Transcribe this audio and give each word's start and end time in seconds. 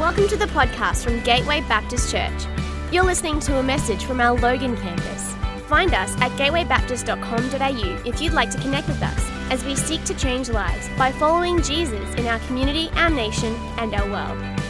Welcome 0.00 0.26
to 0.26 0.36
the 0.36 0.46
podcast 0.46 1.04
from 1.04 1.20
Gateway 1.20 1.60
Baptist 1.68 2.10
Church. 2.10 2.46
You're 2.90 3.04
listening 3.04 3.38
to 3.38 3.60
a 3.60 3.62
message 3.62 4.04
from 4.04 4.20
our 4.20 4.36
Logan 4.36 4.76
campus. 4.78 5.34
Find 5.68 5.94
us 5.94 6.10
at 6.20 6.32
gatewaybaptist.com.au 6.32 8.02
if 8.04 8.20
you'd 8.20 8.32
like 8.32 8.50
to 8.50 8.58
connect 8.58 8.88
with 8.88 9.00
us 9.00 9.30
as 9.52 9.64
we 9.64 9.76
seek 9.76 10.02
to 10.06 10.14
change 10.14 10.48
lives 10.48 10.88
by 10.98 11.12
following 11.12 11.62
Jesus 11.62 12.12
in 12.16 12.26
our 12.26 12.40
community, 12.40 12.90
our 12.96 13.08
nation, 13.08 13.54
and 13.78 13.94
our 13.94 14.10
world. 14.10 14.60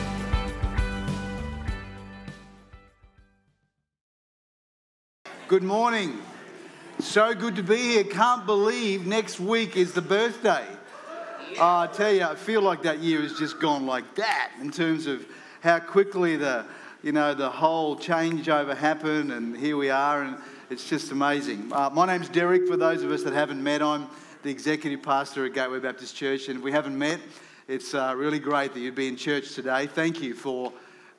Good 5.48 5.62
morning. 5.62 6.18
So 6.98 7.34
good 7.34 7.56
to 7.56 7.62
be 7.62 7.78
here. 7.78 8.04
Can't 8.04 8.44
believe 8.44 9.06
next 9.06 9.40
week 9.40 9.74
is 9.78 9.94
the 9.94 10.02
birthday. 10.02 10.66
Oh, 11.56 11.80
I 11.80 11.86
tell 11.86 12.12
you, 12.12 12.24
I 12.24 12.34
feel 12.34 12.62
like 12.62 12.82
that 12.82 12.98
year 12.98 13.22
has 13.22 13.38
just 13.38 13.60
gone 13.60 13.86
like 13.86 14.16
that 14.16 14.50
in 14.60 14.72
terms 14.72 15.06
of 15.06 15.24
how 15.60 15.78
quickly 15.78 16.36
the, 16.36 16.66
you 17.00 17.12
know, 17.12 17.32
the 17.32 17.48
whole 17.48 17.96
changeover 17.96 18.76
happened, 18.76 19.30
and 19.30 19.56
here 19.56 19.76
we 19.76 19.88
are, 19.88 20.22
and 20.22 20.36
it's 20.68 20.88
just 20.88 21.12
amazing. 21.12 21.70
Uh, 21.72 21.90
my 21.90 22.06
name's 22.06 22.28
Derek. 22.28 22.66
For 22.66 22.76
those 22.76 23.04
of 23.04 23.12
us 23.12 23.22
that 23.22 23.34
haven't 23.34 23.62
met, 23.62 23.82
I'm 23.82 24.08
the 24.42 24.50
executive 24.50 25.00
pastor 25.00 25.46
at 25.46 25.54
Gateway 25.54 25.78
Baptist 25.78 26.16
Church, 26.16 26.48
and 26.48 26.58
if 26.58 26.64
we 26.64 26.72
haven't 26.72 26.98
met, 26.98 27.20
it's 27.68 27.94
uh, 27.94 28.14
really 28.16 28.40
great 28.40 28.74
that 28.74 28.80
you'd 28.80 28.96
be 28.96 29.06
in 29.06 29.14
church 29.14 29.54
today. 29.54 29.86
Thank 29.86 30.20
you 30.20 30.34
for 30.34 30.72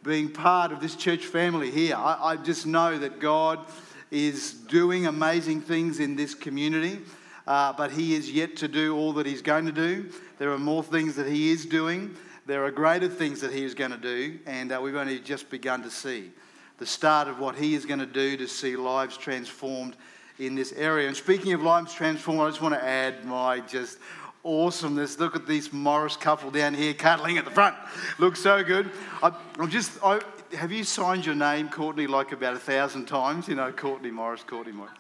being 0.03 0.29
part 0.29 0.73
of 0.73 0.81
this 0.81 0.95
church 0.97 1.25
family 1.25 1.71
here. 1.71 1.95
I, 1.95 2.17
I 2.21 2.35
just 2.35 2.65
know 2.65 2.97
that 2.97 3.21
God 3.21 3.65
is 4.11 4.51
doing 4.51 5.05
amazing 5.05 5.61
things 5.61 5.99
in 5.99 6.17
this 6.17 6.35
community, 6.35 6.99
uh, 7.47 7.71
but 7.71 7.91
He 7.91 8.15
is 8.15 8.29
yet 8.29 8.57
to 8.57 8.67
do 8.67 8.97
all 8.97 9.13
that 9.13 9.25
He's 9.25 9.41
going 9.41 9.65
to 9.65 9.71
do. 9.71 10.09
There 10.37 10.51
are 10.51 10.57
more 10.57 10.83
things 10.83 11.15
that 11.15 11.27
He 11.27 11.51
is 11.51 11.65
doing, 11.65 12.15
there 12.45 12.65
are 12.65 12.71
greater 12.71 13.07
things 13.07 13.41
that 13.41 13.51
He 13.53 13.63
is 13.63 13.73
going 13.73 13.91
to 13.91 13.97
do, 13.97 14.37
and 14.45 14.71
uh, 14.71 14.79
we've 14.81 14.95
only 14.95 15.19
just 15.19 15.49
begun 15.49 15.81
to 15.83 15.89
see 15.89 16.31
the 16.77 16.85
start 16.85 17.27
of 17.27 17.39
what 17.39 17.55
He 17.55 17.73
is 17.73 17.85
going 17.85 17.99
to 17.99 18.05
do 18.05 18.37
to 18.37 18.47
see 18.47 18.75
lives 18.75 19.17
transformed 19.17 19.95
in 20.37 20.55
this 20.55 20.73
area. 20.73 21.07
And 21.07 21.15
speaking 21.15 21.53
of 21.53 21.61
lives 21.61 21.93
transformed, 21.93 22.41
I 22.41 22.49
just 22.49 22.61
want 22.61 22.75
to 22.75 22.83
add 22.83 23.23
my 23.25 23.61
just 23.61 23.97
awesomeness. 24.43 25.19
Look 25.19 25.35
at 25.35 25.47
this 25.47 25.73
Morris 25.73 26.17
couple 26.17 26.51
down 26.51 26.73
here 26.73 26.93
cuddling 26.93 27.37
at 27.37 27.45
the 27.45 27.51
front. 27.51 27.75
Looks 28.19 28.39
so 28.39 28.63
good. 28.63 28.91
I, 29.23 29.33
am 29.57 29.69
just, 29.69 29.91
I, 30.03 30.21
have 30.53 30.71
you 30.71 30.83
signed 30.83 31.25
your 31.25 31.35
name, 31.35 31.69
Courtney, 31.69 32.07
like 32.07 32.31
about 32.31 32.55
a 32.55 32.59
thousand 32.59 33.05
times? 33.05 33.47
You 33.47 33.55
know, 33.55 33.71
Courtney 33.71 34.11
Morris, 34.11 34.43
Courtney 34.43 34.73
Morris. 34.73 34.93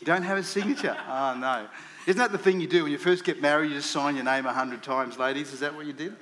You 0.00 0.06
don't 0.06 0.22
have 0.22 0.38
a 0.38 0.42
signature? 0.42 0.96
Oh, 1.08 1.34
no. 1.38 1.66
Isn't 2.04 2.18
that 2.18 2.32
the 2.32 2.38
thing 2.38 2.60
you 2.60 2.66
do 2.66 2.82
when 2.82 2.90
you 2.90 2.98
first 2.98 3.22
get 3.22 3.40
married? 3.40 3.70
You 3.70 3.76
just 3.76 3.92
sign 3.92 4.16
your 4.16 4.24
name 4.24 4.44
a 4.44 4.52
hundred 4.52 4.82
times, 4.82 5.18
ladies. 5.18 5.52
Is 5.52 5.60
that 5.60 5.72
what 5.72 5.86
you 5.86 5.92
did? 5.92 6.16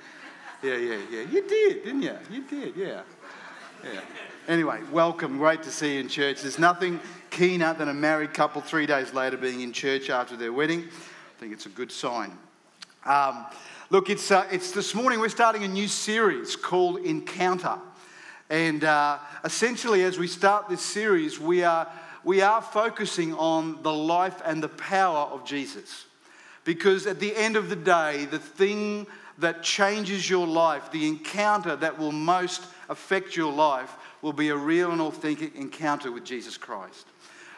Yeah, 0.61 0.75
yeah, 0.75 0.99
yeah. 1.09 1.21
You 1.21 1.47
did, 1.47 1.83
didn't 1.83 2.03
you? 2.03 2.17
You 2.29 2.43
did, 2.43 2.75
yeah. 2.75 3.01
Yeah. 3.83 4.01
Anyway, 4.47 4.79
welcome. 4.91 5.39
Great 5.39 5.63
to 5.63 5.71
see 5.71 5.95
you 5.95 6.01
in 6.01 6.07
church. 6.07 6.43
There's 6.43 6.59
nothing 6.59 6.99
keener 7.31 7.73
than 7.73 7.89
a 7.89 7.93
married 7.95 8.31
couple 8.31 8.61
three 8.61 8.85
days 8.85 9.11
later 9.15 9.37
being 9.37 9.61
in 9.61 9.73
church 9.73 10.11
after 10.11 10.35
their 10.35 10.53
wedding. 10.53 10.81
I 10.81 11.39
think 11.39 11.51
it's 11.51 11.65
a 11.65 11.69
good 11.69 11.91
sign. 11.91 12.37
Um, 13.03 13.47
look, 13.89 14.11
it's, 14.11 14.29
uh, 14.29 14.45
it's 14.51 14.71
this 14.71 14.93
morning 14.93 15.19
we're 15.19 15.29
starting 15.29 15.63
a 15.63 15.67
new 15.67 15.87
series 15.87 16.55
called 16.55 16.99
Encounter. 16.99 17.79
And 18.51 18.83
uh, 18.83 19.17
essentially, 19.43 20.03
as 20.03 20.19
we 20.19 20.27
start 20.27 20.69
this 20.69 20.81
series, 20.81 21.39
we 21.39 21.63
are, 21.63 21.91
we 22.23 22.41
are 22.41 22.61
focusing 22.61 23.33
on 23.33 23.81
the 23.83 23.93
life 23.93 24.41
and 24.45 24.61
the 24.61 24.69
power 24.69 25.27
of 25.31 25.45
Jesus. 25.45 26.05
Because 26.63 27.07
at 27.07 27.19
the 27.19 27.35
end 27.35 27.55
of 27.55 27.69
the 27.69 27.75
day, 27.75 28.25
the 28.25 28.39
thing 28.39 29.07
that 29.39 29.63
changes 29.63 30.29
your 30.29 30.45
life, 30.45 30.91
the 30.91 31.07
encounter 31.07 31.75
that 31.75 31.97
will 31.97 32.11
most 32.11 32.63
affect 32.89 33.35
your 33.35 33.51
life, 33.51 33.95
will 34.21 34.33
be 34.33 34.49
a 34.49 34.55
real 34.55 34.91
and 34.91 35.01
authentic 35.01 35.55
encounter 35.55 36.11
with 36.11 36.23
Jesus 36.23 36.57
Christ. 36.57 37.07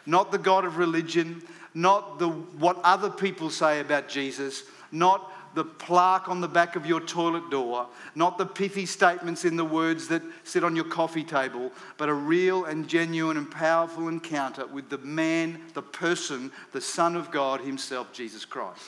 Not 0.05 0.31
the 0.31 0.37
God 0.37 0.63
of 0.63 0.77
religion, 0.77 1.41
not 1.73 2.19
the, 2.19 2.29
what 2.29 2.79
other 2.83 3.09
people 3.09 3.49
say 3.49 3.81
about 3.81 4.07
Jesus, 4.07 4.63
not 4.91 5.32
the 5.55 5.63
plaque 5.63 6.29
on 6.29 6.41
the 6.41 6.47
back 6.47 6.75
of 6.75 6.85
your 6.85 6.99
toilet 6.99 7.49
door, 7.49 7.87
not 8.15 8.37
the 8.37 8.45
pithy 8.45 8.85
statements 8.85 9.45
in 9.45 9.55
the 9.55 9.65
words 9.65 10.07
that 10.07 10.21
sit 10.43 10.63
on 10.63 10.75
your 10.75 10.85
coffee 10.85 11.23
table, 11.23 11.71
but 11.97 12.09
a 12.09 12.13
real 12.13 12.65
and 12.65 12.87
genuine 12.87 13.37
and 13.37 13.49
powerful 13.49 14.07
encounter 14.07 14.65
with 14.65 14.89
the 14.89 14.97
man, 14.99 15.61
the 15.73 15.81
person, 15.81 16.51
the 16.71 16.81
Son 16.81 17.15
of 17.15 17.31
God 17.31 17.61
Himself, 17.61 18.11
Jesus 18.13 18.45
Christ. 18.45 18.81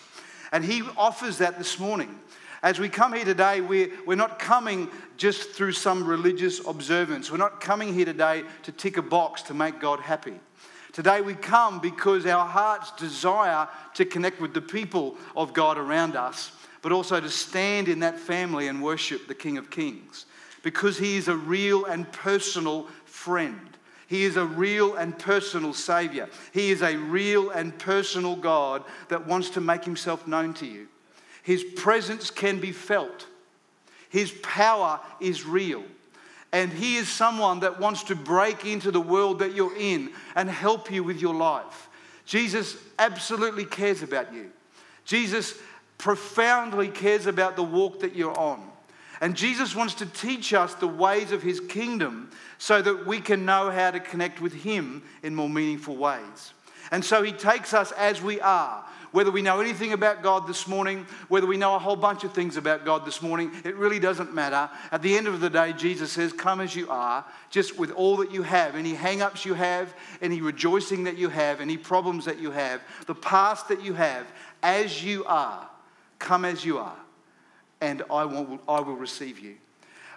And 0.51 0.63
He 0.63 0.83
offers 0.97 1.37
that 1.39 1.57
this 1.57 1.79
morning. 1.79 2.19
As 2.63 2.79
we 2.79 2.89
come 2.89 3.13
here 3.13 3.25
today, 3.25 3.61
we're, 3.61 3.91
we're 4.07 4.15
not 4.15 4.39
coming 4.39 4.89
just 5.17 5.51
through 5.51 5.73
some 5.73 6.03
religious 6.03 6.65
observance. 6.65 7.29
We're 7.29 7.37
not 7.37 7.61
coming 7.61 7.93
here 7.93 8.05
today 8.05 8.43
to 8.63 8.71
tick 8.71 8.97
a 8.97 9.03
box 9.03 9.43
to 9.43 9.53
make 9.53 9.79
God 9.79 9.99
happy. 9.99 10.39
Today 10.95 11.19
we 11.19 11.33
come 11.33 11.79
because 11.79 12.25
our 12.25 12.45
hearts 12.45 12.89
desire 12.91 13.67
to 13.95 14.05
connect 14.05 14.39
with 14.39 14.53
the 14.53 14.61
people 14.61 15.17
of 15.35 15.51
God 15.53 15.77
around 15.77 16.15
us, 16.15 16.53
but 16.81 16.93
also 16.93 17.19
to 17.19 17.29
stand 17.29 17.89
in 17.89 17.99
that 17.99 18.17
family 18.17 18.69
and 18.69 18.81
worship 18.81 19.27
the 19.27 19.35
King 19.35 19.57
of 19.57 19.69
Kings. 19.69 20.25
Because 20.63 20.97
he 20.97 21.17
is 21.17 21.27
a 21.27 21.35
real 21.35 21.83
and 21.83 22.09
personal 22.13 22.87
friend. 23.03 23.59
He 24.07 24.23
is 24.23 24.37
a 24.37 24.45
real 24.45 24.95
and 24.95 25.19
personal 25.19 25.73
Savior. 25.73 26.29
He 26.53 26.71
is 26.71 26.81
a 26.81 26.95
real 26.95 27.49
and 27.49 27.77
personal 27.77 28.37
God 28.37 28.81
that 29.09 29.27
wants 29.27 29.49
to 29.49 29.59
make 29.59 29.83
himself 29.83 30.25
known 30.25 30.53
to 30.53 30.65
you. 30.65 30.87
His 31.43 31.65
presence 31.65 32.31
can 32.31 32.61
be 32.61 32.71
felt, 32.71 33.27
His 34.07 34.31
power 34.41 35.01
is 35.19 35.45
real. 35.45 35.83
And 36.51 36.71
he 36.71 36.95
is 36.95 37.09
someone 37.09 37.59
that 37.61 37.79
wants 37.79 38.03
to 38.03 38.15
break 38.15 38.65
into 38.65 38.91
the 38.91 39.01
world 39.01 39.39
that 39.39 39.53
you're 39.53 39.75
in 39.75 40.11
and 40.35 40.49
help 40.49 40.91
you 40.91 41.03
with 41.03 41.21
your 41.21 41.33
life. 41.33 41.89
Jesus 42.25 42.77
absolutely 42.97 43.65
cares 43.65 44.01
about 44.01 44.33
you. 44.33 44.51
Jesus 45.03 45.55
profoundly 45.97 46.87
cares 46.87 47.25
about 47.25 47.55
the 47.55 47.63
walk 47.63 47.99
that 48.01 48.15
you're 48.15 48.37
on. 48.37 48.71
And 49.21 49.35
Jesus 49.35 49.75
wants 49.75 49.93
to 49.95 50.05
teach 50.05 50.53
us 50.53 50.73
the 50.75 50.87
ways 50.87 51.31
of 51.31 51.41
his 51.41 51.59
kingdom 51.59 52.29
so 52.57 52.81
that 52.81 53.05
we 53.05 53.21
can 53.21 53.45
know 53.45 53.69
how 53.69 53.91
to 53.91 53.99
connect 53.99 54.41
with 54.41 54.53
him 54.53 55.03
in 55.23 55.35
more 55.35 55.49
meaningful 55.49 55.95
ways. 55.95 56.53
And 56.91 57.03
so 57.03 57.23
he 57.23 57.31
takes 57.31 57.73
us 57.73 57.91
as 57.93 58.21
we 58.21 58.41
are 58.41 58.85
whether 59.15 59.31
we 59.31 59.41
know 59.41 59.61
anything 59.61 59.93
about 59.93 60.21
God 60.21 60.45
this 60.45 60.67
morning, 60.67 61.07
whether 61.29 61.47
we 61.47 61.55
know 61.55 61.75
a 61.75 61.79
whole 61.79 61.95
bunch 61.95 62.25
of 62.25 62.33
things 62.33 62.57
about 62.57 62.83
God 62.83 63.05
this 63.05 63.21
morning, 63.21 63.49
it 63.63 63.77
really 63.77 63.97
doesn't 63.97 64.33
matter. 64.33 64.69
At 64.91 65.01
the 65.01 65.15
end 65.15 65.27
of 65.27 65.39
the 65.39 65.49
day, 65.49 65.71
Jesus 65.71 66.11
says, 66.11 66.33
Come 66.33 66.59
as 66.59 66.75
you 66.75 66.89
are, 66.89 67.23
just 67.49 67.79
with 67.79 67.91
all 67.91 68.17
that 68.17 68.31
you 68.31 68.43
have, 68.43 68.75
any 68.75 68.93
hang 68.93 69.21
ups 69.21 69.45
you 69.45 69.53
have, 69.53 69.93
any 70.21 70.41
rejoicing 70.41 71.05
that 71.05 71.17
you 71.17 71.29
have, 71.29 71.61
any 71.61 71.77
problems 71.77 72.25
that 72.25 72.41
you 72.41 72.51
have, 72.51 72.81
the 73.07 73.15
past 73.15 73.69
that 73.69 73.81
you 73.81 73.93
have, 73.93 74.27
as 74.61 75.01
you 75.01 75.23
are, 75.23 75.65
come 76.19 76.43
as 76.43 76.65
you 76.65 76.77
are, 76.79 76.97
and 77.79 78.03
I 78.11 78.25
will, 78.25 78.59
I 78.67 78.81
will 78.81 78.97
receive 78.97 79.39
you. 79.39 79.55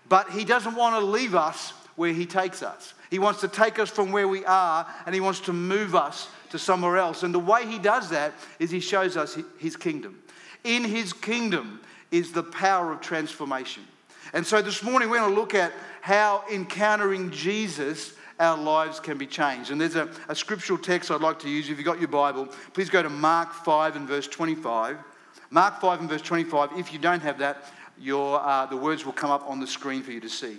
But 0.09 0.31
He 0.31 0.45
doesn't 0.45 0.75
want 0.75 1.01
to 1.01 1.07
leave 1.07 1.37
us 1.37 1.73
where 1.99 2.13
He 2.15 2.25
takes 2.25 2.63
us. 2.63 2.95
He 3.11 3.19
wants 3.19 3.41
to 3.43 3.49
take 3.49 3.79
us 3.79 3.91
from 3.91 4.13
where 4.13 4.29
we 4.29 4.45
are 4.47 4.87
and 5.05 5.15
He 5.15 5.21
wants 5.21 5.41
to 5.41 5.53
move 5.53 5.95
us 5.95 6.29
to 6.51 6.59
somewhere 6.59 6.97
else. 6.97 7.23
And 7.23 7.35
the 7.35 7.39
way 7.39 7.67
he 7.67 7.79
does 7.79 8.11
that 8.11 8.35
is 8.59 8.71
he 8.71 8.81
shows 8.81 9.17
us 9.17 9.39
his 9.59 9.77
kingdom. 9.77 10.23
In 10.65 10.85
his 10.85 11.13
kingdom 11.13 11.81
is 12.11 12.33
the 12.33 12.43
power 12.43 12.93
of 12.93 13.01
transformation. 13.01 13.85
And 14.33 14.47
so 14.47 14.61
this 14.61 14.83
morning 14.83 15.09
we're 15.09 15.19
going 15.19 15.35
to 15.35 15.41
look 15.41 15.55
at 15.55 15.73
how 16.01 16.45
encountering 16.53 17.31
Jesus 17.31 18.15
our 18.39 18.57
lives 18.57 19.01
can 19.01 19.19
be 19.19 19.27
changed. 19.27 19.71
And 19.71 19.81
there's 19.81 19.97
a, 19.97 20.09
a, 20.29 20.35
scriptural 20.35 20.79
text 20.79 21.11
I'd 21.11 21.21
like 21.21 21.41
to 21.41 21.49
use. 21.49 21.69
If 21.69 21.77
you've 21.77 21.85
got 21.85 21.99
your 21.99 22.09
Bible, 22.09 22.47
please 22.73 22.89
go 22.89 23.03
to 23.03 23.09
Mark 23.09 23.53
5 23.53 23.97
and 23.97 24.07
verse 24.07 24.29
25. 24.29 24.97
Mark 25.51 25.81
5 25.81 26.01
and 26.01 26.09
verse 26.09 26.23
25. 26.23 26.71
If 26.77 26.93
you 26.93 27.01
don't 27.01 27.23
have 27.23 27.39
that, 27.39 27.65
your, 27.99 28.41
uh, 28.41 28.67
the 28.67 28.77
words 28.77 29.05
will 29.05 29.13
come 29.13 29.31
up 29.31 29.49
on 29.49 29.59
the 29.59 29.67
screen 29.67 30.03
for 30.03 30.13
you 30.13 30.21
to 30.21 30.29
see. 30.29 30.59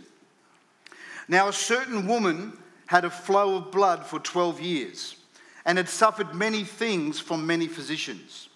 Now, 1.29 1.47
a 1.47 1.53
certain 1.53 2.07
woman 2.07 2.57
had 2.87 3.05
a 3.05 3.09
flow 3.09 3.55
of 3.55 3.71
blood 3.71 4.03
for 4.05 4.19
12 4.19 4.59
years 4.59 5.15
and 5.63 5.77
had 5.77 5.87
suffered 5.87 6.33
many 6.33 6.63
things 6.63 7.19
from 7.19 7.45
many 7.45 7.67
physicians. 7.67 8.49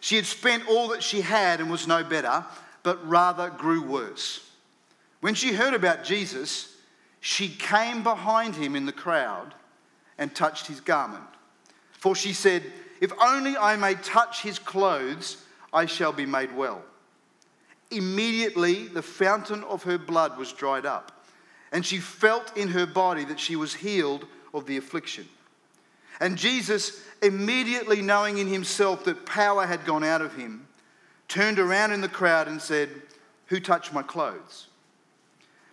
She 0.00 0.16
had 0.16 0.26
spent 0.26 0.68
all 0.68 0.88
that 0.88 1.02
she 1.02 1.22
had 1.22 1.60
and 1.60 1.70
was 1.70 1.86
no 1.86 2.04
better, 2.04 2.44
but 2.82 3.08
rather 3.08 3.48
grew 3.48 3.82
worse. 3.82 4.46
When 5.20 5.34
she 5.34 5.54
heard 5.54 5.72
about 5.72 6.04
Jesus, 6.04 6.76
she 7.20 7.48
came 7.48 8.02
behind 8.02 8.54
him 8.54 8.76
in 8.76 8.84
the 8.84 8.92
crowd 8.92 9.54
and 10.18 10.34
touched 10.34 10.66
his 10.66 10.80
garment. 10.80 11.24
For 11.92 12.14
she 12.14 12.34
said, 12.34 12.62
If 13.00 13.12
only 13.18 13.56
I 13.56 13.76
may 13.76 13.94
touch 13.94 14.42
his 14.42 14.58
clothes, 14.58 15.42
I 15.72 15.86
shall 15.86 16.12
be 16.12 16.26
made 16.26 16.54
well. 16.54 16.82
Immediately, 17.90 18.88
the 18.88 19.02
fountain 19.02 19.64
of 19.64 19.84
her 19.84 19.98
blood 19.98 20.36
was 20.36 20.52
dried 20.52 20.84
up, 20.84 21.19
and 21.72 21.86
she 21.86 21.98
felt 21.98 22.56
in 22.56 22.68
her 22.68 22.86
body 22.86 23.24
that 23.24 23.40
she 23.40 23.56
was 23.56 23.74
healed 23.74 24.26
of 24.52 24.66
the 24.66 24.76
affliction. 24.76 25.28
And 26.20 26.36
Jesus, 26.36 27.02
immediately 27.22 28.02
knowing 28.02 28.38
in 28.38 28.48
himself 28.48 29.04
that 29.04 29.24
power 29.24 29.66
had 29.66 29.86
gone 29.86 30.04
out 30.04 30.20
of 30.20 30.34
him, 30.34 30.66
turned 31.28 31.58
around 31.58 31.92
in 31.92 32.00
the 32.00 32.08
crowd 32.08 32.48
and 32.48 32.60
said, 32.60 32.90
Who 33.46 33.60
touched 33.60 33.92
my 33.92 34.02
clothes? 34.02 34.66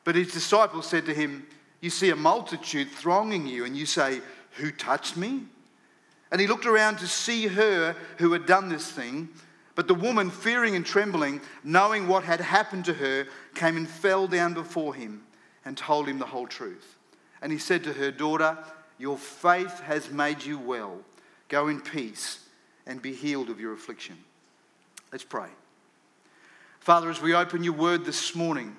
But 0.03 0.15
his 0.15 0.31
disciples 0.31 0.87
said 0.87 1.05
to 1.07 1.13
him, 1.13 1.47
You 1.81 1.89
see 1.89 2.11
a 2.11 2.15
multitude 2.15 2.89
thronging 2.91 3.47
you, 3.47 3.65
and 3.65 3.75
you 3.75 3.85
say, 3.85 4.21
Who 4.53 4.71
touched 4.71 5.17
me? 5.17 5.43
And 6.31 6.39
he 6.39 6.47
looked 6.47 6.65
around 6.65 6.99
to 6.99 7.07
see 7.07 7.47
her 7.47 7.95
who 8.17 8.31
had 8.33 8.45
done 8.45 8.69
this 8.69 8.89
thing. 8.89 9.29
But 9.75 9.87
the 9.87 9.95
woman, 9.95 10.29
fearing 10.29 10.75
and 10.75 10.85
trembling, 10.85 11.41
knowing 11.63 12.07
what 12.07 12.23
had 12.23 12.41
happened 12.41 12.85
to 12.85 12.93
her, 12.93 13.27
came 13.53 13.77
and 13.77 13.87
fell 13.87 14.27
down 14.27 14.53
before 14.53 14.93
him 14.93 15.26
and 15.67 15.77
told 15.77 16.07
him 16.07 16.17
the 16.17 16.25
whole 16.25 16.47
truth. 16.47 16.95
And 17.41 17.51
he 17.51 17.57
said 17.57 17.83
to 17.83 17.93
her, 17.93 18.09
Daughter, 18.09 18.57
your 18.97 19.17
faith 19.17 19.81
has 19.81 20.09
made 20.09 20.41
you 20.43 20.57
well. 20.57 20.99
Go 21.49 21.67
in 21.67 21.81
peace 21.81 22.39
and 22.85 23.01
be 23.01 23.13
healed 23.13 23.49
of 23.49 23.59
your 23.59 23.73
affliction. 23.73 24.17
Let's 25.11 25.25
pray. 25.25 25.49
Father, 26.79 27.09
as 27.09 27.21
we 27.21 27.35
open 27.35 27.65
your 27.65 27.73
word 27.73 28.05
this 28.05 28.33
morning, 28.33 28.77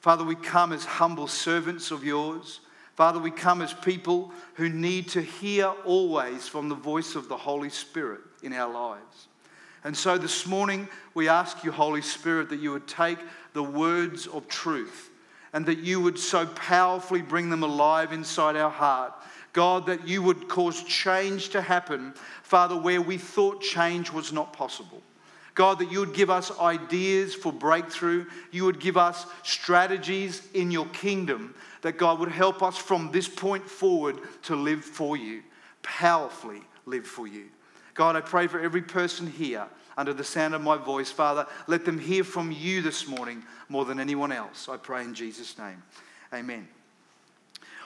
Father, 0.00 0.24
we 0.24 0.34
come 0.34 0.72
as 0.72 0.86
humble 0.86 1.26
servants 1.26 1.90
of 1.90 2.02
yours. 2.02 2.60
Father, 2.96 3.18
we 3.18 3.30
come 3.30 3.60
as 3.60 3.74
people 3.74 4.32
who 4.54 4.70
need 4.70 5.08
to 5.08 5.20
hear 5.20 5.66
always 5.84 6.48
from 6.48 6.70
the 6.70 6.74
voice 6.74 7.16
of 7.16 7.28
the 7.28 7.36
Holy 7.36 7.68
Spirit 7.68 8.20
in 8.42 8.54
our 8.54 8.72
lives. 8.72 9.28
And 9.84 9.94
so 9.94 10.16
this 10.16 10.46
morning, 10.46 10.88
we 11.12 11.28
ask 11.28 11.62
you, 11.64 11.70
Holy 11.70 12.02
Spirit, 12.02 12.48
that 12.48 12.60
you 12.60 12.72
would 12.72 12.88
take 12.88 13.18
the 13.52 13.62
words 13.62 14.26
of 14.26 14.48
truth 14.48 15.10
and 15.52 15.66
that 15.66 15.78
you 15.78 16.00
would 16.00 16.18
so 16.18 16.46
powerfully 16.46 17.22
bring 17.22 17.50
them 17.50 17.62
alive 17.62 18.12
inside 18.12 18.56
our 18.56 18.70
heart. 18.70 19.12
God, 19.52 19.86
that 19.86 20.06
you 20.06 20.22
would 20.22 20.48
cause 20.48 20.82
change 20.84 21.48
to 21.50 21.62
happen, 21.62 22.12
Father, 22.42 22.76
where 22.76 23.00
we 23.00 23.18
thought 23.18 23.60
change 23.60 24.12
was 24.12 24.32
not 24.32 24.52
possible. 24.52 25.02
God, 25.54 25.80
that 25.80 25.90
you 25.90 25.98
would 25.98 26.14
give 26.14 26.30
us 26.30 26.56
ideas 26.60 27.34
for 27.34 27.52
breakthrough. 27.52 28.26
You 28.52 28.64
would 28.66 28.78
give 28.78 28.96
us 28.96 29.26
strategies 29.42 30.46
in 30.54 30.70
your 30.70 30.86
kingdom 30.86 31.54
that 31.82 31.98
God 31.98 32.20
would 32.20 32.30
help 32.30 32.62
us 32.62 32.76
from 32.76 33.10
this 33.10 33.28
point 33.28 33.68
forward 33.68 34.18
to 34.44 34.54
live 34.54 34.84
for 34.84 35.16
you, 35.16 35.42
powerfully 35.82 36.62
live 36.86 37.06
for 37.06 37.26
you. 37.26 37.46
God, 37.94 38.14
I 38.14 38.20
pray 38.20 38.46
for 38.46 38.60
every 38.60 38.82
person 38.82 39.26
here 39.26 39.66
under 39.98 40.14
the 40.14 40.24
sound 40.24 40.54
of 40.54 40.62
my 40.62 40.76
voice. 40.76 41.10
Father, 41.10 41.44
let 41.66 41.84
them 41.84 41.98
hear 41.98 42.22
from 42.22 42.52
you 42.52 42.80
this 42.80 43.08
morning 43.08 43.42
more 43.68 43.84
than 43.84 43.98
anyone 43.98 44.30
else. 44.30 44.68
I 44.68 44.76
pray 44.76 45.02
in 45.02 45.12
Jesus' 45.12 45.58
name. 45.58 45.82
Amen. 46.32 46.68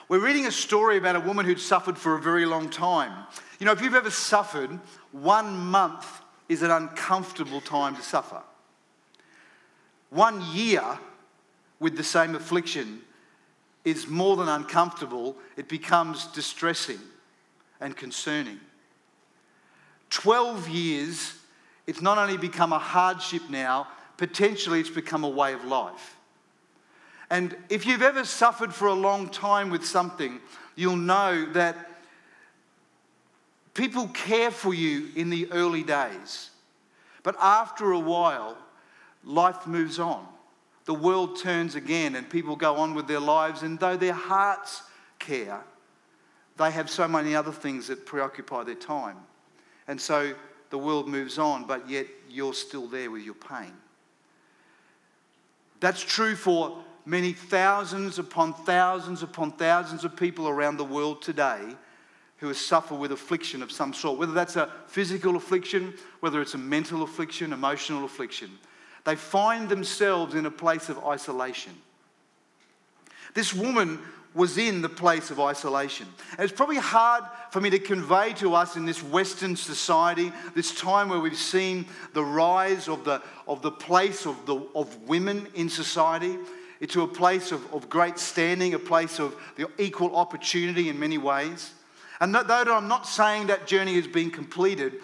We're 0.07 0.19
reading 0.19 0.45
a 0.45 0.51
story 0.51 0.97
about 0.97 1.15
a 1.15 1.19
woman 1.19 1.45
who'd 1.45 1.59
suffered 1.59 1.97
for 1.97 2.13
a 2.13 2.21
very 2.21 2.45
long 2.45 2.69
time. 2.69 3.25
You 3.59 3.65
know, 3.65 3.71
if 3.71 3.81
you've 3.81 3.95
ever 3.95 4.11
suffered, 4.11 4.79
one 5.11 5.57
month 5.57 6.21
is 6.47 6.61
an 6.61 6.69
uncomfortable 6.69 7.61
time 7.61 7.95
to 7.95 8.01
suffer. 8.03 8.43
One 10.11 10.43
year 10.53 10.83
with 11.79 11.97
the 11.97 12.03
same 12.03 12.35
affliction 12.35 13.01
is 13.83 14.07
more 14.07 14.37
than 14.37 14.49
uncomfortable, 14.49 15.35
it 15.57 15.67
becomes 15.67 16.27
distressing 16.27 16.99
and 17.81 17.97
concerning. 17.97 18.59
12 20.11 20.69
years, 20.69 21.33
it's 21.87 22.01
not 22.01 22.17
only 22.17 22.37
become 22.37 22.73
a 22.73 22.79
hardship 22.79 23.41
now, 23.49 23.87
potentially 24.17 24.79
it's 24.79 24.89
become 24.89 25.23
a 25.23 25.29
way 25.29 25.53
of 25.53 25.65
life. 25.65 26.17
And 27.29 27.55
if 27.69 27.85
you've 27.85 28.01
ever 28.01 28.25
suffered 28.25 28.73
for 28.73 28.87
a 28.87 28.93
long 28.93 29.29
time 29.29 29.69
with 29.69 29.85
something, 29.85 30.39
you'll 30.75 30.95
know 30.95 31.45
that 31.53 31.89
people 33.73 34.07
care 34.09 34.51
for 34.51 34.73
you 34.73 35.09
in 35.15 35.29
the 35.29 35.51
early 35.51 35.83
days. 35.83 36.51
But 37.23 37.35
after 37.39 37.91
a 37.91 37.99
while, 37.99 38.57
life 39.23 39.65
moves 39.65 39.99
on. 39.99 40.27
The 40.85 40.93
world 40.93 41.39
turns 41.39 41.75
again 41.75 42.15
and 42.15 42.29
people 42.29 42.55
go 42.55 42.75
on 42.75 42.93
with 42.93 43.07
their 43.07 43.19
lives, 43.19 43.63
and 43.63 43.79
though 43.79 43.95
their 43.95 44.13
hearts 44.13 44.83
care, 45.17 45.61
they 46.57 46.69
have 46.71 46.89
so 46.89 47.07
many 47.07 47.35
other 47.35 47.51
things 47.51 47.87
that 47.87 48.05
preoccupy 48.05 48.63
their 48.63 48.75
time. 48.75 49.17
And 49.87 49.99
so 49.99 50.33
the 50.73 50.77
world 50.79 51.07
moves 51.07 51.37
on, 51.37 51.65
but 51.65 51.87
yet 51.87 52.07
you're 52.27 52.51
still 52.51 52.87
there 52.87 53.11
with 53.11 53.21
your 53.21 53.35
pain. 53.35 53.71
That's 55.79 56.01
true 56.01 56.35
for 56.35 56.83
many 57.05 57.31
thousands 57.31 58.17
upon 58.17 58.55
thousands 58.55 59.21
upon 59.21 59.51
thousands 59.51 60.03
of 60.03 60.15
people 60.15 60.49
around 60.49 60.77
the 60.77 60.83
world 60.83 61.21
today 61.21 61.75
who 62.37 62.51
suffer 62.55 62.95
with 62.95 63.11
affliction 63.11 63.61
of 63.61 63.71
some 63.71 63.93
sort, 63.93 64.17
whether 64.17 64.31
that's 64.31 64.55
a 64.55 64.67
physical 64.87 65.35
affliction, 65.35 65.93
whether 66.21 66.41
it's 66.41 66.55
a 66.55 66.57
mental 66.57 67.03
affliction, 67.03 67.53
emotional 67.53 68.03
affliction. 68.03 68.49
They 69.03 69.15
find 69.15 69.69
themselves 69.69 70.33
in 70.33 70.47
a 70.47 70.51
place 70.51 70.89
of 70.89 70.97
isolation. 71.05 71.73
This 73.35 73.53
woman 73.53 73.99
was 74.35 74.57
in 74.57 74.81
the 74.81 74.89
place 74.89 75.29
of 75.29 75.39
isolation. 75.39 76.07
And 76.31 76.41
it's 76.41 76.55
probably 76.55 76.77
hard 76.77 77.23
for 77.51 77.61
me 77.61 77.69
to 77.69 77.79
convey 77.79 78.33
to 78.33 78.55
us 78.55 78.75
in 78.75 78.85
this 78.85 79.03
Western 79.03 79.55
society, 79.55 80.31
this 80.55 80.73
time 80.73 81.09
where 81.09 81.19
we've 81.19 81.37
seen 81.37 81.85
the 82.13 82.23
rise 82.23 82.87
of 82.87 83.03
the, 83.05 83.21
of 83.47 83.61
the 83.61 83.71
place 83.71 84.25
of, 84.25 84.45
the, 84.45 84.55
of 84.75 84.95
women 85.03 85.47
in 85.53 85.69
society 85.69 86.37
into 86.81 87.01
a 87.01 87.07
place 87.07 87.51
of, 87.51 87.73
of 87.73 87.89
great 87.89 88.17
standing, 88.17 88.73
a 88.73 88.79
place 88.79 89.19
of 89.19 89.35
the 89.55 89.69
equal 89.77 90.15
opportunity 90.15 90.89
in 90.89 90.99
many 90.99 91.17
ways. 91.17 91.71
And 92.19 92.33
though 92.33 92.63
I'm 92.75 92.87
not 92.87 93.07
saying 93.07 93.47
that 93.47 93.67
journey 93.67 93.95
has 93.95 94.07
been 94.07 94.31
completed, 94.31 94.95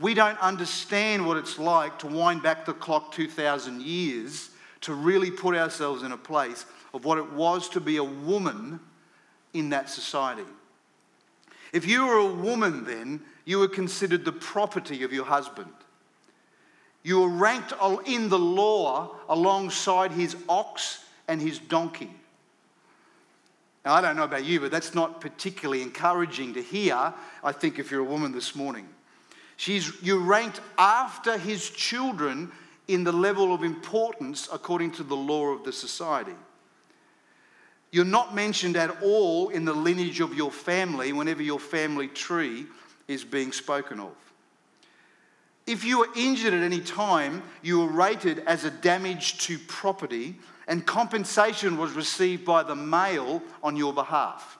we 0.00 0.14
don't 0.14 0.38
understand 0.38 1.26
what 1.26 1.36
it's 1.36 1.58
like 1.58 1.98
to 2.00 2.06
wind 2.06 2.42
back 2.42 2.64
the 2.64 2.72
clock 2.72 3.12
2,000 3.12 3.82
years 3.82 4.50
to 4.82 4.94
really 4.94 5.30
put 5.30 5.56
ourselves 5.56 6.02
in 6.02 6.12
a 6.12 6.16
place 6.16 6.64
of 6.94 7.04
what 7.04 7.18
it 7.18 7.32
was 7.32 7.68
to 7.70 7.80
be 7.80 7.96
a 7.96 8.04
woman 8.04 8.80
in 9.52 9.70
that 9.70 9.90
society. 9.90 10.44
If 11.72 11.86
you 11.86 12.06
were 12.06 12.18
a 12.18 12.32
woman 12.32 12.84
then, 12.84 13.20
you 13.44 13.58
were 13.58 13.68
considered 13.68 14.24
the 14.24 14.32
property 14.32 15.02
of 15.02 15.12
your 15.12 15.24
husband. 15.24 15.72
You 17.02 17.20
were 17.20 17.28
ranked 17.28 17.72
in 18.06 18.28
the 18.28 18.38
law 18.38 19.16
alongside 19.28 20.12
his 20.12 20.36
ox 20.48 21.04
and 21.26 21.40
his 21.40 21.58
donkey. 21.58 22.10
Now, 23.84 23.94
I 23.94 24.00
don't 24.00 24.16
know 24.16 24.24
about 24.24 24.44
you, 24.44 24.60
but 24.60 24.70
that's 24.70 24.94
not 24.94 25.20
particularly 25.20 25.82
encouraging 25.82 26.54
to 26.54 26.62
hear, 26.62 27.14
I 27.42 27.52
think, 27.52 27.78
if 27.78 27.90
you're 27.90 28.00
a 28.00 28.04
woman 28.04 28.32
this 28.32 28.54
morning. 28.54 28.88
She's, 29.56 29.90
you're 30.02 30.20
ranked 30.20 30.60
after 30.76 31.38
his 31.38 31.70
children 31.70 32.52
in 32.86 33.04
the 33.04 33.12
level 33.12 33.54
of 33.54 33.62
importance 33.62 34.48
according 34.52 34.92
to 34.92 35.02
the 35.02 35.16
law 35.16 35.46
of 35.46 35.64
the 35.64 35.72
society. 35.72 36.34
You're 37.90 38.04
not 38.04 38.34
mentioned 38.34 38.76
at 38.76 39.02
all 39.02 39.48
in 39.48 39.64
the 39.64 39.72
lineage 39.72 40.20
of 40.20 40.34
your 40.34 40.50
family 40.50 41.12
whenever 41.12 41.42
your 41.42 41.60
family 41.60 42.08
tree 42.08 42.66
is 43.06 43.24
being 43.24 43.52
spoken 43.52 43.98
of. 43.98 44.12
If 45.66 45.84
you 45.84 45.98
were 45.98 46.08
injured 46.16 46.54
at 46.54 46.62
any 46.62 46.80
time, 46.80 47.42
you 47.62 47.80
were 47.80 47.92
rated 47.92 48.40
as 48.40 48.64
a 48.64 48.70
damage 48.70 49.38
to 49.46 49.58
property, 49.58 50.38
and 50.66 50.86
compensation 50.86 51.76
was 51.76 51.92
received 51.92 52.44
by 52.44 52.62
the 52.62 52.74
male 52.74 53.42
on 53.62 53.76
your 53.76 53.92
behalf. 53.92 54.58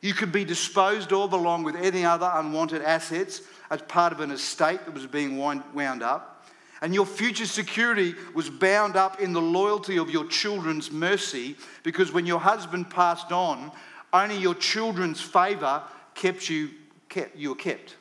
You 0.00 0.14
could 0.14 0.30
be 0.30 0.44
disposed 0.44 1.12
of 1.12 1.32
along 1.32 1.64
with 1.64 1.74
any 1.74 2.04
other 2.04 2.30
unwanted 2.34 2.82
assets 2.82 3.42
as 3.70 3.82
part 3.82 4.12
of 4.12 4.20
an 4.20 4.30
estate 4.30 4.84
that 4.84 4.94
was 4.94 5.06
being 5.06 5.36
wound 5.38 6.02
up. 6.02 6.37
And 6.80 6.94
your 6.94 7.06
future 7.06 7.46
security 7.46 8.14
was 8.34 8.48
bound 8.48 8.96
up 8.96 9.20
in 9.20 9.32
the 9.32 9.42
loyalty 9.42 9.98
of 9.98 10.10
your 10.10 10.26
children's 10.26 10.90
mercy 10.92 11.56
because 11.82 12.12
when 12.12 12.26
your 12.26 12.38
husband 12.38 12.88
passed 12.88 13.32
on, 13.32 13.72
only 14.12 14.36
your 14.36 14.54
children's 14.54 15.20
favour 15.20 15.82
kept 16.14 16.48
you, 16.48 16.70
kept, 17.08 17.36
you 17.36 17.50
were 17.50 17.56
kept 17.56 17.96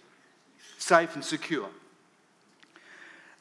safe 0.78 1.16
and 1.16 1.24
secure. 1.24 1.70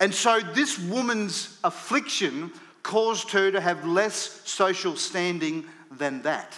And 0.00 0.14
so 0.14 0.40
this 0.40 0.78
woman's 0.78 1.58
affliction 1.64 2.50
caused 2.82 3.30
her 3.32 3.50
to 3.50 3.60
have 3.60 3.86
less 3.86 4.40
social 4.44 4.96
standing 4.96 5.64
than 5.90 6.22
that. 6.22 6.54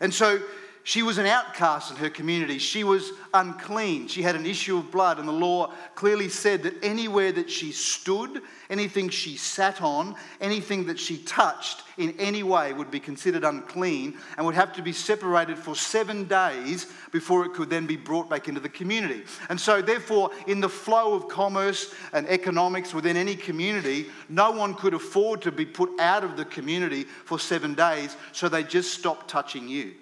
And 0.00 0.12
so 0.12 0.40
she 0.82 1.02
was 1.02 1.18
an 1.18 1.26
outcast 1.26 1.90
in 1.90 1.98
her 1.98 2.08
community. 2.08 2.58
She 2.58 2.84
was 2.84 3.12
unclean. 3.34 4.08
She 4.08 4.22
had 4.22 4.34
an 4.34 4.46
issue 4.46 4.78
of 4.78 4.90
blood. 4.90 5.18
And 5.18 5.28
the 5.28 5.32
law 5.32 5.72
clearly 5.94 6.30
said 6.30 6.62
that 6.62 6.82
anywhere 6.82 7.32
that 7.32 7.50
she 7.50 7.70
stood, 7.70 8.40
anything 8.70 9.10
she 9.10 9.36
sat 9.36 9.82
on, 9.82 10.16
anything 10.40 10.86
that 10.86 10.98
she 10.98 11.18
touched 11.18 11.82
in 11.98 12.14
any 12.18 12.42
way 12.42 12.72
would 12.72 12.90
be 12.90 12.98
considered 12.98 13.44
unclean 13.44 14.16
and 14.36 14.46
would 14.46 14.54
have 14.54 14.72
to 14.72 14.82
be 14.82 14.92
separated 14.92 15.58
for 15.58 15.76
seven 15.76 16.24
days 16.24 16.86
before 17.12 17.44
it 17.44 17.52
could 17.52 17.68
then 17.68 17.86
be 17.86 17.96
brought 17.96 18.30
back 18.30 18.48
into 18.48 18.60
the 18.60 18.68
community. 18.68 19.22
And 19.50 19.60
so, 19.60 19.82
therefore, 19.82 20.30
in 20.46 20.60
the 20.60 20.68
flow 20.68 21.12
of 21.12 21.28
commerce 21.28 21.92
and 22.14 22.26
economics 22.26 22.94
within 22.94 23.18
any 23.18 23.36
community, 23.36 24.06
no 24.30 24.50
one 24.50 24.74
could 24.74 24.94
afford 24.94 25.42
to 25.42 25.52
be 25.52 25.66
put 25.66 26.00
out 26.00 26.24
of 26.24 26.38
the 26.38 26.46
community 26.46 27.04
for 27.04 27.38
seven 27.38 27.74
days, 27.74 28.16
so 28.32 28.48
they 28.48 28.62
just 28.62 28.94
stopped 28.94 29.28
touching 29.28 29.68
you. 29.68 29.92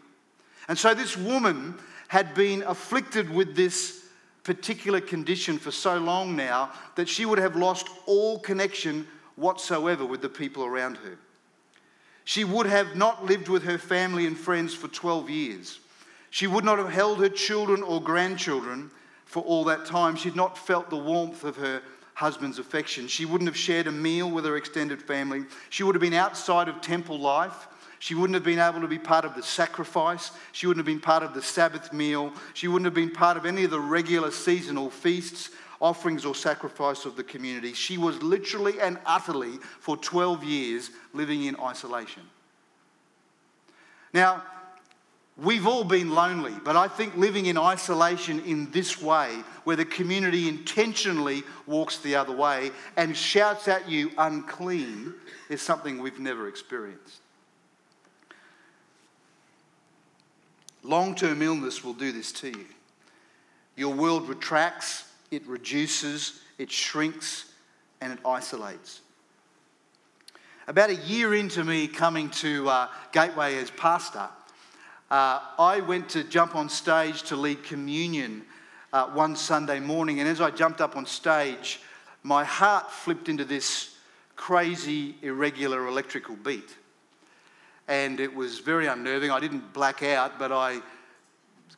And 0.69 0.79
so 0.79 0.95
this 0.95 1.17
woman 1.17 1.75
had 2.09 2.35
been 2.35 2.63
afflicted 2.63 3.31
with 3.31 3.57
this 3.57 4.05
particular 4.45 5.01
condition 5.01 5.59
for 5.59 5.71
so 5.71 5.99
long 5.99 6.37
now 6.37 6.71
that 6.95 7.09
she 7.09 7.27
would 7.27 7.39
have 7.39 7.57
lost 7.57 7.89
all 8.07 8.39
connection 8.39 9.07
whatsoever 9.37 10.05
with 10.05 10.23
the 10.23 10.29
people 10.29 10.65
around 10.65 10.97
her. 10.99 11.19
She 12.25 12.45
would 12.45 12.67
have 12.67 12.97
not 12.97 13.25
lived 13.25 13.49
with 13.49 13.63
her 13.65 13.79
family 13.79 14.27
and 14.27 14.37
friends 14.37 14.75
for 14.75 14.89
12 14.89 15.31
years. 15.31 15.81
She 16.31 16.47
would 16.47 16.65
not 16.65 16.79
have 16.79 16.91
held 16.91 17.21
her 17.21 17.29
children 17.29 17.83
or 17.83 18.03
grandchildren 18.03 18.91
for 19.25 19.43
all 19.43 19.65
that 19.65 19.87
time. 19.87 20.17
She'd 20.17 20.37
not 20.37 20.59
felt 20.59 20.91
the 20.91 20.97
warmth 20.97 21.45
of 21.45 21.57
her 21.57 21.83
husband's 22.15 22.59
affection. 22.59 23.07
She 23.07 23.25
wouldn't 23.25 23.49
have 23.49 23.57
shared 23.57 23.87
a 23.87 23.93
meal 23.93 24.31
with 24.31 24.45
her 24.45 24.57
extended 24.57 25.01
family. 25.01 25.45
She 25.71 25.85
would 25.85 25.95
have 25.95 26.03
been 26.03 26.15
outside 26.15 26.69
of 26.69 26.81
temple 26.81 27.19
life. 27.19 27.69
She 27.99 28.15
wouldn't 28.15 28.35
have 28.35 28.45
been 28.45 28.59
able 28.59 28.81
to 28.81 28.89
be 28.89 28.99
part 28.99 29.25
of 29.25 29.35
the 29.35 29.43
sacrifice. 29.43 30.31
She 30.53 30.67
wouldn't 30.67 30.87
have 30.87 30.93
been 30.93 31.01
part 31.01 31.23
of 31.23 31.35
the 31.35 31.43
Sabbath 31.43 31.93
meal. 31.93 32.33
She 32.55 32.69
wouldn't 32.69 32.87
have 32.87 32.95
been 32.95 33.11
part 33.11 33.37
of 33.37 33.45
any 33.45 33.65
of 33.65 33.71
the 33.71 33.81
regular 33.81 34.31
seasonal 34.31 34.91
feasts, 34.91 35.51
offerings, 35.81 36.25
or 36.25 36.35
sacrifice 36.35 37.05
of 37.05 37.17
the 37.17 37.25
community. 37.25 37.73
She 37.73 37.99
was 37.99 38.23
literally 38.23 38.81
and 38.81 38.99
utterly, 39.05 39.59
for 39.81 39.97
12 39.97 40.45
years, 40.45 40.91
living 41.13 41.45
in 41.45 41.57
isolation. 41.61 42.23
Now, 44.15 44.43
We've 45.39 45.69
all 45.69 45.85
been 45.85 46.11
lonely, 46.11 46.55
but 46.65 46.75
I 46.75 46.89
think 46.89 47.17
living 47.17 47.47
in 47.47 47.57
isolation 47.57 48.41
in 48.41 48.73
this 48.73 49.01
way, 49.01 49.31
where 49.63 49.77
the 49.77 49.85
community 49.85 50.49
intentionally 50.49 51.45
walks 51.65 51.99
the 51.99 52.17
other 52.17 52.35
way 52.35 52.73
and 52.97 53.17
shouts 53.17 53.69
at 53.69 53.89
you 53.89 54.11
unclean, 54.19 55.15
is 55.49 55.63
something 55.63 56.01
we've 56.01 56.19
never 56.19 56.49
experienced. 56.49 57.21
Long 60.89 61.15
term 61.15 61.43
illness 61.43 61.85
will 61.85 61.93
do 61.93 62.13
this 62.13 62.33
to 62.33 62.49
you. 62.49 62.65
Your 63.77 63.95
world 63.95 64.27
retracts, 64.27 65.05
it 65.31 65.47
reduces, 65.47 66.41
it 66.57 66.71
shrinks, 66.71 67.53
and 68.01 68.11
it 68.11 68.19
isolates. 68.25 69.03
About 70.67 70.89
a 70.89 70.95
year 70.95 71.35
into 71.35 71.63
me 71.63 71.89
coming 71.89 72.31
to 72.31 72.71
uh, 72.71 72.89
Gateway 73.13 73.57
as 73.57 73.71
pastor, 73.71 74.29
uh, 75.11 75.41
I 75.59 75.81
went 75.87 76.09
to 76.11 76.25
jump 76.25 76.57
on 76.57 76.71
stage 76.71 77.23
to 77.25 77.37
lead 77.37 77.65
communion 77.65 78.45
uh, 78.95 79.09
one 79.09 79.37
Sunday 79.37 79.81
morning, 79.81 80.21
and 80.21 80.29
as 80.29 80.41
I 80.41 80.51
jumped 80.51 80.81
up 80.81 80.97
on 80.97 81.05
stage, 81.05 81.81
my 82.23 82.45
heart 82.45 82.91
flipped 82.91 83.29
into 83.29 83.45
this 83.45 83.95
crazy, 84.37 85.17
irregular 85.21 85.87
electrical 85.87 86.37
beat. 86.37 86.79
And 87.89 88.21
it 88.21 88.35
was 88.35 88.59
very 88.61 88.87
unnerving. 88.87 89.31
I 89.31 89.41
didn't 89.41 89.73
black 89.73 90.03
out, 90.03 90.39
but 90.39 90.53
I 90.53 90.81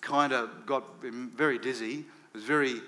kind 0.01 0.33
of 0.33 0.67
got 0.67 0.85
very 1.03 1.59
dizzy. 1.59 2.01
It 2.01 2.35
was 2.35 2.45
very, 2.45 2.81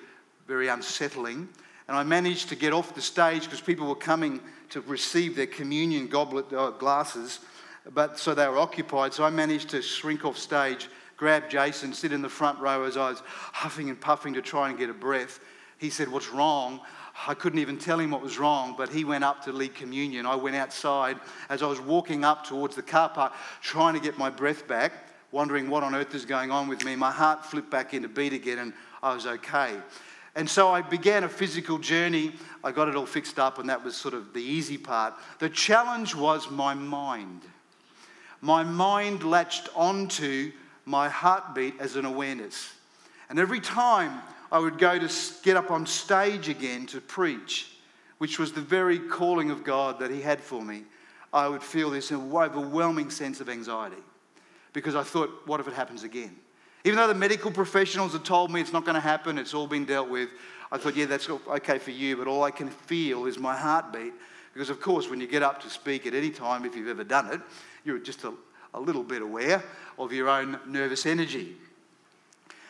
very 0.46 0.68
unsettling. 0.68 1.48
And 1.88 1.96
I 1.96 2.02
managed 2.02 2.48
to 2.50 2.56
get 2.56 2.72
off 2.72 2.94
the 2.94 3.02
stage 3.02 3.44
because 3.44 3.60
people 3.60 3.88
were 3.88 3.94
coming 3.94 4.40
to 4.70 4.80
receive 4.82 5.36
their 5.36 5.46
communion 5.46 6.08
goblet 6.08 6.52
uh, 6.52 6.70
glasses 6.70 7.40
but 7.90 8.18
so 8.18 8.34
they 8.34 8.46
were 8.48 8.58
occupied. 8.58 9.14
So 9.14 9.24
I 9.24 9.30
managed 9.30 9.70
to 9.70 9.82
shrink 9.82 10.24
off 10.24 10.38
stage, 10.38 10.88
grab 11.16 11.50
Jason, 11.50 11.92
sit 11.92 12.12
in 12.12 12.22
the 12.22 12.28
front 12.28 12.58
row 12.60 12.84
as 12.84 12.96
I 12.96 13.10
was 13.10 13.22
huffing 13.26 13.88
and 13.88 14.00
puffing 14.00 14.34
to 14.34 14.42
try 14.42 14.68
and 14.68 14.78
get 14.78 14.90
a 14.90 14.94
breath. 14.94 15.40
He 15.78 15.90
said, 15.90 16.08
What's 16.08 16.30
wrong? 16.30 16.80
I 17.26 17.34
couldn't 17.34 17.58
even 17.58 17.78
tell 17.78 18.00
him 18.00 18.10
what 18.10 18.22
was 18.22 18.38
wrong, 18.38 18.74
but 18.76 18.88
he 18.88 19.04
went 19.04 19.24
up 19.24 19.44
to 19.44 19.52
lead 19.52 19.74
communion. 19.74 20.26
I 20.26 20.34
went 20.34 20.56
outside 20.56 21.18
as 21.48 21.62
I 21.62 21.66
was 21.66 21.80
walking 21.80 22.24
up 22.24 22.44
towards 22.46 22.74
the 22.74 22.82
car 22.82 23.08
park, 23.08 23.32
trying 23.60 23.94
to 23.94 24.00
get 24.00 24.18
my 24.18 24.30
breath 24.30 24.66
back, 24.66 24.92
wondering 25.30 25.68
what 25.68 25.82
on 25.82 25.94
earth 25.94 26.14
is 26.14 26.24
going 26.24 26.50
on 26.50 26.68
with 26.68 26.84
me. 26.84 26.96
My 26.96 27.10
heart 27.10 27.44
flipped 27.44 27.70
back 27.70 27.94
into 27.94 28.08
beat 28.08 28.32
again, 28.32 28.58
and 28.58 28.72
I 29.02 29.14
was 29.14 29.26
okay. 29.26 29.76
And 30.34 30.48
so 30.48 30.70
I 30.70 30.80
began 30.80 31.24
a 31.24 31.28
physical 31.28 31.78
journey. 31.78 32.32
I 32.64 32.72
got 32.72 32.88
it 32.88 32.96
all 32.96 33.06
fixed 33.06 33.38
up, 33.38 33.58
and 33.58 33.68
that 33.68 33.84
was 33.84 33.96
sort 33.96 34.14
of 34.14 34.32
the 34.32 34.42
easy 34.42 34.78
part. 34.78 35.14
The 35.38 35.50
challenge 35.50 36.14
was 36.14 36.50
my 36.50 36.74
mind 36.74 37.42
my 38.42 38.64
mind 38.64 39.22
latched 39.22 39.68
onto 39.74 40.52
my 40.84 41.08
heartbeat 41.08 41.80
as 41.80 41.94
an 41.94 42.04
awareness. 42.04 42.74
And 43.30 43.38
every 43.38 43.60
time 43.60 44.20
I 44.52 44.58
would 44.58 44.78
go 44.78 44.98
to 44.98 45.10
get 45.42 45.56
up 45.56 45.70
on 45.70 45.86
stage 45.86 46.50
again 46.50 46.86
to 46.88 47.00
preach, 47.00 47.72
which 48.18 48.38
was 48.38 48.52
the 48.52 48.60
very 48.60 48.98
calling 48.98 49.50
of 49.50 49.64
God 49.64 49.98
that 50.00 50.10
He 50.10 50.20
had 50.20 50.40
for 50.40 50.62
me, 50.62 50.84
I 51.32 51.48
would 51.48 51.62
feel 51.62 51.88
this 51.88 52.12
overwhelming 52.12 53.08
sense 53.08 53.40
of 53.40 53.48
anxiety 53.48 53.96
because 54.74 54.94
I 54.94 55.02
thought, 55.02 55.30
what 55.46 55.58
if 55.58 55.68
it 55.68 55.72
happens 55.72 56.02
again? 56.02 56.36
Even 56.84 56.98
though 56.98 57.08
the 57.08 57.14
medical 57.14 57.50
professionals 57.50 58.12
had 58.12 58.26
told 58.26 58.50
me 58.50 58.60
it's 58.60 58.72
not 58.74 58.84
going 58.84 58.94
to 58.94 59.00
happen, 59.00 59.38
it's 59.38 59.54
all 59.54 59.66
been 59.66 59.86
dealt 59.86 60.10
with, 60.10 60.28
I 60.70 60.76
thought, 60.76 60.96
yeah, 60.96 61.06
that's 61.06 61.30
okay 61.30 61.78
for 61.78 61.90
you, 61.90 62.16
but 62.16 62.26
all 62.26 62.42
I 62.42 62.50
can 62.50 62.68
feel 62.68 63.24
is 63.24 63.38
my 63.38 63.56
heartbeat. 63.56 64.12
Because, 64.52 64.68
of 64.68 64.80
course, 64.82 65.08
when 65.08 65.20
you 65.20 65.26
get 65.26 65.42
up 65.42 65.62
to 65.62 65.70
speak 65.70 66.06
at 66.06 66.14
any 66.14 66.30
time, 66.30 66.66
if 66.66 66.76
you've 66.76 66.88
ever 66.88 67.04
done 67.04 67.32
it, 67.32 67.40
you're 67.84 67.98
just 67.98 68.24
a, 68.24 68.34
a 68.74 68.80
little 68.80 69.02
bit 69.02 69.22
aware 69.22 69.62
of 69.98 70.12
your 70.12 70.28
own 70.28 70.58
nervous 70.66 71.06
energy. 71.06 71.56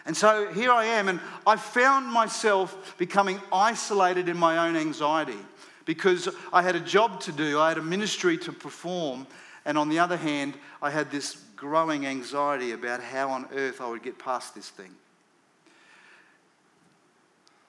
And 0.05 0.17
so 0.17 0.53
here 0.53 0.73
I 0.73 0.85
am, 0.87 1.09
and 1.09 1.21
I 1.47 1.57
found 1.57 2.07
myself 2.07 2.97
becoming 2.99 3.41
isolated 3.53 4.29
in 4.29 4.37
my 4.37 4.67
own 4.67 4.77
anxiety 4.77 5.39
because 5.85 6.29
I 6.53 6.63
had 6.63 6.77
a 6.77 6.81
job 6.81 7.21
to 7.21 7.33
do, 7.33 7.59
I 7.59 7.69
had 7.69 7.79
a 7.79 7.83
ministry 7.83 8.37
to 8.39 8.53
perform, 8.53 9.27
and 9.65 9.79
on 9.79 9.89
the 9.89 9.99
other 9.99 10.17
hand, 10.17 10.55
I 10.81 10.91
had 10.91 11.11
this 11.11 11.37
growing 11.57 12.07
anxiety 12.07 12.73
about 12.73 13.01
how 13.01 13.31
on 13.31 13.49
earth 13.55 13.81
I 13.81 13.89
would 13.89 14.03
get 14.03 14.19
past 14.19 14.55
this 14.55 14.69
thing. 14.69 14.91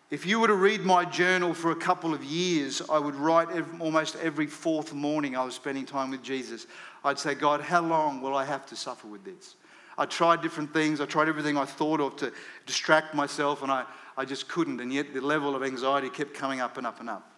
If 0.10 0.28
you 0.28 0.40
were 0.40 0.48
to 0.48 0.54
read 0.54 0.82
my 0.82 1.06
journal 1.06 1.56
for 1.56 1.72
a 1.72 1.76
couple 1.76 2.14
of 2.14 2.24
years, 2.24 2.82
I 2.88 3.00
would 3.00 3.16
write 3.16 3.50
every, 3.50 3.80
almost 3.80 4.16
every 4.18 4.46
fourth 4.46 4.94
morning 4.94 5.36
I 5.36 5.44
was 5.44 5.56
spending 5.56 5.86
time 5.86 6.12
with 6.12 6.22
Jesus. 6.22 6.68
I'd 7.04 7.18
say, 7.18 7.34
God, 7.34 7.62
how 7.62 7.82
long 7.82 8.22
will 8.22 8.36
I 8.36 8.46
have 8.46 8.66
to 8.68 8.76
suffer 8.76 9.08
with 9.08 9.24
this? 9.24 9.56
I 9.98 10.06
tried 10.06 10.42
different 10.42 10.74
things. 10.74 11.00
I 11.02 11.06
tried 11.06 11.28
everything 11.28 11.58
I 11.58 11.66
thought 11.66 12.02
of 12.02 12.16
to 12.18 12.32
distract 12.66 13.14
myself, 13.14 13.62
and 13.62 13.72
I, 13.72 13.86
I 14.18 14.26
just 14.26 14.48
couldn't. 14.48 14.80
And 14.80 14.92
yet 14.92 15.14
the 15.14 15.22
level 15.22 15.56
of 15.56 15.64
anxiety 15.64 16.10
kept 16.10 16.34
coming 16.34 16.62
up 16.62 16.78
and 16.78 16.88
up 16.88 17.00
and 17.00 17.10
up. 17.10 17.30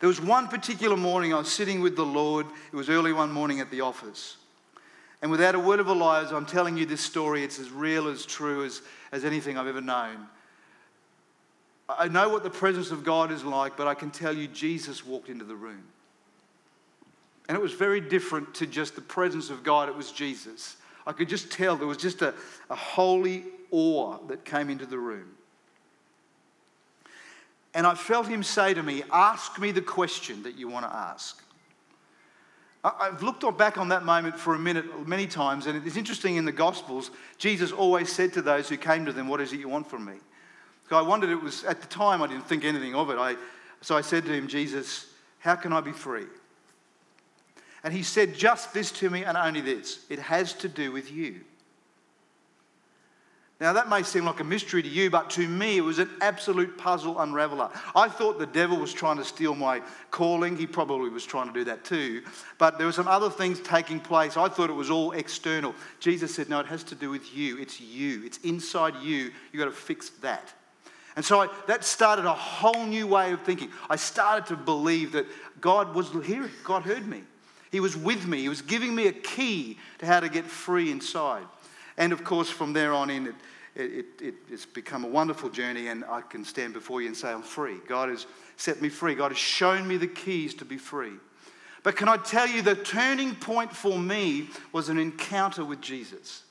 There 0.00 0.08
was 0.08 0.20
one 0.20 0.48
particular 0.48 0.96
morning 0.96 1.32
I 1.32 1.38
was 1.38 1.50
sitting 1.50 1.80
with 1.80 1.96
the 1.96 2.04
Lord. 2.04 2.46
It 2.72 2.76
was 2.76 2.90
early 2.90 3.12
one 3.12 3.32
morning 3.32 3.60
at 3.60 3.70
the 3.70 3.80
office. 3.80 4.36
And 5.22 5.30
without 5.30 5.54
a 5.54 5.58
word 5.58 5.80
of 5.80 5.88
a 5.88 5.92
lie, 5.94 6.22
as 6.22 6.32
I'm 6.32 6.44
telling 6.44 6.76
you 6.76 6.84
this 6.84 7.00
story, 7.00 7.42
it's 7.42 7.58
as 7.58 7.70
real, 7.70 8.08
as 8.08 8.26
true 8.26 8.64
as, 8.64 8.82
as 9.12 9.24
anything 9.24 9.56
I've 9.56 9.66
ever 9.66 9.80
known. 9.80 10.26
I 11.88 12.08
know 12.08 12.28
what 12.28 12.42
the 12.42 12.50
presence 12.50 12.90
of 12.90 13.04
God 13.04 13.30
is 13.30 13.44
like, 13.44 13.76
but 13.76 13.86
I 13.86 13.94
can 13.94 14.10
tell 14.10 14.36
you 14.36 14.48
Jesus 14.48 15.06
walked 15.06 15.28
into 15.28 15.44
the 15.44 15.54
room. 15.54 15.84
And 17.48 17.56
it 17.56 17.60
was 17.60 17.72
very 17.72 18.00
different 18.00 18.54
to 18.56 18.66
just 18.66 18.96
the 18.96 19.00
presence 19.00 19.50
of 19.50 19.62
God, 19.62 19.88
it 19.88 19.96
was 19.96 20.10
Jesus. 20.10 20.76
I 21.06 21.12
could 21.12 21.28
just 21.28 21.50
tell 21.50 21.76
there 21.76 21.86
was 21.86 21.98
just 21.98 22.22
a, 22.22 22.34
a 22.68 22.74
holy 22.74 23.44
awe 23.70 24.18
that 24.28 24.44
came 24.44 24.70
into 24.70 24.86
the 24.86 24.98
room. 24.98 25.28
And 27.74 27.86
I 27.86 27.94
felt 27.94 28.26
him 28.26 28.42
say 28.42 28.74
to 28.74 28.82
me, 28.82 29.02
Ask 29.12 29.60
me 29.60 29.70
the 29.70 29.82
question 29.82 30.42
that 30.44 30.56
you 30.56 30.68
want 30.68 30.86
to 30.86 30.94
ask. 30.94 31.42
I've 32.82 33.22
looked 33.22 33.44
back 33.58 33.78
on 33.78 33.88
that 33.88 34.04
moment 34.04 34.38
for 34.38 34.54
a 34.54 34.58
minute 34.58 35.08
many 35.08 35.26
times, 35.26 35.66
and 35.66 35.84
it's 35.84 35.96
interesting 35.96 36.36
in 36.36 36.44
the 36.44 36.52
Gospels, 36.52 37.10
Jesus 37.36 37.72
always 37.72 38.12
said 38.12 38.32
to 38.34 38.42
those 38.42 38.68
who 38.68 38.76
came 38.76 39.04
to 39.06 39.12
them, 39.12 39.28
What 39.28 39.40
is 39.40 39.52
it 39.52 39.60
you 39.60 39.68
want 39.68 39.90
from 39.90 40.04
me? 40.04 40.14
So 40.88 40.96
I 40.96 41.02
wondered, 41.02 41.30
it 41.30 41.42
was 41.42 41.64
at 41.64 41.80
the 41.80 41.88
time 41.88 42.22
I 42.22 42.28
didn't 42.28 42.46
think 42.46 42.64
anything 42.64 42.94
of 42.94 43.10
it. 43.10 43.18
I, 43.18 43.34
so 43.80 43.96
I 43.96 44.02
said 44.02 44.24
to 44.26 44.32
him, 44.32 44.46
Jesus, 44.46 45.06
how 45.40 45.56
can 45.56 45.72
I 45.72 45.80
be 45.80 45.92
free? 45.92 46.26
And 47.86 47.94
he 47.94 48.02
said 48.02 48.34
just 48.34 48.74
this 48.74 48.90
to 48.90 49.08
me 49.08 49.22
and 49.22 49.36
only 49.36 49.60
this 49.60 50.00
it 50.10 50.18
has 50.18 50.52
to 50.54 50.68
do 50.68 50.90
with 50.90 51.12
you. 51.12 51.36
Now, 53.60 53.74
that 53.74 53.88
may 53.88 54.02
seem 54.02 54.24
like 54.24 54.40
a 54.40 54.44
mystery 54.44 54.82
to 54.82 54.88
you, 54.88 55.08
but 55.08 55.30
to 55.30 55.46
me, 55.46 55.76
it 55.76 55.82
was 55.82 56.00
an 56.00 56.10
absolute 56.20 56.76
puzzle 56.76 57.20
unraveler. 57.20 57.70
I 57.94 58.08
thought 58.08 58.40
the 58.40 58.46
devil 58.46 58.76
was 58.76 58.92
trying 58.92 59.18
to 59.18 59.24
steal 59.24 59.54
my 59.54 59.82
calling. 60.10 60.56
He 60.56 60.66
probably 60.66 61.10
was 61.10 61.24
trying 61.24 61.46
to 61.46 61.54
do 61.54 61.62
that 61.64 61.84
too. 61.84 62.22
But 62.58 62.76
there 62.76 62.88
were 62.88 62.92
some 62.92 63.06
other 63.06 63.30
things 63.30 63.60
taking 63.60 64.00
place. 64.00 64.36
I 64.36 64.48
thought 64.48 64.68
it 64.68 64.72
was 64.72 64.90
all 64.90 65.12
external. 65.12 65.72
Jesus 66.00 66.34
said, 66.34 66.48
No, 66.48 66.58
it 66.58 66.66
has 66.66 66.82
to 66.84 66.96
do 66.96 67.08
with 67.08 67.36
you. 67.36 67.56
It's 67.56 67.80
you, 67.80 68.24
it's 68.26 68.38
inside 68.38 68.96
you. 68.96 69.30
You've 69.52 69.60
got 69.60 69.66
to 69.66 69.70
fix 69.70 70.10
that. 70.22 70.52
And 71.14 71.24
so 71.24 71.40
I, 71.40 71.48
that 71.68 71.84
started 71.84 72.24
a 72.24 72.34
whole 72.34 72.84
new 72.84 73.06
way 73.06 73.32
of 73.32 73.42
thinking. 73.42 73.70
I 73.88 73.94
started 73.94 74.46
to 74.48 74.56
believe 74.56 75.12
that 75.12 75.26
God 75.60 75.94
was 75.94 76.10
hearing, 76.26 76.50
God 76.64 76.82
heard 76.82 77.06
me. 77.06 77.22
He 77.70 77.80
was 77.80 77.96
with 77.96 78.26
me. 78.26 78.38
He 78.42 78.48
was 78.48 78.62
giving 78.62 78.94
me 78.94 79.06
a 79.08 79.12
key 79.12 79.78
to 79.98 80.06
how 80.06 80.20
to 80.20 80.28
get 80.28 80.44
free 80.44 80.90
inside. 80.90 81.44
And 81.96 82.12
of 82.12 82.24
course, 82.24 82.48
from 82.48 82.72
there 82.72 82.92
on 82.92 83.10
in, 83.10 83.26
it, 83.26 83.34
it, 83.74 84.06
it, 84.20 84.34
it's 84.50 84.66
become 84.66 85.04
a 85.04 85.08
wonderful 85.08 85.50
journey, 85.50 85.88
and 85.88 86.04
I 86.04 86.20
can 86.22 86.44
stand 86.44 86.74
before 86.74 87.00
you 87.00 87.08
and 87.08 87.16
say, 87.16 87.32
I'm 87.32 87.42
free. 87.42 87.78
God 87.86 88.08
has 88.08 88.26
set 88.56 88.80
me 88.80 88.88
free. 88.88 89.14
God 89.14 89.30
has 89.30 89.38
shown 89.38 89.86
me 89.86 89.96
the 89.96 90.06
keys 90.06 90.54
to 90.54 90.64
be 90.64 90.78
free. 90.78 91.12
But 91.82 91.96
can 91.96 92.08
I 92.08 92.16
tell 92.16 92.48
you, 92.48 92.62
the 92.62 92.74
turning 92.74 93.34
point 93.34 93.72
for 93.72 93.98
me 93.98 94.48
was 94.72 94.88
an 94.88 94.98
encounter 94.98 95.64
with 95.64 95.80
Jesus. 95.80 96.42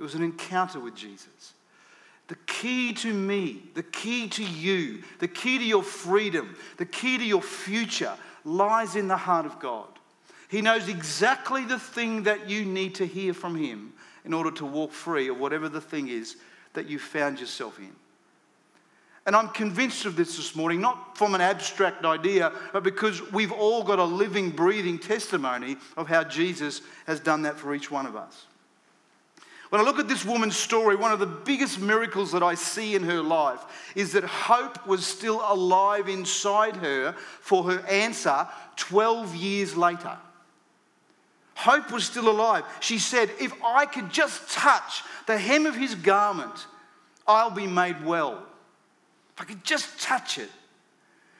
It 0.00 0.02
was 0.02 0.14
an 0.14 0.22
encounter 0.22 0.80
with 0.80 0.96
Jesus. 0.96 1.52
The 2.28 2.34
key 2.46 2.92
to 2.94 3.12
me, 3.12 3.62
the 3.74 3.82
key 3.82 4.28
to 4.30 4.42
you, 4.42 5.02
the 5.18 5.28
key 5.28 5.58
to 5.58 5.64
your 5.64 5.82
freedom, 5.82 6.56
the 6.78 6.86
key 6.86 7.18
to 7.18 7.24
your 7.24 7.42
future 7.42 8.14
lies 8.44 8.96
in 8.96 9.06
the 9.06 9.16
heart 9.16 9.46
of 9.46 9.60
God. 9.60 9.91
He 10.52 10.60
knows 10.60 10.86
exactly 10.86 11.64
the 11.64 11.78
thing 11.78 12.24
that 12.24 12.50
you 12.50 12.66
need 12.66 12.96
to 12.96 13.06
hear 13.06 13.32
from 13.32 13.56
Him 13.56 13.94
in 14.22 14.34
order 14.34 14.50
to 14.50 14.66
walk 14.66 14.92
free 14.92 15.28
of 15.28 15.40
whatever 15.40 15.66
the 15.66 15.80
thing 15.80 16.08
is 16.08 16.36
that 16.74 16.90
you 16.90 16.98
found 16.98 17.40
yourself 17.40 17.78
in. 17.78 17.90
And 19.24 19.34
I'm 19.34 19.48
convinced 19.48 20.04
of 20.04 20.14
this 20.14 20.36
this 20.36 20.54
morning, 20.54 20.82
not 20.82 21.16
from 21.16 21.34
an 21.34 21.40
abstract 21.40 22.04
idea, 22.04 22.52
but 22.74 22.82
because 22.82 23.32
we've 23.32 23.50
all 23.50 23.82
got 23.82 23.98
a 23.98 24.04
living, 24.04 24.50
breathing 24.50 24.98
testimony 24.98 25.78
of 25.96 26.06
how 26.06 26.22
Jesus 26.22 26.82
has 27.06 27.18
done 27.18 27.40
that 27.42 27.58
for 27.58 27.74
each 27.74 27.90
one 27.90 28.04
of 28.04 28.14
us. 28.14 28.44
When 29.70 29.80
I 29.80 29.84
look 29.84 29.98
at 29.98 30.06
this 30.06 30.22
woman's 30.22 30.58
story, 30.58 30.96
one 30.96 31.12
of 31.12 31.18
the 31.18 31.24
biggest 31.24 31.80
miracles 31.80 32.30
that 32.32 32.42
I 32.42 32.56
see 32.56 32.94
in 32.94 33.04
her 33.04 33.22
life 33.22 33.92
is 33.94 34.12
that 34.12 34.24
hope 34.24 34.86
was 34.86 35.06
still 35.06 35.42
alive 35.46 36.10
inside 36.10 36.76
her 36.76 37.12
for 37.40 37.64
her 37.64 37.80
answer 37.86 38.46
12 38.76 39.34
years 39.34 39.74
later. 39.74 40.18
Hope 41.62 41.92
was 41.92 42.04
still 42.04 42.28
alive. 42.28 42.64
She 42.80 42.98
said, 42.98 43.30
If 43.38 43.52
I 43.62 43.86
could 43.86 44.10
just 44.10 44.50
touch 44.50 45.04
the 45.26 45.38
hem 45.38 45.64
of 45.64 45.76
his 45.76 45.94
garment, 45.94 46.66
I'll 47.24 47.52
be 47.52 47.68
made 47.68 48.04
well. 48.04 48.42
If 49.36 49.42
I 49.42 49.44
could 49.44 49.62
just 49.62 50.00
touch 50.00 50.38
it. 50.38 50.50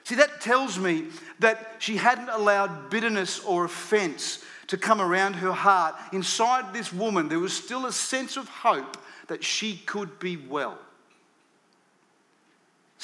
See, 0.04 0.14
that 0.14 0.40
tells 0.40 0.78
me 0.78 1.06
that 1.40 1.76
she 1.80 1.96
hadn't 1.96 2.28
allowed 2.28 2.88
bitterness 2.88 3.40
or 3.40 3.64
offense 3.64 4.44
to 4.68 4.76
come 4.76 5.00
around 5.00 5.34
her 5.34 5.52
heart. 5.52 5.96
Inside 6.12 6.72
this 6.72 6.92
woman, 6.92 7.28
there 7.28 7.40
was 7.40 7.52
still 7.52 7.86
a 7.86 7.92
sense 7.92 8.36
of 8.36 8.48
hope 8.48 8.96
that 9.26 9.42
she 9.42 9.76
could 9.76 10.20
be 10.20 10.36
well. 10.36 10.78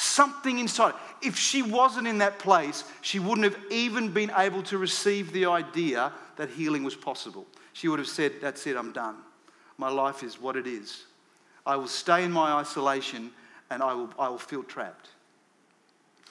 Something 0.00 0.60
inside. 0.60 0.94
If 1.20 1.36
she 1.36 1.60
wasn't 1.60 2.06
in 2.06 2.18
that 2.18 2.38
place, 2.38 2.84
she 3.00 3.18
wouldn't 3.18 3.52
have 3.52 3.58
even 3.68 4.12
been 4.12 4.30
able 4.36 4.62
to 4.62 4.78
receive 4.78 5.32
the 5.32 5.46
idea 5.46 6.12
that 6.36 6.50
healing 6.50 6.84
was 6.84 6.94
possible. 6.94 7.44
She 7.72 7.88
would 7.88 7.98
have 7.98 8.06
said, 8.06 8.34
That's 8.40 8.64
it, 8.68 8.76
I'm 8.76 8.92
done. 8.92 9.16
My 9.76 9.90
life 9.90 10.22
is 10.22 10.40
what 10.40 10.54
it 10.54 10.68
is. 10.68 11.02
I 11.66 11.74
will 11.74 11.88
stay 11.88 12.22
in 12.22 12.30
my 12.30 12.52
isolation 12.52 13.32
and 13.70 13.82
I 13.82 13.92
will, 13.92 14.10
I 14.16 14.28
will 14.28 14.38
feel 14.38 14.62
trapped. 14.62 15.08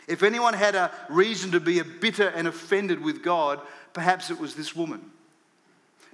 If 0.08 0.24
anyone 0.24 0.54
had 0.54 0.76
a 0.76 0.90
reason 1.10 1.52
to 1.52 1.60
be 1.60 1.80
a 1.80 1.84
bitter 1.84 2.30
and 2.30 2.48
offended 2.48 3.04
with 3.04 3.22
God, 3.22 3.60
perhaps 3.92 4.32
it 4.32 4.40
was 4.40 4.56
this 4.56 4.78
woman. 4.78 5.12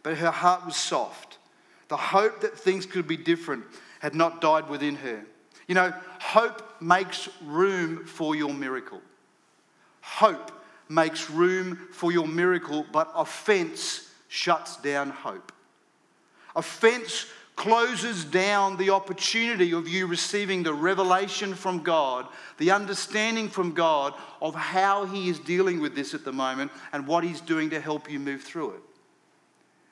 But 0.01 0.17
her 0.17 0.31
heart 0.31 0.65
was 0.65 0.75
soft. 0.75 1.38
The 1.89 1.98
hope 1.98 2.41
that 2.41 2.57
things 2.57 2.88
could 2.88 3.07
be 3.07 3.15
different 3.15 3.63
had 4.00 4.15
not 4.15 4.41
died 4.41 4.69
within 4.69 4.95
her. 4.95 5.24
You 5.67 5.75
know, 5.75 5.93
hope 6.20 6.82
makes 6.82 7.29
room 7.43 8.05
for 8.05 8.36
your 8.36 8.53
miracle. 8.53 9.01
Hope 10.01 10.51
makes 10.89 11.29
room 11.29 11.88
for 11.91 12.12
your 12.12 12.27
miracle, 12.27 12.86
but 12.91 13.12
offense 13.15 14.10
shuts 14.27 14.77
down 14.77 15.10
hope. 15.10 15.51
Offense 16.55 17.27
closes 17.55 18.25
down 18.25 18.77
the 18.77 18.89
opportunity 18.89 19.74
of 19.74 19.88
you 19.88 20.08
receiving 20.08 20.63
the 20.63 20.74
revelation 20.74 21.53
from 21.53 21.84
God, 21.84 22.27
the 22.58 22.72
understanding 22.72 23.48
from 23.48 23.74
God 23.74 24.13
of 24.41 24.55
how 24.55 25.05
He 25.05 25.29
is 25.29 25.39
dealing 25.39 25.79
with 25.79 25.96
this 25.96 26.13
at 26.13 26.25
the 26.25 26.34
moment 26.34 26.72
and 26.91 27.08
what 27.08 27.24
He's 27.24 27.41
doing 27.41 27.70
to 27.70 27.79
help 27.79 28.10
you 28.10 28.20
move 28.20 28.41
through 28.41 28.72
it. 28.72 28.82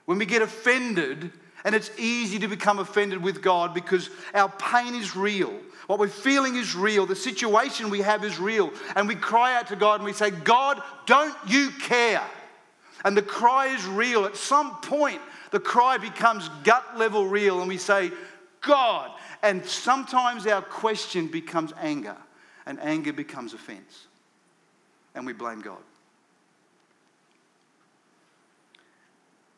When 0.05 0.17
we 0.17 0.25
get 0.25 0.41
offended, 0.41 1.31
and 1.63 1.75
it's 1.75 1.91
easy 1.99 2.39
to 2.39 2.47
become 2.47 2.79
offended 2.79 3.21
with 3.21 3.41
God 3.41 3.73
because 3.73 4.09
our 4.33 4.49
pain 4.49 4.95
is 4.95 5.15
real. 5.15 5.53
What 5.87 5.99
we're 5.99 6.07
feeling 6.07 6.55
is 6.55 6.75
real. 6.75 7.05
The 7.05 7.15
situation 7.15 7.89
we 7.89 7.99
have 7.99 8.23
is 8.23 8.39
real. 8.39 8.71
And 8.95 9.07
we 9.07 9.15
cry 9.15 9.55
out 9.55 9.67
to 9.67 9.75
God 9.75 9.95
and 9.95 10.05
we 10.05 10.13
say, 10.13 10.31
God, 10.31 10.81
don't 11.05 11.35
you 11.47 11.69
care? 11.81 12.23
And 13.03 13.17
the 13.17 13.21
cry 13.21 13.67
is 13.67 13.85
real. 13.85 14.25
At 14.25 14.37
some 14.37 14.75
point, 14.81 15.21
the 15.51 15.59
cry 15.59 15.97
becomes 15.97 16.49
gut 16.63 16.97
level 16.97 17.27
real, 17.27 17.59
and 17.59 17.67
we 17.67 17.77
say, 17.77 18.11
God. 18.61 19.11
And 19.43 19.65
sometimes 19.65 20.45
our 20.47 20.61
question 20.61 21.27
becomes 21.27 21.73
anger, 21.79 22.15
and 22.65 22.79
anger 22.79 23.11
becomes 23.11 23.53
offense. 23.53 24.07
And 25.13 25.25
we 25.25 25.33
blame 25.33 25.61
God. 25.61 25.81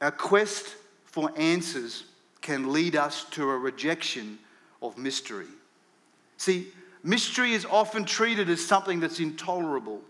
Our 0.01 0.11
quest 0.11 0.75
for 1.13 1.31
answers 1.37 2.05
can 2.41 2.73
lead 2.73 2.95
us 2.95 3.25
to 3.25 3.47
a 3.47 3.55
rejection 3.55 4.39
of 4.81 4.97
mystery. 4.97 5.45
See, 6.37 6.69
mystery 7.03 7.53
is 7.53 7.65
often 7.65 8.03
treated 8.03 8.49
as 8.49 8.65
something 8.65 8.99
that's 8.99 9.19
intolerable. 9.19 10.01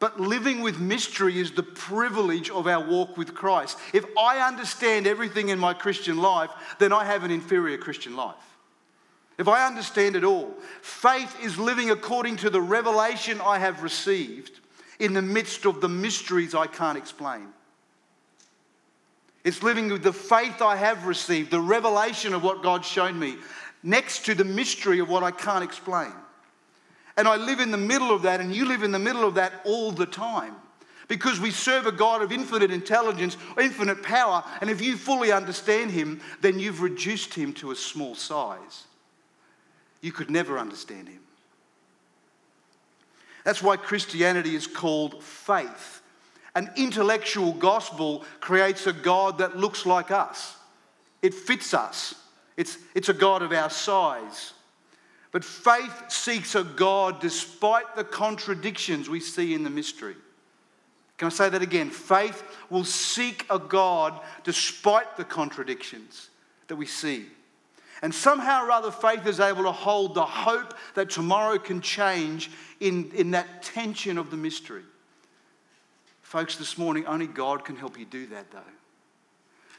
But 0.00 0.18
living 0.18 0.62
with 0.62 0.80
mystery 0.80 1.38
is 1.38 1.52
the 1.52 1.62
privilege 1.62 2.50
of 2.50 2.66
our 2.66 2.84
walk 2.84 3.16
with 3.16 3.34
Christ. 3.34 3.78
If 3.94 4.04
I 4.18 4.44
understand 4.44 5.06
everything 5.06 5.50
in 5.50 5.60
my 5.60 5.74
Christian 5.74 6.18
life, 6.18 6.50
then 6.80 6.92
I 6.92 7.04
have 7.04 7.22
an 7.22 7.30
inferior 7.30 7.78
Christian 7.78 8.16
life. 8.16 8.34
If 9.38 9.46
I 9.46 9.64
understand 9.64 10.16
it 10.16 10.24
all, 10.24 10.52
faith 10.82 11.36
is 11.40 11.56
living 11.56 11.90
according 11.90 12.38
to 12.38 12.50
the 12.50 12.60
revelation 12.60 13.40
I 13.40 13.60
have 13.60 13.84
received 13.84 14.58
in 14.98 15.12
the 15.12 15.22
midst 15.22 15.66
of 15.66 15.80
the 15.80 15.88
mysteries 15.88 16.52
I 16.52 16.66
can't 16.66 16.98
explain. 16.98 17.46
It's 19.46 19.62
living 19.62 19.92
with 19.92 20.02
the 20.02 20.12
faith 20.12 20.60
I 20.60 20.74
have 20.74 21.06
received, 21.06 21.52
the 21.52 21.60
revelation 21.60 22.34
of 22.34 22.42
what 22.42 22.64
God's 22.64 22.88
shown 22.88 23.16
me, 23.16 23.36
next 23.80 24.24
to 24.24 24.34
the 24.34 24.44
mystery 24.44 24.98
of 24.98 25.08
what 25.08 25.22
I 25.22 25.30
can't 25.30 25.62
explain. 25.62 26.12
And 27.16 27.28
I 27.28 27.36
live 27.36 27.60
in 27.60 27.70
the 27.70 27.78
middle 27.78 28.10
of 28.10 28.22
that, 28.22 28.40
and 28.40 28.52
you 28.52 28.64
live 28.64 28.82
in 28.82 28.90
the 28.90 28.98
middle 28.98 29.24
of 29.24 29.36
that 29.36 29.52
all 29.64 29.92
the 29.92 30.04
time. 30.04 30.56
Because 31.06 31.38
we 31.38 31.52
serve 31.52 31.86
a 31.86 31.92
God 31.92 32.22
of 32.22 32.32
infinite 32.32 32.72
intelligence, 32.72 33.36
infinite 33.56 34.02
power, 34.02 34.42
and 34.60 34.68
if 34.68 34.80
you 34.80 34.96
fully 34.96 35.30
understand 35.30 35.92
Him, 35.92 36.20
then 36.40 36.58
you've 36.58 36.82
reduced 36.82 37.32
Him 37.32 37.52
to 37.52 37.70
a 37.70 37.76
small 37.76 38.16
size. 38.16 38.86
You 40.00 40.10
could 40.10 40.28
never 40.28 40.58
understand 40.58 41.08
Him. 41.08 41.20
That's 43.44 43.62
why 43.62 43.76
Christianity 43.76 44.56
is 44.56 44.66
called 44.66 45.22
faith 45.22 46.02
an 46.56 46.70
intellectual 46.74 47.52
gospel 47.52 48.24
creates 48.40 48.86
a 48.86 48.92
God 48.92 49.38
that 49.38 49.58
looks 49.58 49.84
like 49.84 50.10
us. 50.10 50.56
It 51.20 51.34
fits 51.34 51.74
us. 51.74 52.14
It's, 52.56 52.78
it's 52.94 53.10
a 53.10 53.14
God 53.14 53.42
of 53.42 53.52
our 53.52 53.68
size. 53.68 54.54
But 55.32 55.44
faith 55.44 56.10
seeks 56.10 56.54
a 56.54 56.64
God 56.64 57.20
despite 57.20 57.94
the 57.94 58.04
contradictions 58.04 59.08
we 59.08 59.20
see 59.20 59.52
in 59.52 59.64
the 59.64 59.70
mystery. 59.70 60.16
Can 61.18 61.26
I 61.26 61.28
say 61.28 61.50
that 61.50 61.60
again? 61.60 61.90
Faith 61.90 62.42
will 62.70 62.84
seek 62.84 63.44
a 63.50 63.58
God 63.58 64.18
despite 64.42 65.18
the 65.18 65.24
contradictions 65.24 66.30
that 66.68 66.76
we 66.76 66.86
see. 66.86 67.26
And 68.00 68.14
somehow 68.14 68.64
or 68.64 68.70
other, 68.70 68.90
faith 68.90 69.26
is 69.26 69.40
able 69.40 69.64
to 69.64 69.72
hold 69.72 70.14
the 70.14 70.24
hope 70.24 70.72
that 70.94 71.10
tomorrow 71.10 71.58
can 71.58 71.82
change 71.82 72.50
in, 72.80 73.10
in 73.14 73.32
that 73.32 73.62
tension 73.62 74.16
of 74.16 74.30
the 74.30 74.36
mystery. 74.38 74.84
Folks, 76.36 76.56
this 76.56 76.76
morning, 76.76 77.06
only 77.06 77.26
God 77.26 77.64
can 77.64 77.76
help 77.76 77.98
you 77.98 78.04
do 78.04 78.26
that, 78.26 78.50
though. 78.50 78.58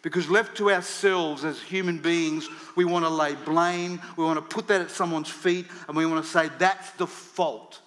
Because 0.02 0.28
left 0.28 0.58
to 0.58 0.72
ourselves 0.72 1.46
as 1.46 1.62
human 1.62 2.00
beings, 2.00 2.50
we 2.76 2.84
want 2.84 3.06
to 3.06 3.10
lay 3.10 3.36
blame, 3.36 4.02
we 4.18 4.24
want 4.24 4.38
to 4.38 4.56
put 4.56 4.68
that 4.70 4.82
at 4.82 4.90
someone's 4.90 5.30
feet, 5.30 5.68
and 5.88 5.96
we 5.96 6.08
want 6.08 6.26
to 6.26 6.28
say, 6.28 6.50
that's 6.58 6.90
the 6.94 7.06
fault. 7.06 7.80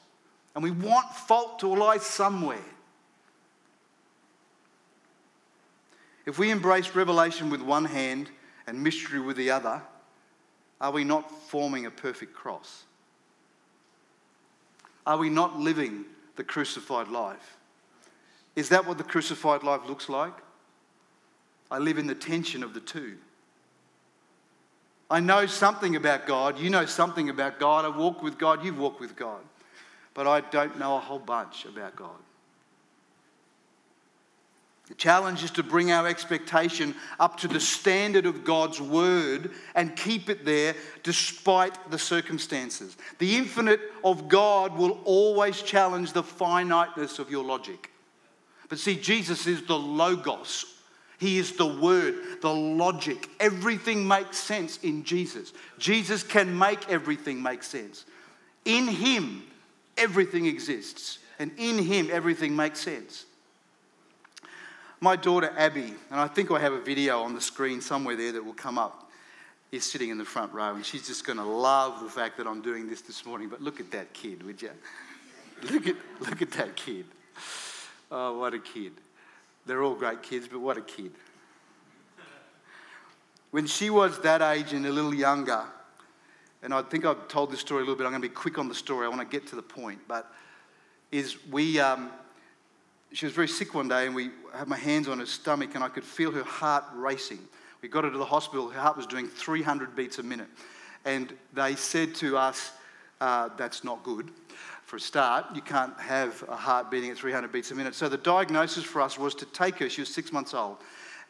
And 0.55 0.63
we 0.63 0.71
want 0.71 1.13
fault 1.13 1.59
to 1.59 1.67
lie 1.67 1.99
somewhere. 1.99 2.63
If 6.25 6.39
we 6.39 6.53
embrace 6.53 6.95
revelation 6.95 7.51
with 7.51 7.63
one 7.63 7.87
hand 7.87 8.31
and 8.69 8.81
mystery 8.81 9.19
with 9.19 9.37
the 9.37 9.51
other, 9.51 9.83
are 10.81 10.93
we 10.93 11.03
not 11.03 11.29
forming 11.49 11.87
a 11.87 11.91
perfect 11.91 12.35
cross? 12.35 12.85
Are 15.05 15.19
we 15.19 15.29
not 15.29 15.59
living 15.59 16.05
the 16.37 16.45
crucified 16.45 17.09
life? 17.09 17.57
Is 18.57 18.69
that 18.71 18.87
what 18.87 18.99
the 18.99 19.05
crucified 19.05 19.63
life 19.63 19.83
looks 19.87 20.09
like? 20.09 20.35
I 21.71 21.79
live 21.79 21.99
in 21.99 22.07
the 22.07 22.15
tension 22.15 22.63
of 22.63 22.75
the 22.75 22.81
two. 22.81 23.17
I 25.11 25.21
know 25.21 25.47
something 25.47 25.97
about 25.97 26.27
God. 26.27 26.59
You 26.59 26.71
know 26.71 26.87
something 26.87 27.31
about 27.31 27.59
God. 27.59 27.85
I 27.85 27.89
walk 27.89 28.23
with 28.23 28.39
God. 28.39 28.65
You 28.65 28.75
walk 28.75 29.01
with 29.01 29.17
God. 29.17 29.41
But 30.15 30.27
I 30.27 30.41
don't 30.41 30.79
know 30.79 30.97
a 30.97 31.01
whole 31.01 31.19
bunch 31.19 31.65
about 31.65 31.97
God. 31.97 32.19
The 34.91 34.95
challenge 34.97 35.45
is 35.45 35.53
to 35.53 35.63
bring 35.63 35.93
our 35.93 36.09
expectation 36.09 36.97
up 37.21 37.37
to 37.39 37.49
the 37.49 37.61
standard 37.61 38.27
of 38.27 38.43
God's 38.43 38.81
word 38.81 39.53
and 39.77 39.95
keep 39.95 40.29
it 40.29 40.45
there 40.45 40.75
despite 41.05 41.93
the 41.93 41.99
circumstances. 41.99 42.97
The 43.19 43.37
infinite 43.37 43.81
of 44.03 44.29
God 44.29 44.77
will 44.77 45.01
always 45.05 45.63
challenge 45.63 46.13
the 46.13 46.25
finiteness 46.25 47.21
of 47.21 47.31
your 47.31 47.45
logic. 47.45 47.90
But 48.71 48.79
see, 48.79 48.97
Jesus 48.97 49.47
is 49.47 49.63
the 49.63 49.79
Logos. 49.79 50.65
He 51.19 51.37
is 51.37 51.53
the 51.53 51.67
word, 51.67 52.15
the 52.41 52.55
logic. 52.55 53.29
Everything 53.41 54.09
makes 54.09 54.39
sense 54.39 54.79
in 54.79 55.05
Jesus. 55.05 55.53
Jesus 55.79 56.23
can 56.23 56.57
make 56.57 56.89
everything 56.89 57.43
make 57.43 57.63
sense. 57.63 58.07
In 58.65 58.87
Him, 58.87 59.43
everything 59.99 60.47
exists. 60.47 61.19
And 61.39 61.51
in 61.59 61.77
Him, 61.77 62.09
everything 62.11 62.57
makes 62.57 62.81
sense. 62.81 63.27
My 65.03 65.17
daughter 65.17 65.53
Abby, 65.59 65.95
and 66.11 66.21
I 66.21 66.29
think 66.29 66.51
I 66.51 66.59
have 66.59 66.73
a 66.73 66.81
video 66.81 67.21
on 67.21 67.35
the 67.35 67.41
screen 67.41 67.81
somewhere 67.81 68.17
there 68.17 68.33
that 68.33 68.45
will 68.45 68.55
come 68.55 68.79
up, 68.79 69.11
is 69.73 69.85
sitting 69.85 70.11
in 70.11 70.19
the 70.19 70.25
front 70.25 70.53
row, 70.53 70.75
and 70.75 70.85
she's 70.85 71.07
just 71.07 71.27
going 71.27 71.39
to 71.39 71.45
love 71.45 72.03
the 72.03 72.09
fact 72.09 72.37
that 72.39 72.47
I'm 72.47 72.63
doing 72.63 72.89
this 72.89 73.03
this 73.03 73.27
morning. 73.27 73.49
But 73.49 73.61
look 73.61 73.81
at 73.81 73.91
that 73.93 74.13
kid, 74.13 74.43
would 74.43 74.61
you? 74.63 74.71
Look 75.71 75.87
at, 75.87 75.97
look 76.21 76.41
at 76.41 76.51
that 76.53 76.77
kid. 76.77 77.05
Oh, 78.11 78.39
what 78.39 78.55
a 78.55 78.59
kid. 78.59 78.93
They're 79.67 79.83
all 79.83 79.95
great 79.95 80.23
kids, 80.23 80.49
but 80.49 80.61
what 80.61 80.77
a 80.77 80.83
kid. 80.83 81.13
When 83.51 83.67
she 83.67 83.91
was 83.91 84.21
that 84.21 84.43
age 84.43 84.73
and 84.73 84.87
a 84.87 84.91
little 84.91 85.15
younger, 85.15 85.65
and 86.63 86.75
I 86.75 86.83
think 86.83 87.05
I've 87.05 87.29
told 87.29 87.51
this 87.51 87.61
story 87.61 87.83
a 87.83 87.85
little 87.85 87.97
bit, 87.97 88.05
I'm 88.05 88.13
going 88.13 88.23
to 88.23 88.29
be 88.29 88.35
quick 88.35 88.59
on 88.59 88.69
the 88.69 88.75
story, 88.75 89.07
I 89.07 89.09
want 89.09 89.21
to 89.21 89.27
get 89.27 89.49
to 89.49 89.57
the 89.57 89.63
point, 89.63 90.01
but 90.07 90.33
is 91.11 91.37
we, 91.51 91.81
um, 91.81 92.11
she 93.13 93.27
was 93.27 93.35
very 93.35 93.49
sick 93.49 93.75
one 93.75 93.89
day 93.89 94.07
and 94.07 94.15
we 94.15 94.31
had 94.55 94.69
my 94.69 94.77
hands 94.77 95.09
on 95.09 95.19
her 95.19 95.27
stomach 95.27 95.75
and 95.75 95.83
I 95.83 95.89
could 95.89 96.05
feel 96.05 96.31
her 96.31 96.45
heart 96.45 96.85
racing. 96.95 97.41
We 97.83 97.89
got 97.89 98.05
her 98.05 98.11
to 98.11 98.19
the 98.19 98.25
hospital, 98.25 98.69
her 98.69 98.81
heart 98.81 98.97
was 98.97 99.07
doing 99.07 99.27
300 99.27 99.97
beats 99.97 100.19
a 100.19 100.23
minute. 100.23 100.49
And 101.05 101.33
they 101.53 101.77
said 101.77 102.15
to 102.17 102.37
us, 102.37 102.73
uh, 103.21 103.49
that's 103.57 103.83
not 103.85 104.03
good. 104.03 104.31
For 104.91 104.97
a 104.97 105.01
start, 105.01 105.47
you 105.55 105.63
can't 105.63 105.97
have 106.01 106.45
a 106.49 106.57
heart 106.57 106.91
beating 106.91 107.13
at 107.13 107.17
300 107.17 107.53
beats 107.53 107.71
a 107.71 107.77
minute. 107.77 107.95
So 107.95 108.09
the 108.09 108.17
diagnosis 108.17 108.83
for 108.83 109.01
us 109.01 109.17
was 109.17 109.37
to 109.37 109.47
take 109.47 109.79
her, 109.79 109.89
she 109.89 110.01
was 110.01 110.13
six 110.13 110.33
months 110.33 110.53
old, 110.53 110.79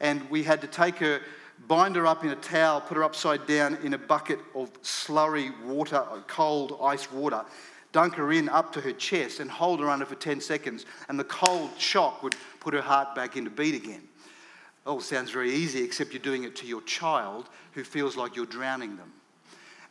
and 0.00 0.30
we 0.30 0.42
had 0.42 0.62
to 0.62 0.66
take 0.66 0.96
her 0.96 1.20
bind 1.68 1.94
her 1.96 2.06
up 2.06 2.24
in 2.24 2.30
a 2.30 2.36
towel, 2.36 2.80
put 2.80 2.96
her 2.96 3.04
upside 3.04 3.46
down 3.46 3.76
in 3.82 3.92
a 3.92 3.98
bucket 3.98 4.38
of 4.54 4.72
slurry 4.80 5.52
water, 5.62 5.96
uh, 5.96 6.22
cold 6.26 6.78
ice 6.82 7.12
water, 7.12 7.44
dunk 7.92 8.14
her 8.14 8.32
in 8.32 8.48
up 8.48 8.72
to 8.72 8.80
her 8.80 8.92
chest 8.92 9.40
and 9.40 9.50
hold 9.50 9.80
her 9.80 9.90
under 9.90 10.06
for 10.06 10.14
10 10.14 10.40
seconds, 10.40 10.86
and 11.10 11.20
the 11.20 11.24
cold 11.24 11.68
shock 11.76 12.22
would 12.22 12.36
put 12.60 12.72
her 12.72 12.80
heart 12.80 13.14
back 13.14 13.36
into 13.36 13.50
beat 13.50 13.74
again. 13.74 14.08
Oh, 14.86 15.00
sounds 15.00 15.30
very 15.30 15.52
easy, 15.52 15.84
except 15.84 16.14
you're 16.14 16.22
doing 16.22 16.44
it 16.44 16.56
to 16.56 16.66
your 16.66 16.80
child 16.84 17.50
who 17.72 17.84
feels 17.84 18.16
like 18.16 18.36
you're 18.36 18.46
drowning 18.46 18.96
them. 18.96 19.12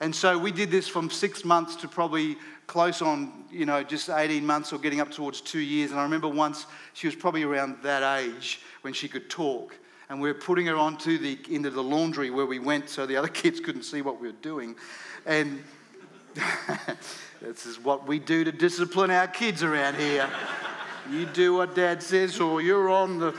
And 0.02 0.16
so 0.16 0.38
we 0.38 0.52
did 0.52 0.72
this 0.72 0.88
from 0.88 1.10
six 1.10 1.44
months 1.44 1.76
to 1.78 1.88
probably 1.88 2.38
close 2.68 3.02
on, 3.02 3.44
you 3.52 3.66
know, 3.66 3.84
just 3.84 4.10
18 4.10 4.46
months 4.46 4.72
or 4.72 4.80
getting 4.80 5.02
up 5.02 5.12
towards 5.12 5.42
two 5.42 5.60
years. 5.60 5.92
And 5.92 6.00
I 6.00 6.04
remember 6.04 6.30
once 6.30 6.66
she 6.94 7.08
was 7.08 7.16
probably 7.16 7.44
around 7.44 7.78
that 7.84 8.20
age 8.22 8.62
when 8.82 8.94
she 8.94 9.10
could 9.10 9.30
talk. 9.30 9.76
And 10.10 10.22
we 10.22 10.30
were 10.30 10.40
putting 10.40 10.66
her 10.68 10.76
onto 10.76 11.18
the 11.18 11.38
into 11.50 11.70
the 11.70 11.84
laundry 11.84 12.30
where 12.30 12.46
we 12.46 12.60
went 12.60 12.90
so 12.90 13.06
the 13.06 13.18
other 13.18 13.28
kids 13.42 13.60
couldn't 13.60 13.84
see 13.84 14.02
what 14.02 14.22
we 14.22 14.28
were 14.28 14.38
doing. 14.42 14.76
And 15.26 15.64
this 17.42 17.66
is 17.66 17.80
what 17.80 18.08
we 18.08 18.20
do 18.20 18.44
to 18.44 18.52
discipline 18.52 19.12
our 19.12 19.28
kids 19.28 19.64
around 19.64 19.96
here. 19.98 20.30
You 21.12 21.26
do 21.26 21.56
what 21.56 21.76
dad 21.76 22.02
says 22.02 22.40
or 22.40 22.62
you're 22.62 22.90
on 22.90 23.20
the 23.20 23.32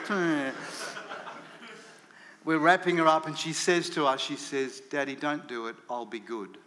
we're 2.44 2.59
wrapping 2.59 2.96
her 2.96 3.07
up 3.07 3.26
and 3.26 3.37
she 3.37 3.53
says 3.53 3.90
to 3.90 4.07
us 4.07 4.20
she 4.20 4.37
says 4.37 4.81
daddy 4.90 5.14
don't 5.14 5.46
do 5.46 5.66
it. 5.66 5.76
I'll 5.88 6.07
be 6.07 6.20
good. 6.20 6.59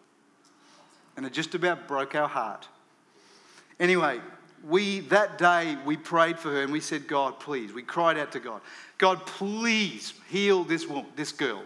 And 1.16 1.26
it 1.26 1.34
just 1.34 1.56
about 1.56 1.88
broke 1.88 2.16
our 2.16 2.28
heart. 2.28 2.68
Anyway 3.80 4.20
we 4.64 5.02
that 5.02 5.38
day 5.38 5.78
we 5.86 5.98
prayed 5.98 6.40
for 6.40 6.50
her 6.50 6.64
and 6.64 6.72
we 6.72 6.80
said 6.80 7.08
god 7.08 7.40
please. 7.40 7.74
We 7.74 7.84
cried 7.84 8.18
out 8.18 8.32
to 8.34 8.40
god 8.40 8.62
god 8.98 9.26
please 9.26 10.14
heal 10.30 10.64
this 10.64 10.88
woman 10.88 11.12
this 11.16 11.32
girl. 11.32 11.64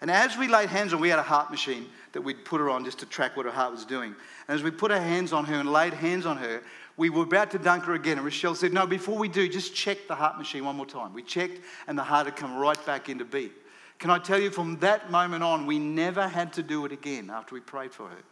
And 0.00 0.10
as 0.10 0.36
we 0.36 0.48
laid 0.48 0.68
hands 0.68 0.92
on 0.92 1.00
we 1.00 1.08
had 1.08 1.18
a 1.18 1.22
heart 1.22 1.50
machine 1.50 1.86
that 2.12 2.22
we'd 2.22 2.44
put 2.44 2.60
her 2.60 2.70
on 2.70 2.84
just 2.84 2.98
to 3.00 3.06
track 3.06 3.36
what 3.36 3.46
her 3.46 3.52
heart 3.52 3.72
was 3.72 3.84
doing. 3.84 4.14
And 4.48 4.54
as 4.54 4.62
we 4.62 4.70
put 4.70 4.90
our 4.90 5.00
hands 5.00 5.32
on 5.32 5.44
her 5.44 5.56
and 5.56 5.72
laid 5.72 5.94
hands 5.94 6.26
on 6.26 6.36
her 6.38 6.62
we 6.96 7.10
were 7.10 7.24
about 7.24 7.50
to 7.50 7.58
dunk 7.58 7.84
her 7.84 7.94
again 7.94 8.18
and 8.18 8.24
rochelle 8.24 8.54
said 8.54 8.72
no 8.72 8.86
before 8.86 9.16
we 9.16 9.28
do 9.28 9.48
just 9.48 9.74
check 9.74 9.98
the 10.08 10.14
heart 10.14 10.38
machine 10.38 10.64
one 10.64 10.76
more 10.76 10.86
time 10.86 11.12
we 11.12 11.22
checked 11.22 11.60
and 11.86 11.98
the 11.98 12.02
heart 12.02 12.26
had 12.26 12.36
come 12.36 12.56
right 12.56 12.84
back 12.86 13.08
into 13.08 13.24
beat 13.24 13.52
can 13.98 14.10
i 14.10 14.18
tell 14.18 14.40
you 14.40 14.50
from 14.50 14.78
that 14.78 15.10
moment 15.10 15.42
on 15.42 15.66
we 15.66 15.78
never 15.78 16.26
had 16.28 16.52
to 16.52 16.62
do 16.62 16.84
it 16.84 16.92
again 16.92 17.30
after 17.30 17.54
we 17.54 17.60
prayed 17.60 17.92
for 17.92 18.08
her 18.08 18.22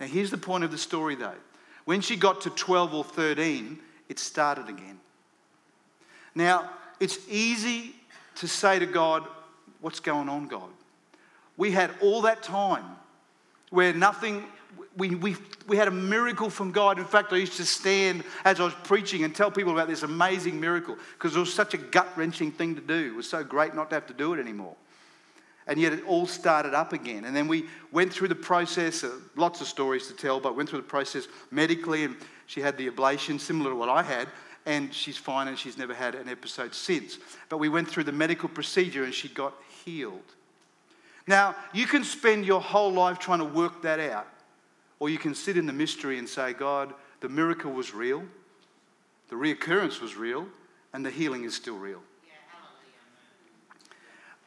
now 0.00 0.06
here's 0.06 0.30
the 0.30 0.38
point 0.38 0.64
of 0.64 0.70
the 0.70 0.78
story 0.78 1.14
though 1.14 1.34
when 1.84 2.00
she 2.00 2.16
got 2.16 2.40
to 2.42 2.50
12 2.50 2.94
or 2.94 3.04
13, 3.04 3.78
it 4.08 4.18
started 4.18 4.68
again. 4.68 4.98
Now, 6.34 6.70
it's 6.98 7.18
easy 7.28 7.94
to 8.36 8.48
say 8.48 8.78
to 8.78 8.86
God, 8.86 9.24
What's 9.80 10.00
going 10.00 10.30
on, 10.30 10.48
God? 10.48 10.70
We 11.58 11.70
had 11.70 11.90
all 12.00 12.22
that 12.22 12.42
time 12.42 12.84
where 13.68 13.92
nothing, 13.92 14.42
we, 14.96 15.14
we, 15.14 15.36
we 15.66 15.76
had 15.76 15.88
a 15.88 15.92
miracle 15.92 16.50
from 16.50 16.70
God. 16.72 16.98
In 16.98 17.04
fact, 17.04 17.32
I 17.32 17.36
used 17.36 17.56
to 17.56 17.64
stand 17.64 18.24
as 18.44 18.60
I 18.60 18.64
was 18.64 18.74
preaching 18.84 19.24
and 19.24 19.34
tell 19.34 19.50
people 19.50 19.72
about 19.72 19.88
this 19.88 20.02
amazing 20.02 20.60
miracle 20.60 20.96
because 21.14 21.36
it 21.36 21.40
was 21.40 21.52
such 21.52 21.74
a 21.74 21.78
gut 21.78 22.08
wrenching 22.16 22.52
thing 22.52 22.74
to 22.74 22.80
do. 22.80 23.12
It 23.12 23.16
was 23.16 23.28
so 23.28 23.42
great 23.42 23.74
not 23.74 23.90
to 23.90 23.96
have 23.96 24.06
to 24.06 24.14
do 24.14 24.34
it 24.34 24.40
anymore. 24.40 24.76
And 25.66 25.80
yet 25.80 25.92
it 25.92 26.04
all 26.06 26.26
started 26.26 26.74
up 26.74 26.92
again. 26.92 27.24
And 27.24 27.34
then 27.34 27.48
we 27.48 27.66
went 27.90 28.12
through 28.12 28.28
the 28.28 28.34
process, 28.34 29.02
uh, 29.02 29.12
lots 29.34 29.60
of 29.60 29.66
stories 29.66 30.06
to 30.08 30.12
tell, 30.14 30.38
but 30.38 30.56
went 30.56 30.68
through 30.68 30.80
the 30.80 30.86
process 30.86 31.26
medically, 31.50 32.04
and 32.04 32.16
she 32.46 32.60
had 32.60 32.76
the 32.76 32.88
ablation, 32.90 33.40
similar 33.40 33.70
to 33.70 33.76
what 33.76 33.88
I 33.88 34.02
had, 34.02 34.28
and 34.66 34.92
she's 34.92 35.16
fine 35.16 35.48
and 35.48 35.58
she's 35.58 35.78
never 35.78 35.94
had 35.94 36.14
an 36.14 36.28
episode 36.28 36.74
since. 36.74 37.18
But 37.48 37.58
we 37.58 37.68
went 37.68 37.88
through 37.88 38.04
the 38.04 38.12
medical 38.12 38.48
procedure 38.48 39.04
and 39.04 39.14
she 39.14 39.28
got 39.28 39.54
healed. 39.84 40.22
Now, 41.26 41.56
you 41.72 41.86
can 41.86 42.04
spend 42.04 42.44
your 42.44 42.60
whole 42.60 42.92
life 42.92 43.18
trying 43.18 43.38
to 43.38 43.44
work 43.44 43.82
that 43.82 44.00
out, 44.00 44.26
or 45.04 45.10
you 45.10 45.18
can 45.18 45.34
sit 45.34 45.58
in 45.58 45.66
the 45.66 45.72
mystery 45.74 46.18
and 46.18 46.26
say, 46.26 46.54
God, 46.54 46.94
the 47.20 47.28
miracle 47.28 47.70
was 47.70 47.92
real, 47.92 48.24
the 49.28 49.36
reoccurrence 49.36 50.00
was 50.00 50.16
real, 50.16 50.46
and 50.94 51.04
the 51.04 51.10
healing 51.10 51.44
is 51.44 51.54
still 51.54 51.76
real. 51.76 52.00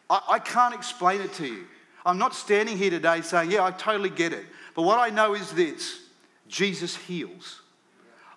I, 0.10 0.20
I 0.28 0.40
can't 0.40 0.74
explain 0.74 1.22
it 1.22 1.32
to 1.34 1.46
you. 1.46 1.66
I'm 2.04 2.18
not 2.18 2.34
standing 2.34 2.76
here 2.76 2.90
today 2.90 3.22
saying, 3.22 3.52
yeah, 3.52 3.66
I 3.66 3.70
totally 3.70 4.10
get 4.10 4.34
it. 4.34 4.46
But 4.74 4.82
what 4.82 4.98
I 4.98 5.12
know 5.12 5.36
is 5.36 5.52
this 5.52 6.00
Jesus 6.48 6.96
heals. 6.96 7.62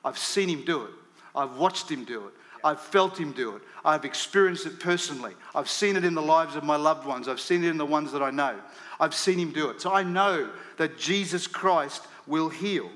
I've 0.05 0.19
seen 0.19 0.51
him 0.51 0.63
do 0.67 0.83
it, 0.83 0.91
I've 1.35 1.57
watched 1.57 1.91
him 1.91 2.05
do 2.05 2.27
it. 2.27 2.35
I've 2.63 2.81
felt 2.81 3.19
him 3.19 3.33
do 3.33 3.57
it. 3.57 3.63
I've 3.85 4.05
experienced 4.05 4.67
it 4.67 4.81
personally. 4.81 5.35
I've 5.55 5.69
seen 5.69 5.97
it 5.97 6.05
in 6.05 6.15
the 6.15 6.23
lives 6.23 6.57
of 6.57 6.65
my 6.65 6.77
loved 6.77 7.07
ones. 7.07 7.29
I've 7.29 7.41
seen 7.41 7.65
it 7.65 7.69
in 7.69 7.79
the 7.79 7.87
ones 7.87 8.13
that 8.13 8.23
I 8.23 8.31
know. 8.31 8.57
I've 8.99 9.15
seen 9.15 9.39
him 9.39 9.53
do 9.53 9.71
it. 9.71 9.81
So 9.81 9.93
I 9.93 10.03
know 10.03 10.51
that 10.77 10.99
Jesus 10.99 11.47
Christ 11.47 12.03
will 12.27 12.49
heal. 12.49 12.91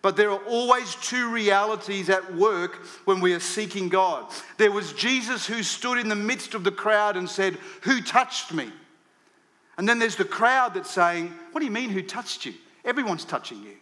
But 0.00 0.16
there 0.16 0.30
are 0.30 0.44
always 0.44 0.94
two 0.96 1.30
realities 1.30 2.08
at 2.08 2.34
work 2.34 2.76
when 3.04 3.20
we 3.20 3.32
are 3.34 3.40
seeking 3.40 3.88
God. 3.88 4.32
There 4.56 4.70
was 4.70 4.92
Jesus 4.92 5.46
who 5.46 5.62
stood 5.62 5.98
in 5.98 6.08
the 6.08 6.14
midst 6.14 6.54
of 6.54 6.64
the 6.64 6.70
crowd 6.70 7.16
and 7.16 7.28
said, 7.28 7.58
Who 7.82 8.00
touched 8.00 8.52
me? 8.52 8.70
And 9.76 9.88
then 9.88 9.98
there's 9.98 10.16
the 10.16 10.24
crowd 10.24 10.74
that's 10.74 10.90
saying, 10.90 11.32
What 11.52 11.60
do 11.60 11.66
you 11.66 11.72
mean, 11.72 11.90
who 11.90 12.02
touched 12.02 12.46
you? 12.46 12.54
Everyone's 12.84 13.24
touching 13.24 13.62
you. 13.62 13.74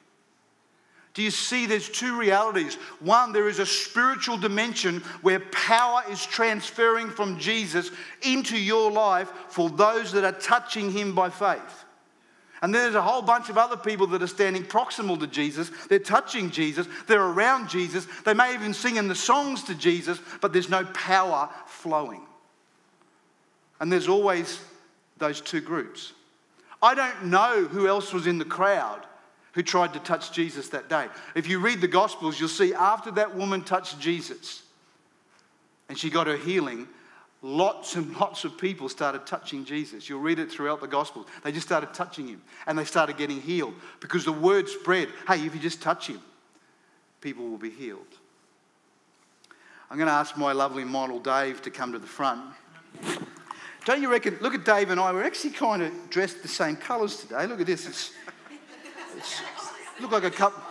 Do 1.16 1.22
you 1.22 1.30
see 1.30 1.64
there's 1.64 1.88
two 1.88 2.18
realities? 2.18 2.74
One, 3.00 3.32
there 3.32 3.48
is 3.48 3.58
a 3.58 3.64
spiritual 3.64 4.36
dimension 4.36 5.00
where 5.22 5.40
power 5.40 6.02
is 6.10 6.22
transferring 6.26 7.08
from 7.08 7.38
Jesus 7.38 7.90
into 8.20 8.58
your 8.60 8.90
life 8.90 9.32
for 9.48 9.70
those 9.70 10.12
that 10.12 10.24
are 10.24 10.38
touching 10.38 10.92
him 10.92 11.14
by 11.14 11.30
faith. 11.30 11.84
And 12.60 12.74
then 12.74 12.82
there's 12.82 12.96
a 12.96 13.00
whole 13.00 13.22
bunch 13.22 13.48
of 13.48 13.56
other 13.56 13.78
people 13.78 14.06
that 14.08 14.22
are 14.22 14.26
standing 14.26 14.62
proximal 14.62 15.18
to 15.18 15.26
Jesus. 15.26 15.70
They're 15.88 16.00
touching 16.00 16.50
Jesus. 16.50 16.86
They're 17.06 17.24
around 17.24 17.70
Jesus. 17.70 18.06
They 18.26 18.34
may 18.34 18.52
even 18.52 18.74
sing 18.74 18.96
in 18.96 19.08
the 19.08 19.14
songs 19.14 19.62
to 19.64 19.74
Jesus, 19.74 20.20
but 20.42 20.52
there's 20.52 20.68
no 20.68 20.84
power 20.84 21.48
flowing. 21.66 22.26
And 23.80 23.90
there's 23.90 24.08
always 24.08 24.60
those 25.16 25.40
two 25.40 25.62
groups. 25.62 26.12
I 26.82 26.94
don't 26.94 27.24
know 27.24 27.64
who 27.64 27.88
else 27.88 28.12
was 28.12 28.26
in 28.26 28.36
the 28.36 28.44
crowd 28.44 29.06
who 29.56 29.62
tried 29.62 29.94
to 29.94 29.98
touch 30.00 30.32
Jesus 30.32 30.68
that 30.68 30.90
day. 30.90 31.06
If 31.34 31.48
you 31.48 31.58
read 31.58 31.80
the 31.80 31.88
Gospels, 31.88 32.38
you'll 32.38 32.50
see 32.50 32.74
after 32.74 33.10
that 33.12 33.34
woman 33.34 33.62
touched 33.62 33.98
Jesus 33.98 34.62
and 35.88 35.98
she 35.98 36.10
got 36.10 36.26
her 36.26 36.36
healing, 36.36 36.86
lots 37.40 37.96
and 37.96 38.14
lots 38.20 38.44
of 38.44 38.58
people 38.58 38.90
started 38.90 39.26
touching 39.26 39.64
Jesus. 39.64 40.10
You'll 40.10 40.20
read 40.20 40.38
it 40.38 40.52
throughout 40.52 40.82
the 40.82 40.86
Gospels. 40.86 41.26
They 41.42 41.52
just 41.52 41.66
started 41.66 41.94
touching 41.94 42.28
him 42.28 42.42
and 42.66 42.78
they 42.78 42.84
started 42.84 43.16
getting 43.16 43.40
healed 43.40 43.72
because 44.00 44.26
the 44.26 44.32
word 44.32 44.68
spread 44.68 45.08
hey, 45.26 45.46
if 45.46 45.54
you 45.54 45.60
just 45.60 45.80
touch 45.80 46.06
him, 46.06 46.20
people 47.22 47.48
will 47.48 47.56
be 47.56 47.70
healed. 47.70 48.04
I'm 49.90 49.96
going 49.96 50.08
to 50.08 50.12
ask 50.12 50.36
my 50.36 50.52
lovely 50.52 50.84
model 50.84 51.18
Dave 51.18 51.62
to 51.62 51.70
come 51.70 51.92
to 51.92 51.98
the 51.98 52.06
front. 52.06 52.42
Don't 53.86 54.02
you 54.02 54.10
reckon? 54.10 54.36
Look 54.42 54.52
at 54.52 54.66
Dave 54.66 54.90
and 54.90 55.00
I. 55.00 55.12
We're 55.12 55.24
actually 55.24 55.52
kind 55.52 55.80
of 55.80 56.10
dressed 56.10 56.42
the 56.42 56.48
same 56.48 56.76
colours 56.76 57.16
today. 57.16 57.46
Look 57.46 57.60
at 57.60 57.66
this. 57.66 57.86
It's, 57.86 58.10
it's 59.26 60.00
look 60.00 60.12
like 60.12 60.24
a 60.24 60.30
couple, 60.30 60.62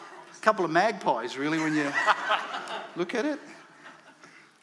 couple 0.41 0.65
of 0.65 0.71
magpies, 0.71 1.37
really, 1.37 1.57
when 1.57 1.75
you 1.75 1.91
look 2.95 3.15
at 3.15 3.25
it. 3.25 3.39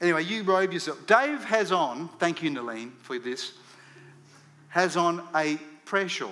Anyway, 0.01 0.25
you 0.25 0.43
robe 0.43 0.73
yourself. 0.73 1.07
Dave 1.07 1.45
has 1.45 1.71
on, 1.71 2.09
thank 2.19 2.43
you, 2.43 2.51
Nalene, 2.51 2.93
for 3.03 3.19
this, 3.19 3.53
has 4.69 4.97
on 4.97 5.23
a 5.35 5.57
prayer 5.85 6.09
shawl. 6.09 6.31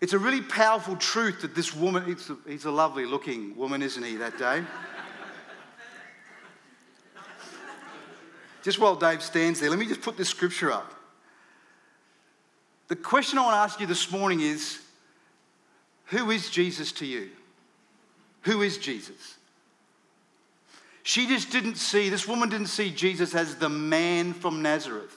It's 0.00 0.12
a 0.12 0.18
really 0.18 0.42
powerful 0.42 0.96
truth 0.96 1.42
that 1.42 1.54
this 1.54 1.74
woman, 1.74 2.04
a, 2.04 2.50
he's 2.50 2.64
a 2.64 2.70
lovely 2.70 3.06
looking 3.06 3.56
woman, 3.56 3.80
isn't 3.80 4.02
he, 4.02 4.16
that 4.16 4.38
day? 4.38 4.62
just 8.62 8.78
while 8.78 8.96
Dave 8.96 9.22
stands 9.22 9.60
there, 9.60 9.70
let 9.70 9.78
me 9.78 9.86
just 9.86 10.02
put 10.02 10.16
this 10.16 10.28
scripture 10.28 10.72
up. 10.72 10.94
The 12.88 12.96
question 12.96 13.38
I 13.38 13.42
want 13.42 13.54
to 13.54 13.58
ask 13.58 13.80
you 13.80 13.86
this 13.86 14.10
morning 14.10 14.40
is 14.40 14.83
Who 16.06 16.30
is 16.30 16.50
Jesus 16.50 16.92
to 16.92 17.06
you? 17.06 17.30
Who 18.42 18.62
is 18.62 18.78
Jesus? 18.78 19.38
She 21.02 21.26
just 21.26 21.50
didn't 21.50 21.76
see, 21.76 22.08
this 22.08 22.26
woman 22.26 22.48
didn't 22.48 22.68
see 22.68 22.90
Jesus 22.90 23.34
as 23.34 23.56
the 23.56 23.68
man 23.68 24.32
from 24.32 24.62
Nazareth. 24.62 25.14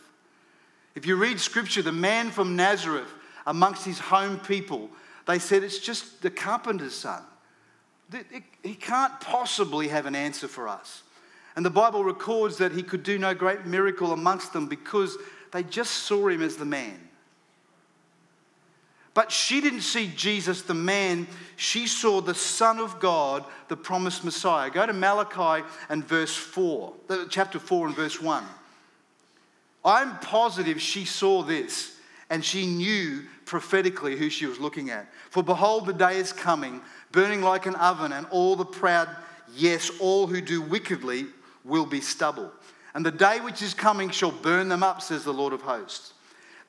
If 0.96 1.06
you 1.06 1.16
read 1.16 1.40
scripture, 1.40 1.82
the 1.82 1.92
man 1.92 2.32
from 2.32 2.56
Nazareth 2.56 3.14
amongst 3.46 3.86
his 3.86 4.00
home 4.00 4.40
people, 4.40 4.90
they 5.28 5.40
said 5.40 5.64
it's 5.64 5.80
just 5.80 6.22
the 6.22 6.30
carpenter's 6.30 6.96
son. 6.96 7.22
He 8.64 8.74
can't 8.76 9.20
possibly 9.20 9.90
have 9.90 10.06
an 10.06 10.16
answer 10.16 10.48
for 10.48 10.68
us. 10.68 11.04
And 11.56 11.66
the 11.66 11.70
Bible 11.70 12.04
records 12.04 12.58
that 12.58 12.72
he 12.72 12.84
could 12.84 13.04
do 13.04 13.18
no 13.18 13.34
great 13.34 13.66
miracle 13.66 14.12
amongst 14.12 14.54
them 14.54 14.68
because 14.68 15.18
they 15.52 15.64
just 15.64 15.92
saw 15.92 16.28
him 16.28 16.42
as 16.42 16.56
the 16.56 16.66
man. 16.66 17.07
But 19.18 19.32
she 19.32 19.62
didn't 19.62 19.82
see 19.82 20.12
Jesus 20.16 20.62
the 20.62 20.76
man, 20.76 21.26
she 21.56 21.88
saw 21.88 22.22
the 22.22 22.36
Son 22.36 22.78
of 22.78 23.00
God, 23.00 23.44
the 23.68 23.76
promised 23.76 24.24
Messiah. 24.24 24.70
Go 24.70 24.86
to 24.86 24.94
Malachi 24.94 25.66
and 25.90 26.06
verse 26.06 26.36
4, 26.36 26.94
chapter 27.28 27.58
4 27.58 27.88
and 27.88 27.96
verse 27.96 28.22
1. 28.22 28.44
I'm 29.84 30.20
positive 30.20 30.80
she 30.80 31.04
saw 31.04 31.42
this 31.42 31.98
and 32.30 32.46
she 32.46 32.68
knew 32.68 33.24
prophetically 33.46 34.16
who 34.16 34.30
she 34.30 34.46
was 34.46 34.60
looking 34.60 34.92
at. 34.92 35.12
For 35.32 35.42
behold, 35.42 35.88
the 35.88 35.94
day 35.94 36.18
is 36.18 36.32
coming, 36.32 36.80
burning 37.12 37.42
like 37.42 37.66
an 37.66 37.74
oven, 37.74 38.12
and 38.12 38.28
all 38.30 38.56
the 38.56 38.66
proud, 38.66 39.10
yes, 39.56 39.90
all 40.00 40.28
who 40.28 40.42
do 40.42 40.62
wickedly, 40.62 41.26
will 41.66 41.88
be 41.88 42.02
stubble. 42.02 42.52
And 42.94 43.04
the 43.04 43.12
day 43.12 43.40
which 43.40 43.64
is 43.64 43.74
coming 43.74 44.12
shall 44.12 44.32
burn 44.32 44.70
them 44.70 44.84
up, 44.84 45.02
says 45.02 45.24
the 45.24 45.34
Lord 45.34 45.54
of 45.54 45.64
hosts 45.64 46.14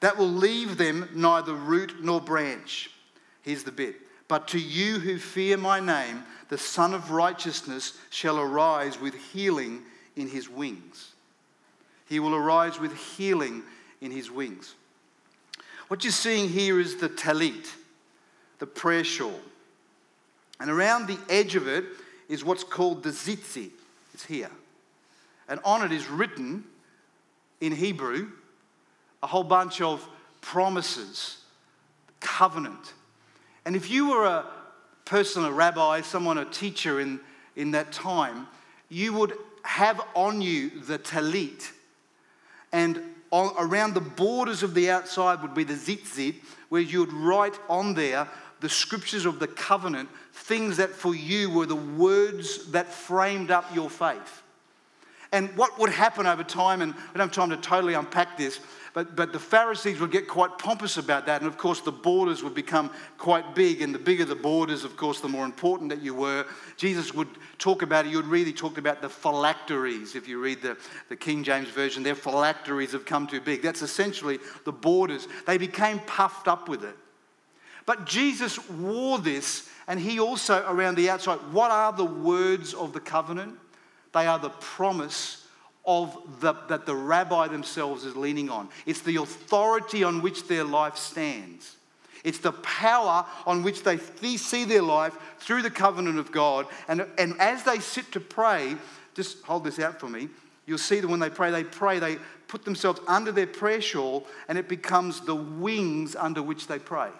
that 0.00 0.16
will 0.16 0.28
leave 0.28 0.76
them 0.76 1.08
neither 1.14 1.54
root 1.54 2.02
nor 2.02 2.20
branch. 2.20 2.90
Here's 3.42 3.64
the 3.64 3.72
bit. 3.72 3.96
But 4.28 4.48
to 4.48 4.58
you 4.58 4.98
who 4.98 5.18
fear 5.18 5.56
my 5.56 5.80
name, 5.80 6.22
the 6.48 6.58
Sun 6.58 6.94
of 6.94 7.10
Righteousness 7.10 7.98
shall 8.10 8.38
arise 8.38 9.00
with 9.00 9.14
healing 9.14 9.82
in 10.16 10.28
his 10.28 10.48
wings. 10.48 11.12
He 12.08 12.20
will 12.20 12.34
arise 12.34 12.78
with 12.78 12.96
healing 13.16 13.62
in 14.00 14.10
his 14.10 14.30
wings. 14.30 14.74
What 15.88 16.04
you're 16.04 16.12
seeing 16.12 16.48
here 16.48 16.78
is 16.78 16.96
the 16.96 17.08
talit, 17.08 17.68
the 18.58 18.66
prayer 18.66 19.04
shawl. 19.04 19.40
And 20.60 20.70
around 20.70 21.06
the 21.06 21.18
edge 21.28 21.54
of 21.54 21.66
it 21.66 21.84
is 22.28 22.44
what's 22.44 22.64
called 22.64 23.02
the 23.02 23.10
tzitzit. 23.10 23.70
It's 24.12 24.24
here. 24.24 24.50
And 25.48 25.60
on 25.64 25.84
it 25.84 25.92
is 25.92 26.08
written 26.08 26.64
in 27.60 27.72
Hebrew 27.72 28.30
a 29.22 29.26
whole 29.26 29.44
bunch 29.44 29.80
of 29.80 30.06
promises, 30.40 31.38
covenant. 32.20 32.94
And 33.64 33.76
if 33.76 33.90
you 33.90 34.10
were 34.10 34.24
a 34.24 34.46
person, 35.04 35.44
a 35.44 35.52
rabbi, 35.52 36.00
someone, 36.00 36.38
a 36.38 36.44
teacher 36.44 37.00
in, 37.00 37.20
in 37.56 37.72
that 37.72 37.92
time, 37.92 38.46
you 38.88 39.12
would 39.14 39.34
have 39.62 40.00
on 40.14 40.40
you 40.40 40.70
the 40.80 40.98
talit. 40.98 41.70
And 42.72 43.02
on, 43.30 43.52
around 43.58 43.94
the 43.94 44.00
borders 44.00 44.62
of 44.62 44.74
the 44.74 44.90
outside 44.90 45.42
would 45.42 45.54
be 45.54 45.64
the 45.64 45.74
tzitzit, 45.74 46.36
where 46.68 46.80
you 46.80 47.00
would 47.00 47.12
write 47.12 47.58
on 47.68 47.94
there 47.94 48.28
the 48.60 48.68
scriptures 48.68 49.24
of 49.24 49.38
the 49.38 49.46
covenant, 49.46 50.08
things 50.32 50.78
that 50.78 50.90
for 50.90 51.14
you 51.14 51.50
were 51.50 51.66
the 51.66 51.76
words 51.76 52.70
that 52.72 52.92
framed 52.92 53.50
up 53.50 53.74
your 53.74 53.90
faith. 53.90 54.42
And 55.30 55.54
what 55.56 55.78
would 55.78 55.90
happen 55.90 56.26
over 56.26 56.42
time, 56.42 56.80
and 56.80 56.94
I 56.94 57.18
don't 57.18 57.28
have 57.28 57.32
time 57.32 57.50
to 57.50 57.56
totally 57.56 57.94
unpack 57.94 58.38
this, 58.38 58.60
but, 58.94 59.14
but 59.14 59.32
the 59.32 59.38
Pharisees 59.38 60.00
would 60.00 60.10
get 60.10 60.26
quite 60.26 60.58
pompous 60.58 60.96
about 60.96 61.26
that. 61.26 61.42
And 61.42 61.48
of 61.48 61.58
course, 61.58 61.80
the 61.80 61.92
borders 61.92 62.42
would 62.42 62.54
become 62.54 62.90
quite 63.18 63.54
big. 63.54 63.82
And 63.82 63.94
the 63.94 63.98
bigger 63.98 64.24
the 64.24 64.34
borders, 64.34 64.84
of 64.84 64.96
course, 64.96 65.20
the 65.20 65.28
more 65.28 65.44
important 65.44 65.90
that 65.90 66.02
you 66.02 66.14
were. 66.14 66.46
Jesus 66.76 67.12
would 67.14 67.28
talk 67.58 67.82
about 67.82 68.06
it. 68.06 68.10
You 68.10 68.16
would 68.16 68.26
really 68.26 68.52
talk 68.52 68.78
about 68.78 69.02
the 69.02 69.08
phylacteries. 69.08 70.16
If 70.16 70.26
you 70.26 70.40
read 70.40 70.62
the, 70.62 70.78
the 71.10 71.16
King 71.16 71.44
James 71.44 71.68
Version, 71.68 72.02
their 72.02 72.14
phylacteries 72.14 72.92
have 72.92 73.04
come 73.04 73.26
too 73.26 73.40
big. 73.40 73.62
That's 73.62 73.82
essentially 73.82 74.38
the 74.64 74.72
borders. 74.72 75.28
They 75.46 75.58
became 75.58 76.00
puffed 76.00 76.48
up 76.48 76.68
with 76.68 76.82
it. 76.82 76.96
But 77.84 78.04
Jesus 78.04 78.58
wore 78.68 79.18
this, 79.18 79.68
and 79.86 80.00
he 80.00 80.20
also, 80.20 80.64
around 80.68 80.96
the 80.96 81.08
outside, 81.08 81.38
what 81.52 81.70
are 81.70 81.92
the 81.92 82.04
words 82.04 82.74
of 82.74 82.92
the 82.92 83.00
covenant? 83.00 83.58
They 84.12 84.26
are 84.26 84.38
the 84.38 84.50
promise 84.50 85.46
of 85.84 86.40
the, 86.40 86.52
that 86.68 86.86
the 86.86 86.94
rabbi 86.94 87.48
themselves 87.48 88.04
is 88.04 88.14
leaning 88.14 88.50
on. 88.50 88.68
It's 88.84 89.00
the 89.00 89.16
authority 89.16 90.04
on 90.04 90.22
which 90.22 90.46
their 90.46 90.64
life 90.64 90.96
stands. 90.96 91.76
It's 92.24 92.38
the 92.38 92.52
power 92.52 93.24
on 93.46 93.62
which 93.62 93.84
they 93.84 93.96
see 93.96 94.64
their 94.64 94.82
life 94.82 95.16
through 95.38 95.62
the 95.62 95.70
covenant 95.70 96.18
of 96.18 96.32
God. 96.32 96.66
And, 96.88 97.06
and 97.16 97.34
as 97.40 97.62
they 97.62 97.78
sit 97.78 98.12
to 98.12 98.20
pray, 98.20 98.76
just 99.14 99.42
hold 99.44 99.64
this 99.64 99.78
out 99.78 99.98
for 99.98 100.08
me. 100.08 100.28
You'll 100.66 100.78
see 100.78 101.00
that 101.00 101.08
when 101.08 101.20
they 101.20 101.30
pray, 101.30 101.50
they 101.50 101.64
pray, 101.64 101.98
they 101.98 102.18
put 102.48 102.64
themselves 102.64 103.00
under 103.06 103.32
their 103.32 103.46
prayer 103.46 103.80
shawl, 103.80 104.26
and 104.48 104.58
it 104.58 104.68
becomes 104.68 105.20
the 105.22 105.34
wings 105.34 106.14
under 106.16 106.42
which 106.42 106.66
they 106.66 106.78
pray. 106.78 107.10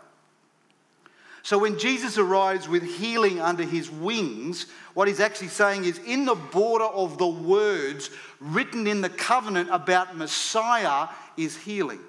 So 1.42 1.59
when 1.59 1.79
Jesus 1.79 2.18
arrives 2.18 2.68
with 2.68 2.83
healing 2.83 3.40
under 3.40 3.62
his 3.62 3.90
wings, 3.90 4.66
what 4.94 5.09
he's 5.09 5.20
actually 5.20 5.48
saying 5.48 5.85
is 5.85 5.98
in 5.98 6.24
the 6.24 6.35
border 6.35 6.85
of 6.85 7.18
the 7.18 7.27
words 7.27 8.11
written 8.40 8.87
in 8.87 9.01
the 9.01 9.09
covenant 9.09 9.68
about 9.70 10.16
Messiah 10.16 11.09
is 11.37 11.57
healing. 11.57 12.01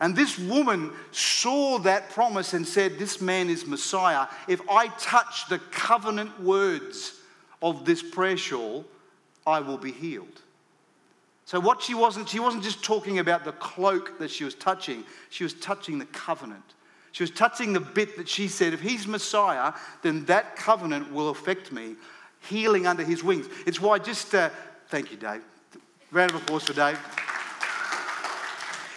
And 0.00 0.16
this 0.16 0.38
woman 0.38 0.92
saw 1.12 1.78
that 1.80 2.10
promise 2.10 2.54
and 2.54 2.66
said, 2.66 2.98
This 2.98 3.20
man 3.20 3.50
is 3.50 3.66
Messiah. 3.66 4.28
If 4.48 4.62
I 4.70 4.88
touch 4.88 5.48
the 5.48 5.58
covenant 5.58 6.40
words 6.40 7.20
of 7.60 7.84
this 7.84 8.02
prayer 8.02 8.38
shawl, 8.38 8.86
I 9.46 9.60
will 9.60 9.76
be 9.76 9.92
healed. 9.92 10.40
So, 11.44 11.60
what 11.60 11.82
she 11.82 11.94
wasn't, 11.94 12.28
she 12.28 12.40
wasn't 12.40 12.62
just 12.62 12.82
talking 12.82 13.18
about 13.18 13.44
the 13.44 13.52
cloak 13.52 14.18
that 14.20 14.30
she 14.30 14.44
was 14.44 14.54
touching, 14.54 15.04
she 15.28 15.44
was 15.44 15.52
touching 15.52 15.98
the 15.98 16.06
covenant. 16.06 16.62
She 17.12 17.22
was 17.22 17.30
touching 17.30 17.72
the 17.72 17.80
bit 17.80 18.16
that 18.16 18.28
she 18.28 18.48
said, 18.48 18.72
if 18.72 18.80
he's 18.80 19.06
Messiah, 19.06 19.72
then 20.02 20.24
that 20.26 20.56
covenant 20.56 21.12
will 21.12 21.30
affect 21.30 21.72
me, 21.72 21.96
healing 22.40 22.86
under 22.86 23.02
his 23.02 23.24
wings. 23.24 23.48
It's 23.66 23.80
why 23.80 23.98
just, 23.98 24.34
uh, 24.34 24.50
thank 24.88 25.10
you, 25.10 25.16
Dave. 25.16 25.42
Round 26.12 26.30
of 26.30 26.42
applause 26.42 26.64
for 26.64 26.72
Dave. 26.72 26.98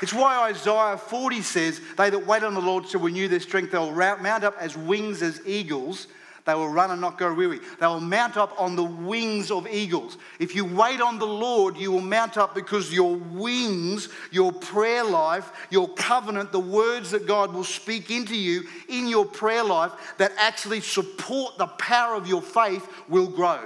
It's 0.01 0.13
why 0.13 0.49
Isaiah 0.49 0.97
40 0.97 1.41
says, 1.41 1.79
They 1.97 2.09
that 2.09 2.27
wait 2.27 2.43
on 2.43 2.53
the 2.53 2.61
Lord 2.61 2.87
shall 2.87 2.99
renew 2.99 3.29
their 3.29 3.39
strength. 3.39 3.71
They'll 3.71 3.93
mount 3.93 4.43
up 4.43 4.57
as 4.59 4.75
wings 4.75 5.21
as 5.21 5.41
eagles. 5.45 6.07
They 6.45 6.53
will 6.53 6.67
run 6.67 6.91
and 6.91 6.99
not 6.99 7.17
go 7.17 7.33
weary. 7.33 7.59
They 7.79 7.87
will 7.87 8.01
mount 8.01 8.35
up 8.35 8.59
on 8.59 8.75
the 8.75 8.83
wings 8.83 9.49
of 9.49 9.65
eagles. 9.67 10.17
If 10.39 10.55
you 10.55 10.65
wait 10.65 10.99
on 10.99 11.17
the 11.17 11.27
Lord, 11.27 11.77
you 11.77 11.91
will 11.91 12.01
mount 12.01 12.37
up 12.37 12.53
because 12.53 12.91
your 12.93 13.15
wings, 13.15 14.09
your 14.29 14.51
prayer 14.51 15.05
life, 15.05 15.51
your 15.69 15.87
covenant, 15.93 16.51
the 16.51 16.59
words 16.59 17.11
that 17.11 17.27
God 17.27 17.53
will 17.53 17.63
speak 17.63 18.11
into 18.11 18.35
you 18.35 18.63
in 18.89 19.07
your 19.07 19.25
prayer 19.25 19.63
life 19.63 19.93
that 20.17 20.33
actually 20.37 20.81
support 20.81 21.57
the 21.57 21.67
power 21.67 22.15
of 22.15 22.27
your 22.27 22.41
faith 22.41 22.87
will 23.07 23.27
grow. 23.27 23.61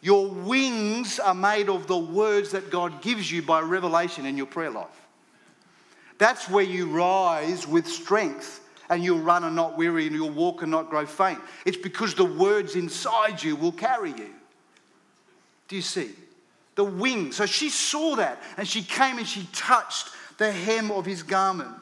Your 0.00 0.28
wings 0.28 1.18
are 1.18 1.34
made 1.34 1.68
of 1.68 1.88
the 1.88 1.98
words 1.98 2.52
that 2.52 2.70
God 2.70 3.02
gives 3.02 3.30
you 3.30 3.42
by 3.42 3.60
revelation 3.60 4.24
in 4.24 4.36
your 4.38 4.46
prayer 4.46 4.70
life. 4.70 4.86
That's 6.16 6.48
where 6.48 6.64
you 6.64 6.88
rise 6.88 7.66
with 7.66 7.86
strength 7.86 8.64
and 8.88 9.02
you'll 9.02 9.20
run 9.20 9.44
and 9.44 9.54
not 9.54 9.76
weary 9.76 10.06
and 10.06 10.14
you'll 10.14 10.30
walk 10.30 10.62
and 10.62 10.70
not 10.70 10.90
grow 10.90 11.06
faint. 11.06 11.38
It's 11.66 11.76
because 11.76 12.14
the 12.14 12.24
words 12.24 12.74
inside 12.74 13.42
you 13.42 13.56
will 13.56 13.72
carry 13.72 14.10
you. 14.10 14.30
Do 15.68 15.76
you 15.76 15.82
see? 15.82 16.10
The 16.74 16.84
wing. 16.84 17.32
So 17.32 17.46
she 17.46 17.68
saw 17.70 18.16
that 18.16 18.42
and 18.56 18.66
she 18.66 18.82
came 18.82 19.18
and 19.18 19.26
she 19.26 19.46
touched 19.52 20.08
the 20.38 20.50
hem 20.50 20.90
of 20.90 21.04
his 21.04 21.22
garment. 21.22 21.74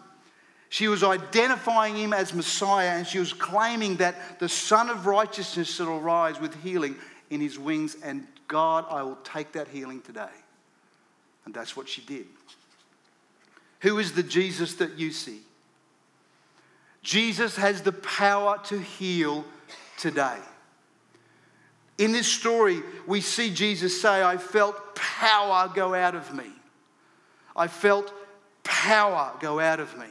She 0.68 0.88
was 0.88 1.04
identifying 1.04 1.96
him 1.96 2.12
as 2.12 2.34
Messiah 2.34 2.90
and 2.90 3.06
she 3.06 3.18
was 3.18 3.32
claiming 3.32 3.96
that 3.96 4.40
the 4.40 4.48
Sun 4.48 4.90
of 4.90 5.06
Righteousness 5.06 5.74
shall 5.74 5.96
arise 5.96 6.40
with 6.40 6.60
healing 6.62 6.96
in 7.30 7.40
his 7.40 7.58
wings. 7.58 7.96
And 8.02 8.26
God, 8.48 8.84
I 8.90 9.02
will 9.02 9.18
take 9.22 9.52
that 9.52 9.68
healing 9.68 10.00
today. 10.00 10.26
And 11.44 11.54
that's 11.54 11.76
what 11.76 11.88
she 11.88 12.02
did. 12.02 12.26
Who 13.80 13.98
is 13.98 14.12
the 14.12 14.22
Jesus 14.22 14.74
that 14.74 14.98
you 14.98 15.12
see? 15.12 15.40
Jesus 17.06 17.54
has 17.54 17.82
the 17.82 17.92
power 17.92 18.58
to 18.64 18.80
heal 18.80 19.44
today. 19.96 20.38
In 21.98 22.10
this 22.10 22.26
story, 22.26 22.82
we 23.06 23.20
see 23.20 23.54
Jesus 23.54 24.02
say, 24.02 24.24
I 24.24 24.36
felt 24.38 24.96
power 24.96 25.70
go 25.72 25.94
out 25.94 26.16
of 26.16 26.34
me. 26.34 26.50
I 27.54 27.68
felt 27.68 28.12
power 28.64 29.30
go 29.38 29.60
out 29.60 29.78
of 29.78 29.96
me. 29.96 30.08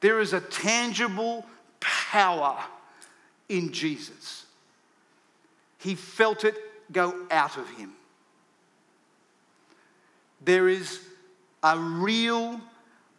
There 0.00 0.20
is 0.20 0.32
a 0.32 0.40
tangible 0.40 1.44
power 1.80 2.58
in 3.50 3.74
Jesus. 3.74 4.46
He 5.76 5.96
felt 5.96 6.44
it 6.44 6.56
go 6.90 7.14
out 7.30 7.58
of 7.58 7.68
him. 7.72 7.92
there 10.44 10.66
is 10.68 11.00
a 11.62 11.78
real 11.78 12.58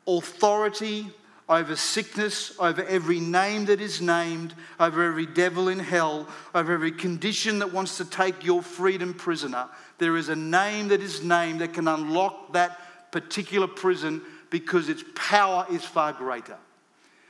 authority 0.07 1.07
over 1.49 1.75
sickness, 1.75 2.53
over 2.59 2.83
every 2.85 3.19
name 3.19 3.65
that 3.65 3.81
is 3.81 4.01
named, 4.01 4.53
over 4.79 5.03
every 5.03 5.25
devil 5.25 5.67
in 5.67 5.79
hell, 5.79 6.27
over 6.55 6.73
every 6.73 6.91
condition 6.91 7.59
that 7.59 7.73
wants 7.73 7.97
to 7.97 8.05
take 8.05 8.45
your 8.45 8.61
freedom 8.61 9.13
prisoner. 9.13 9.67
There 9.97 10.15
is 10.17 10.29
a 10.29 10.35
name 10.35 10.87
that 10.89 11.01
is 11.01 11.23
named 11.23 11.61
that 11.61 11.73
can 11.73 11.87
unlock 11.87 12.53
that 12.53 13.11
particular 13.11 13.67
prison 13.67 14.21
because 14.49 14.89
its 14.89 15.03
power 15.15 15.65
is 15.69 15.83
far 15.83 16.13
greater. 16.13 16.57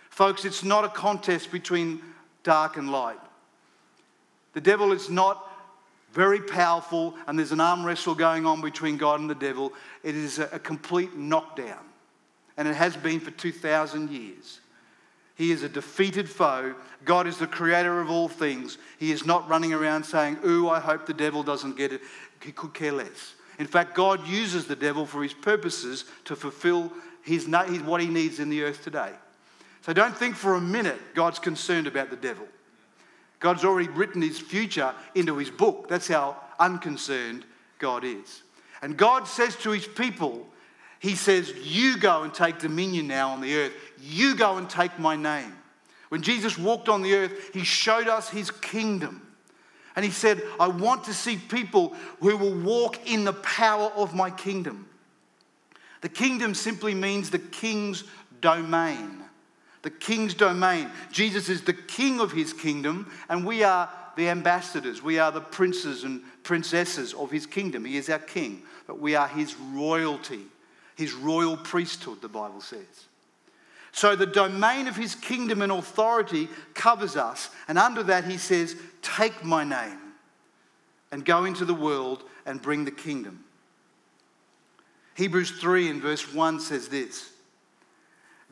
Folks, 0.09 0.45
it's 0.45 0.63
not 0.63 0.83
a 0.83 0.89
contest 0.89 1.51
between 1.51 2.01
dark 2.43 2.77
and 2.77 2.91
light. 2.91 3.19
The 4.53 4.61
devil 4.61 4.91
is 4.91 5.09
not 5.09 5.49
very 6.11 6.39
powerful, 6.39 7.15
and 7.25 7.37
there's 7.37 7.51
an 7.51 7.59
arm 7.59 7.83
wrestle 7.83 8.13
going 8.13 8.45
on 8.45 8.61
between 8.61 8.97
God 8.97 9.19
and 9.19 9.29
the 9.29 9.35
devil. 9.35 9.73
It 10.03 10.15
is 10.15 10.37
a, 10.37 10.59
complete 10.59 11.17
knockdown, 11.17 11.83
and 12.57 12.67
it 12.67 12.75
has 12.75 12.95
been 12.95 13.19
for 13.19 13.31
2,000 13.31 14.09
years. 14.09 14.59
He 15.35 15.51
is 15.51 15.63
a 15.63 15.69
defeated 15.69 16.29
foe. 16.29 16.75
God 17.05 17.25
is 17.25 17.37
the 17.37 17.47
creator 17.47 17.99
of 17.99 18.09
all 18.09 18.27
things. 18.27 18.77
He 18.99 19.11
is 19.11 19.25
not 19.25 19.49
running 19.49 19.73
around 19.73 20.03
saying, 20.03 20.37
Ooh, 20.45 20.69
I 20.69 20.79
hope 20.79 21.05
the 21.05 21.13
devil 21.13 21.41
doesn't 21.41 21.77
get 21.77 21.91
it. 21.91 22.01
He 22.41 22.51
could 22.51 22.73
care 22.73 22.91
less. 22.91 23.33
In 23.59 23.67
fact, 23.67 23.95
God 23.95 24.27
uses 24.27 24.65
the 24.65 24.75
devil 24.75 25.05
for 25.05 25.23
his 25.23 25.33
purposes 25.33 26.05
to 26.25 26.35
fulfill 26.35 26.91
his, 27.23 27.47
what 27.47 28.01
he 28.01 28.07
needs 28.07 28.39
in 28.39 28.49
the 28.49 28.63
earth 28.63 28.83
today. 28.83 29.11
So 29.81 29.93
don't 29.93 30.15
think 30.15 30.35
for 30.35 30.55
a 30.55 30.61
minute 30.61 30.99
God's 31.13 31.39
concerned 31.39 31.87
about 31.87 32.09
the 32.09 32.15
devil. 32.15 32.47
God's 33.39 33.65
already 33.65 33.89
written 33.89 34.21
his 34.21 34.39
future 34.39 34.93
into 35.15 35.37
his 35.37 35.49
book. 35.49 35.87
That's 35.89 36.07
how 36.07 36.37
unconcerned 36.59 37.43
God 37.79 38.03
is. 38.05 38.43
And 38.81 38.95
God 38.95 39.27
says 39.27 39.55
to 39.57 39.71
his 39.71 39.87
people, 39.87 40.47
He 41.03 41.15
says, 41.15 41.53
You 41.63 41.97
go 41.99 42.23
and 42.23 42.33
take 42.33 42.57
dominion 42.57 43.07
now 43.07 43.29
on 43.29 43.41
the 43.41 43.55
earth. 43.55 43.73
You 44.01 44.35
go 44.35 44.57
and 44.57 44.67
take 44.67 44.97
my 44.97 45.15
name. 45.15 45.53
When 46.09 46.23
Jesus 46.23 46.57
walked 46.57 46.89
on 46.89 47.03
the 47.03 47.13
earth, 47.13 47.53
he 47.53 47.63
showed 47.63 48.07
us 48.07 48.29
his 48.29 48.49
kingdom. 48.49 49.21
And 49.95 50.03
he 50.03 50.09
said, 50.09 50.41
I 50.59 50.69
want 50.69 51.03
to 51.03 51.13
see 51.13 51.37
people 51.37 51.93
who 52.19 52.35
will 52.35 52.55
walk 52.55 53.07
in 53.07 53.25
the 53.25 53.33
power 53.33 53.91
of 53.95 54.15
my 54.15 54.31
kingdom. 54.31 54.87
The 56.01 56.09
kingdom 56.09 56.55
simply 56.55 56.95
means 56.95 57.29
the 57.29 57.37
king's 57.37 58.03
domain 58.41 59.23
the 59.83 59.91
king's 59.91 60.33
domain. 60.33 60.89
Jesus 61.11 61.49
is 61.49 61.61
the 61.61 61.73
king 61.73 62.19
of 62.19 62.31
his 62.31 62.51
kingdom, 62.53 63.11
and 63.29 63.45
we 63.45 63.63
are 63.63 63.89
the 64.15 64.29
ambassadors. 64.29 65.03
We 65.03 65.19
are 65.19 65.31
the 65.31 65.41
princes 65.41 66.03
and 66.05 66.21
princesses 66.43 67.13
of 67.13 67.29
his 67.29 67.45
kingdom. 67.45 67.85
He 67.85 67.97
is 67.97 68.09
our 68.09 68.19
king, 68.19 68.63
but 68.87 68.99
we 68.99 69.15
are 69.15 69.27
his 69.27 69.55
royalty, 69.59 70.45
his 70.95 71.13
royal 71.13 71.57
priesthood, 71.57 72.21
the 72.21 72.29
Bible 72.29 72.61
says. 72.61 73.07
So 73.91 74.15
the 74.15 74.25
domain 74.25 74.87
of 74.87 74.95
his 74.95 75.15
kingdom 75.15 75.61
and 75.61 75.71
authority 75.71 76.49
covers 76.73 77.15
us, 77.15 77.49
and 77.67 77.77
under 77.77 78.03
that 78.03 78.25
he 78.25 78.37
says, 78.37 78.75
Take 79.01 79.43
my 79.43 79.63
name 79.63 79.99
and 81.11 81.23
go 81.23 81.45
into 81.45 81.63
the 81.63 81.75
world 81.75 82.23
and 82.45 82.61
bring 82.61 82.85
the 82.85 82.91
kingdom. 82.91 83.43
Hebrews 85.15 85.51
3 85.51 85.89
in 85.89 86.01
verse 86.01 86.33
1 86.33 86.59
says 86.59 86.87
this. 86.87 87.29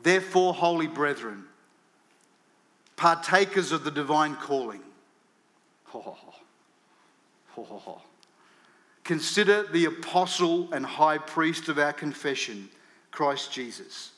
Therefore, 0.03 0.53
holy 0.53 0.87
brethren, 0.87 1.45
partakers 2.95 3.71
of 3.71 3.83
the 3.83 3.91
divine 3.91 4.35
calling, 4.35 4.81
oh, 5.95 6.17
oh, 7.57 7.81
oh, 7.87 8.01
consider 9.03 9.63
the 9.63 9.85
apostle 9.85 10.71
and 10.73 10.85
high 10.85 11.17
priest 11.17 11.69
of 11.69 11.79
our 11.79 11.93
confession, 11.93 12.69
Christ 13.11 13.51
Jesus, 13.51 14.11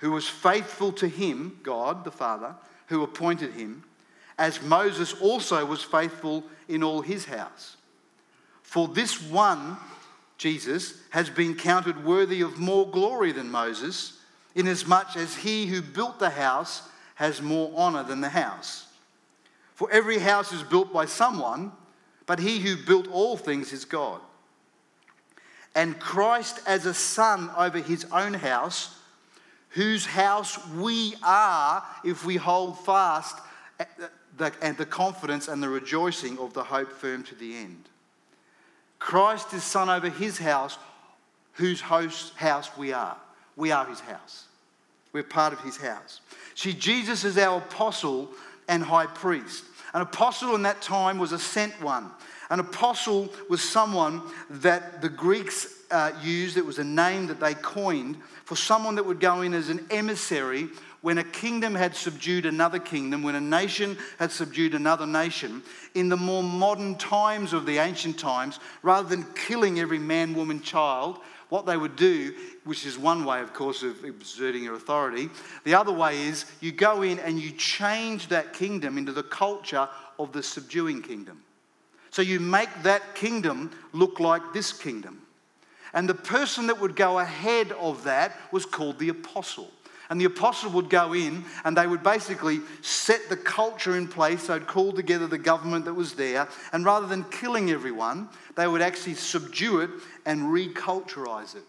who 0.00 0.10
was 0.10 0.28
faithful 0.28 0.92
to 0.92 1.08
him, 1.08 1.60
God 1.62 2.04
the 2.04 2.10
Father, 2.10 2.54
who 2.86 3.02
appointed 3.02 3.52
him, 3.52 3.84
as 4.38 4.62
Moses 4.62 5.12
also 5.20 5.64
was 5.64 5.82
faithful 5.82 6.44
in 6.68 6.82
all 6.82 7.02
his 7.02 7.26
house. 7.26 7.76
For 8.62 8.88
this 8.88 9.22
one, 9.22 9.76
Jesus, 10.38 10.98
has 11.10 11.30
been 11.30 11.54
counted 11.54 12.04
worthy 12.04 12.40
of 12.40 12.58
more 12.58 12.90
glory 12.90 13.32
than 13.32 13.50
Moses 13.50 14.18
inasmuch 14.54 15.16
as 15.16 15.36
he 15.36 15.66
who 15.66 15.80
built 15.80 16.18
the 16.18 16.30
house 16.30 16.88
has 17.14 17.40
more 17.40 17.72
honor 17.74 18.02
than 18.02 18.20
the 18.20 18.28
house. 18.28 18.86
For 19.74 19.90
every 19.90 20.18
house 20.18 20.52
is 20.52 20.62
built 20.62 20.92
by 20.92 21.06
someone, 21.06 21.72
but 22.26 22.38
he 22.38 22.58
who 22.58 22.76
built 22.76 23.08
all 23.08 23.36
things 23.36 23.72
is 23.72 23.84
God. 23.84 24.20
And 25.74 25.98
Christ 25.98 26.60
as 26.66 26.86
a 26.86 26.94
son 26.94 27.50
over 27.56 27.78
his 27.78 28.04
own 28.12 28.34
house, 28.34 28.94
whose 29.70 30.04
house 30.04 30.58
we 30.68 31.14
are 31.22 31.82
if 32.04 32.24
we 32.26 32.36
hold 32.36 32.78
fast 32.78 33.38
and 34.60 34.76
the 34.76 34.86
confidence 34.86 35.48
and 35.48 35.62
the 35.62 35.68
rejoicing 35.68 36.38
of 36.38 36.52
the 36.52 36.62
hope 36.62 36.92
firm 36.92 37.22
to 37.24 37.34
the 37.34 37.56
end. 37.56 37.88
Christ 38.98 39.52
is 39.52 39.64
son 39.64 39.88
over 39.88 40.08
his 40.08 40.38
house, 40.38 40.78
whose 41.54 41.80
house 41.80 42.70
we 42.76 42.92
are. 42.92 43.16
We 43.56 43.72
are 43.72 43.86
his 43.86 44.00
house. 44.00 44.44
We're 45.12 45.22
part 45.22 45.52
of 45.52 45.60
his 45.60 45.76
house. 45.76 46.20
See, 46.54 46.72
Jesus 46.72 47.24
is 47.24 47.36
our 47.36 47.58
apostle 47.58 48.30
and 48.68 48.82
high 48.82 49.06
priest. 49.06 49.64
An 49.94 50.02
apostle 50.02 50.54
in 50.54 50.62
that 50.62 50.82
time 50.82 51.18
was 51.18 51.32
a 51.32 51.38
sent 51.38 51.80
one. 51.82 52.10
An 52.50 52.60
apostle 52.60 53.32
was 53.48 53.62
someone 53.62 54.22
that 54.50 55.02
the 55.02 55.08
Greeks 55.08 55.66
uh, 55.90 56.12
used, 56.22 56.56
it 56.56 56.64
was 56.64 56.78
a 56.78 56.84
name 56.84 57.26
that 57.26 57.40
they 57.40 57.54
coined 57.54 58.16
for 58.44 58.56
someone 58.56 58.94
that 58.94 59.04
would 59.04 59.20
go 59.20 59.42
in 59.42 59.54
as 59.54 59.68
an 59.68 59.86
emissary 59.90 60.68
when 61.02 61.18
a 61.18 61.24
kingdom 61.24 61.74
had 61.74 61.96
subdued 61.96 62.46
another 62.46 62.78
kingdom, 62.78 63.22
when 63.22 63.34
a 63.34 63.40
nation 63.40 63.98
had 64.18 64.30
subdued 64.30 64.72
another 64.72 65.06
nation, 65.06 65.62
in 65.94 66.08
the 66.08 66.16
more 66.16 66.42
modern 66.42 66.94
times 66.96 67.52
of 67.52 67.66
the 67.66 67.78
ancient 67.78 68.18
times, 68.18 68.60
rather 68.82 69.08
than 69.08 69.26
killing 69.34 69.80
every 69.80 69.98
man, 69.98 70.32
woman, 70.32 70.60
child, 70.60 71.18
what 71.52 71.66
they 71.66 71.76
would 71.76 71.96
do, 71.96 72.34
which 72.64 72.86
is 72.86 72.98
one 72.98 73.26
way, 73.26 73.42
of 73.42 73.52
course, 73.52 73.82
of 73.82 74.06
exerting 74.06 74.64
your 74.64 74.74
authority, 74.74 75.28
the 75.64 75.74
other 75.74 75.92
way 75.92 76.22
is 76.22 76.46
you 76.62 76.72
go 76.72 77.02
in 77.02 77.18
and 77.18 77.38
you 77.38 77.50
change 77.50 78.28
that 78.28 78.54
kingdom 78.54 78.96
into 78.96 79.12
the 79.12 79.22
culture 79.22 79.86
of 80.18 80.32
the 80.32 80.42
subduing 80.42 81.02
kingdom. 81.02 81.42
So 82.08 82.22
you 82.22 82.40
make 82.40 82.70
that 82.84 83.14
kingdom 83.14 83.70
look 83.92 84.18
like 84.18 84.40
this 84.54 84.72
kingdom. 84.72 85.20
And 85.92 86.08
the 86.08 86.14
person 86.14 86.68
that 86.68 86.80
would 86.80 86.96
go 86.96 87.18
ahead 87.18 87.72
of 87.72 88.04
that 88.04 88.34
was 88.50 88.64
called 88.64 88.98
the 88.98 89.10
apostle. 89.10 89.70
And 90.12 90.20
the 90.20 90.26
apostle 90.26 90.70
would 90.72 90.90
go 90.90 91.14
in 91.14 91.42
and 91.64 91.74
they 91.74 91.86
would 91.86 92.02
basically 92.02 92.60
set 92.82 93.30
the 93.30 93.36
culture 93.36 93.96
in 93.96 94.06
place. 94.06 94.48
They'd 94.48 94.66
call 94.66 94.92
together 94.92 95.26
the 95.26 95.38
government 95.38 95.86
that 95.86 95.94
was 95.94 96.12
there. 96.12 96.48
And 96.74 96.84
rather 96.84 97.06
than 97.06 97.24
killing 97.24 97.70
everyone, 97.70 98.28
they 98.54 98.68
would 98.68 98.82
actually 98.82 99.14
subdue 99.14 99.80
it 99.80 99.88
and 100.26 100.42
reculturize 100.42 101.56
it. 101.56 101.62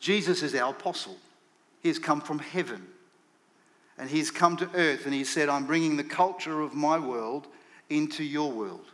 Jesus 0.00 0.42
is 0.42 0.54
our 0.54 0.72
apostle. 0.72 1.16
He 1.82 1.88
has 1.88 1.98
come 1.98 2.20
from 2.20 2.40
heaven 2.40 2.86
and 3.96 4.10
he's 4.10 4.30
come 4.30 4.58
to 4.58 4.68
earth 4.74 5.06
and 5.06 5.14
he 5.14 5.24
said, 5.24 5.48
I'm 5.48 5.64
bringing 5.64 5.96
the 5.96 6.04
culture 6.04 6.60
of 6.60 6.74
my 6.74 6.98
world 6.98 7.46
into 7.88 8.22
your 8.22 8.52
world. 8.52 8.84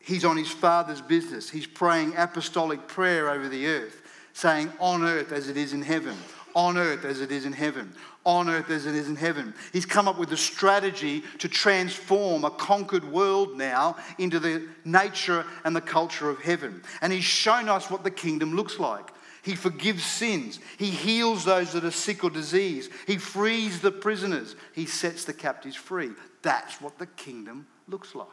He's 0.00 0.26
on 0.26 0.36
his 0.36 0.50
father's 0.50 1.00
business. 1.00 1.48
He's 1.48 1.66
praying 1.66 2.12
apostolic 2.16 2.88
prayer 2.88 3.30
over 3.30 3.48
the 3.48 3.68
earth, 3.68 4.01
saying, 4.32 4.72
On 4.78 5.02
earth 5.02 5.32
as 5.32 5.48
it 5.48 5.56
is 5.56 5.72
in 5.72 5.82
heaven, 5.82 6.16
on 6.54 6.76
earth 6.76 7.04
as 7.04 7.20
it 7.20 7.32
is 7.32 7.44
in 7.44 7.52
heaven, 7.52 7.94
on 8.24 8.48
earth 8.48 8.70
as 8.70 8.86
it 8.86 8.94
is 8.94 9.08
in 9.08 9.16
heaven. 9.16 9.54
He's 9.72 9.86
come 9.86 10.06
up 10.06 10.18
with 10.18 10.32
a 10.32 10.36
strategy 10.36 11.22
to 11.38 11.48
transform 11.48 12.44
a 12.44 12.50
conquered 12.50 13.04
world 13.04 13.56
now 13.56 13.96
into 14.18 14.38
the 14.38 14.68
nature 14.84 15.44
and 15.64 15.74
the 15.74 15.80
culture 15.80 16.30
of 16.30 16.40
heaven. 16.40 16.82
And 17.00 17.12
he's 17.12 17.24
shown 17.24 17.68
us 17.68 17.90
what 17.90 18.04
the 18.04 18.10
kingdom 18.10 18.54
looks 18.54 18.78
like. 18.78 19.10
He 19.42 19.56
forgives 19.56 20.04
sins. 20.04 20.60
He 20.78 20.90
heals 20.90 21.44
those 21.44 21.72
that 21.72 21.84
are 21.84 21.90
sick 21.90 22.22
or 22.22 22.30
diseased. 22.30 22.92
He 23.08 23.18
frees 23.18 23.80
the 23.80 23.90
prisoners. 23.90 24.54
He 24.72 24.86
sets 24.86 25.24
the 25.24 25.32
captives 25.32 25.74
free. 25.74 26.10
That's 26.42 26.80
what 26.80 26.98
the 26.98 27.06
kingdom 27.06 27.66
looks 27.88 28.14
like. 28.14 28.28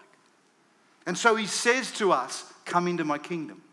And 1.08 1.18
so 1.18 1.36
he 1.36 1.48
says 1.48 1.92
to 1.94 2.12
us, 2.12 2.54
Come 2.66 2.88
into 2.88 3.04
my 3.04 3.18
kingdom. 3.18 3.64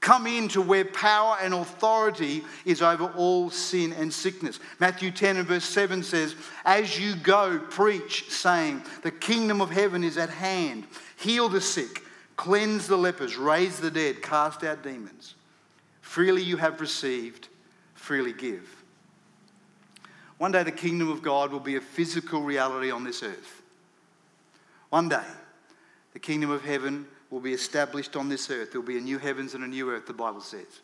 Come 0.00 0.26
into 0.26 0.62
where 0.62 0.86
power 0.86 1.36
and 1.42 1.52
authority 1.52 2.42
is 2.64 2.80
over 2.80 3.04
all 3.04 3.50
sin 3.50 3.92
and 3.92 4.12
sickness. 4.12 4.58
Matthew 4.78 5.10
10 5.10 5.36
and 5.36 5.46
verse 5.46 5.64
7 5.64 6.02
says, 6.02 6.34
As 6.64 6.98
you 6.98 7.16
go, 7.16 7.58
preach, 7.58 8.30
saying, 8.30 8.82
The 9.02 9.10
kingdom 9.10 9.60
of 9.60 9.70
heaven 9.70 10.02
is 10.02 10.16
at 10.16 10.30
hand. 10.30 10.86
Heal 11.16 11.50
the 11.50 11.60
sick, 11.60 12.02
cleanse 12.36 12.86
the 12.86 12.96
lepers, 12.96 13.36
raise 13.36 13.78
the 13.78 13.90
dead, 13.90 14.22
cast 14.22 14.64
out 14.64 14.82
demons. 14.82 15.34
Freely 16.00 16.42
you 16.42 16.56
have 16.56 16.80
received, 16.80 17.48
freely 17.92 18.32
give. 18.32 18.82
One 20.38 20.52
day 20.52 20.62
the 20.62 20.72
kingdom 20.72 21.10
of 21.10 21.20
God 21.20 21.52
will 21.52 21.60
be 21.60 21.76
a 21.76 21.80
physical 21.82 22.40
reality 22.40 22.90
on 22.90 23.04
this 23.04 23.22
earth. 23.22 23.60
One 24.88 25.10
day 25.10 25.26
the 26.14 26.18
kingdom 26.18 26.50
of 26.50 26.64
heaven 26.64 27.06
will 27.30 27.40
be 27.40 27.52
established 27.52 28.16
on 28.16 28.28
this 28.28 28.50
earth. 28.50 28.72
There 28.72 28.80
will 28.80 28.88
be 28.88 28.98
a 28.98 29.00
new 29.00 29.18
heavens 29.18 29.54
and 29.54 29.64
a 29.64 29.68
new 29.68 29.90
earth, 29.90 30.06
the 30.06 30.12
Bible 30.12 30.40
says. 30.40 30.80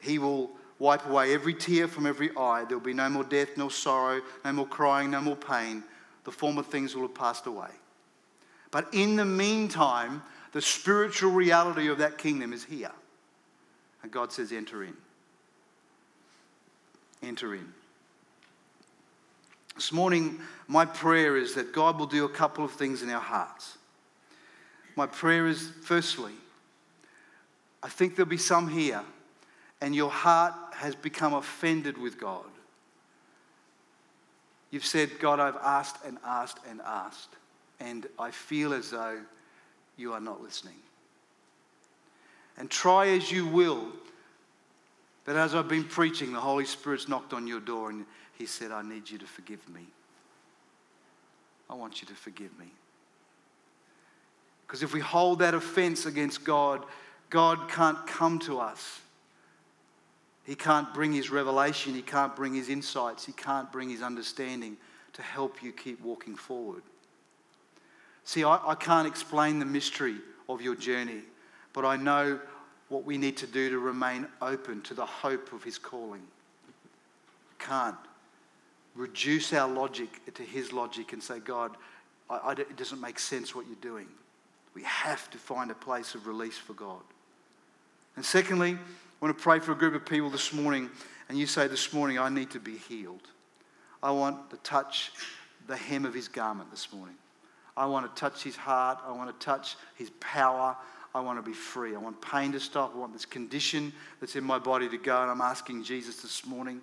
He 0.00 0.18
will 0.18 0.50
wipe 0.78 1.06
away 1.06 1.34
every 1.34 1.54
tear 1.54 1.86
from 1.86 2.06
every 2.06 2.30
eye. 2.36 2.64
There 2.66 2.78
will 2.78 2.84
be 2.84 2.94
no 2.94 3.10
more 3.10 3.24
death, 3.24 3.56
no 3.56 3.68
sorrow, 3.68 4.22
no 4.44 4.52
more 4.52 4.66
crying, 4.66 5.10
no 5.10 5.20
more 5.20 5.36
pain. 5.36 5.84
The 6.24 6.32
former 6.32 6.62
things 6.62 6.94
will 6.94 7.02
have 7.02 7.14
passed 7.14 7.46
away. 7.46 7.70
But 8.70 8.88
in 8.92 9.16
the 9.16 9.24
meantime, 9.24 10.22
the 10.52 10.62
spiritual 10.62 11.32
reality 11.32 11.88
of 11.88 11.98
that 11.98 12.18
kingdom 12.18 12.52
is 12.52 12.64
here. 12.64 12.92
And 14.02 14.10
God 14.10 14.32
says, 14.32 14.52
enter 14.52 14.82
in. 14.82 14.96
Enter 17.22 17.54
in. 17.54 17.72
This 19.74 19.92
morning, 19.92 20.40
my 20.68 20.84
prayer 20.84 21.36
is 21.36 21.54
that 21.54 21.72
God 21.72 21.98
will 21.98 22.06
do 22.06 22.24
a 22.24 22.28
couple 22.28 22.64
of 22.64 22.72
things 22.72 23.02
in 23.02 23.10
our 23.10 23.20
hearts. 23.20 23.76
My 25.00 25.06
prayer 25.06 25.46
is, 25.46 25.72
firstly, 25.80 26.34
I 27.82 27.88
think 27.88 28.16
there'll 28.16 28.28
be 28.28 28.36
some 28.36 28.68
here, 28.68 29.00
and 29.80 29.94
your 29.94 30.10
heart 30.10 30.52
has 30.74 30.94
become 30.94 31.32
offended 31.32 31.96
with 31.96 32.20
God. 32.20 32.44
You've 34.70 34.84
said, 34.84 35.18
God, 35.18 35.40
I've 35.40 35.56
asked 35.56 36.04
and 36.04 36.18
asked 36.22 36.58
and 36.68 36.82
asked, 36.84 37.30
and 37.80 38.08
I 38.18 38.30
feel 38.30 38.74
as 38.74 38.90
though 38.90 39.20
you 39.96 40.12
are 40.12 40.20
not 40.20 40.42
listening. 40.42 40.76
And 42.58 42.68
try 42.68 43.08
as 43.08 43.32
you 43.32 43.46
will, 43.46 43.86
but 45.24 45.34
as 45.34 45.54
I've 45.54 45.66
been 45.66 45.84
preaching, 45.84 46.34
the 46.34 46.40
Holy 46.40 46.66
Spirit's 46.66 47.08
knocked 47.08 47.32
on 47.32 47.46
your 47.46 47.60
door 47.60 47.88
and 47.88 48.04
He 48.36 48.44
said, 48.44 48.70
I 48.70 48.82
need 48.82 49.08
you 49.08 49.16
to 49.16 49.26
forgive 49.26 49.66
me. 49.66 49.86
I 51.70 51.74
want 51.74 52.02
you 52.02 52.08
to 52.08 52.14
forgive 52.14 52.50
me. 52.58 52.66
Because 54.70 54.84
if 54.84 54.94
we 54.94 55.00
hold 55.00 55.40
that 55.40 55.52
offense 55.52 56.06
against 56.06 56.44
God, 56.44 56.84
God 57.28 57.68
can't 57.68 58.06
come 58.06 58.38
to 58.40 58.60
us. 58.60 59.00
He 60.44 60.54
can't 60.54 60.94
bring 60.94 61.12
his 61.12 61.28
revelation, 61.28 61.92
he 61.92 62.02
can't 62.02 62.36
bring 62.36 62.54
his 62.54 62.68
insights, 62.68 63.26
he 63.26 63.32
can't 63.32 63.72
bring 63.72 63.90
his 63.90 64.00
understanding 64.00 64.76
to 65.14 65.22
help 65.22 65.60
you 65.60 65.72
keep 65.72 66.00
walking 66.00 66.36
forward. 66.36 66.84
See, 68.22 68.44
I, 68.44 68.60
I 68.64 68.76
can't 68.76 69.08
explain 69.08 69.58
the 69.58 69.64
mystery 69.64 70.18
of 70.48 70.62
your 70.62 70.76
journey, 70.76 71.22
but 71.72 71.84
I 71.84 71.96
know 71.96 72.38
what 72.90 73.04
we 73.04 73.18
need 73.18 73.38
to 73.38 73.48
do 73.48 73.70
to 73.70 73.78
remain 73.80 74.28
open 74.40 74.82
to 74.82 74.94
the 74.94 75.04
hope 75.04 75.52
of 75.52 75.64
his 75.64 75.78
calling. 75.78 76.22
Can't 77.58 77.96
reduce 78.94 79.52
our 79.52 79.68
logic 79.68 80.32
to 80.34 80.44
his 80.44 80.72
logic 80.72 81.12
and 81.12 81.20
say, 81.20 81.40
God, 81.40 81.76
I, 82.28 82.36
I, 82.36 82.52
it 82.52 82.76
doesn't 82.76 83.00
make 83.00 83.18
sense 83.18 83.52
what 83.52 83.66
you're 83.66 83.74
doing. 83.82 84.06
We 84.74 84.82
have 84.84 85.30
to 85.30 85.38
find 85.38 85.70
a 85.70 85.74
place 85.74 86.14
of 86.14 86.26
release 86.26 86.56
for 86.56 86.74
God. 86.74 87.02
And 88.16 88.24
secondly, 88.24 88.72
I 88.72 89.24
want 89.24 89.36
to 89.36 89.42
pray 89.42 89.58
for 89.58 89.72
a 89.72 89.76
group 89.76 89.94
of 89.94 90.06
people 90.06 90.30
this 90.30 90.52
morning, 90.52 90.90
and 91.28 91.38
you 91.38 91.46
say 91.46 91.68
this 91.68 91.92
morning, 91.92 92.18
I 92.18 92.28
need 92.28 92.50
to 92.50 92.60
be 92.60 92.76
healed. 92.76 93.28
I 94.02 94.10
want 94.12 94.50
to 94.50 94.56
touch 94.58 95.12
the 95.66 95.76
hem 95.76 96.04
of 96.04 96.14
his 96.14 96.28
garment 96.28 96.70
this 96.70 96.92
morning. 96.92 97.16
I 97.76 97.86
want 97.86 98.14
to 98.14 98.20
touch 98.20 98.42
his 98.42 98.56
heart. 98.56 98.98
I 99.06 99.12
want 99.12 99.38
to 99.38 99.44
touch 99.44 99.76
his 99.96 100.10
power. 100.20 100.76
I 101.14 101.20
want 101.20 101.38
to 101.38 101.42
be 101.42 101.54
free. 101.54 101.94
I 101.94 101.98
want 101.98 102.20
pain 102.20 102.52
to 102.52 102.60
stop. 102.60 102.94
I 102.94 102.98
want 102.98 103.12
this 103.12 103.24
condition 103.24 103.92
that's 104.20 104.36
in 104.36 104.44
my 104.44 104.58
body 104.58 104.88
to 104.88 104.98
go. 104.98 105.22
And 105.22 105.30
I'm 105.30 105.40
asking 105.40 105.84
Jesus 105.84 106.22
this 106.22 106.46
morning 106.46 106.80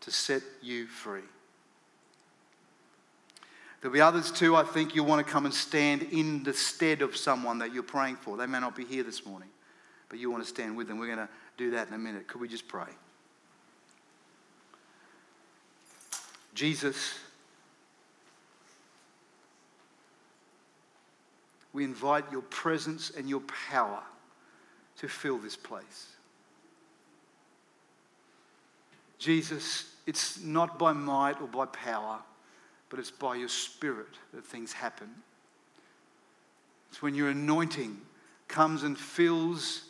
to 0.00 0.10
set 0.10 0.42
you 0.62 0.86
free. 0.86 1.22
There'll 3.80 3.94
be 3.94 4.00
others 4.00 4.30
too, 4.30 4.56
I 4.56 4.62
think 4.62 4.94
you'll 4.94 5.06
want 5.06 5.26
to 5.26 5.32
come 5.32 5.46
and 5.46 5.54
stand 5.54 6.02
in 6.02 6.42
the 6.42 6.52
stead 6.52 7.00
of 7.00 7.16
someone 7.16 7.58
that 7.58 7.72
you're 7.72 7.82
praying 7.82 8.16
for. 8.16 8.36
They 8.36 8.46
may 8.46 8.60
not 8.60 8.76
be 8.76 8.84
here 8.84 9.02
this 9.02 9.24
morning, 9.24 9.48
but 10.10 10.18
you 10.18 10.30
want 10.30 10.42
to 10.42 10.48
stand 10.48 10.76
with 10.76 10.86
them. 10.86 10.98
We're 10.98 11.06
going 11.06 11.26
to 11.26 11.28
do 11.56 11.70
that 11.70 11.88
in 11.88 11.94
a 11.94 11.98
minute. 11.98 12.28
Could 12.28 12.42
we 12.42 12.48
just 12.48 12.68
pray? 12.68 12.88
Jesus, 16.54 17.14
we 21.72 21.84
invite 21.84 22.24
your 22.30 22.42
presence 22.42 23.10
and 23.16 23.30
your 23.30 23.40
power 23.70 24.02
to 24.98 25.08
fill 25.08 25.38
this 25.38 25.56
place. 25.56 26.08
Jesus, 29.18 29.94
it's 30.06 30.40
not 30.42 30.78
by 30.78 30.92
might 30.92 31.40
or 31.40 31.46
by 31.46 31.64
power 31.66 32.18
but 32.90 32.98
it's 32.98 33.10
by 33.10 33.36
your 33.36 33.48
spirit 33.48 34.08
that 34.34 34.44
things 34.44 34.72
happen. 34.72 35.08
It's 36.90 37.00
when 37.00 37.14
your 37.14 37.30
anointing 37.30 37.96
comes 38.48 38.82
and 38.82 38.98
fills 38.98 39.84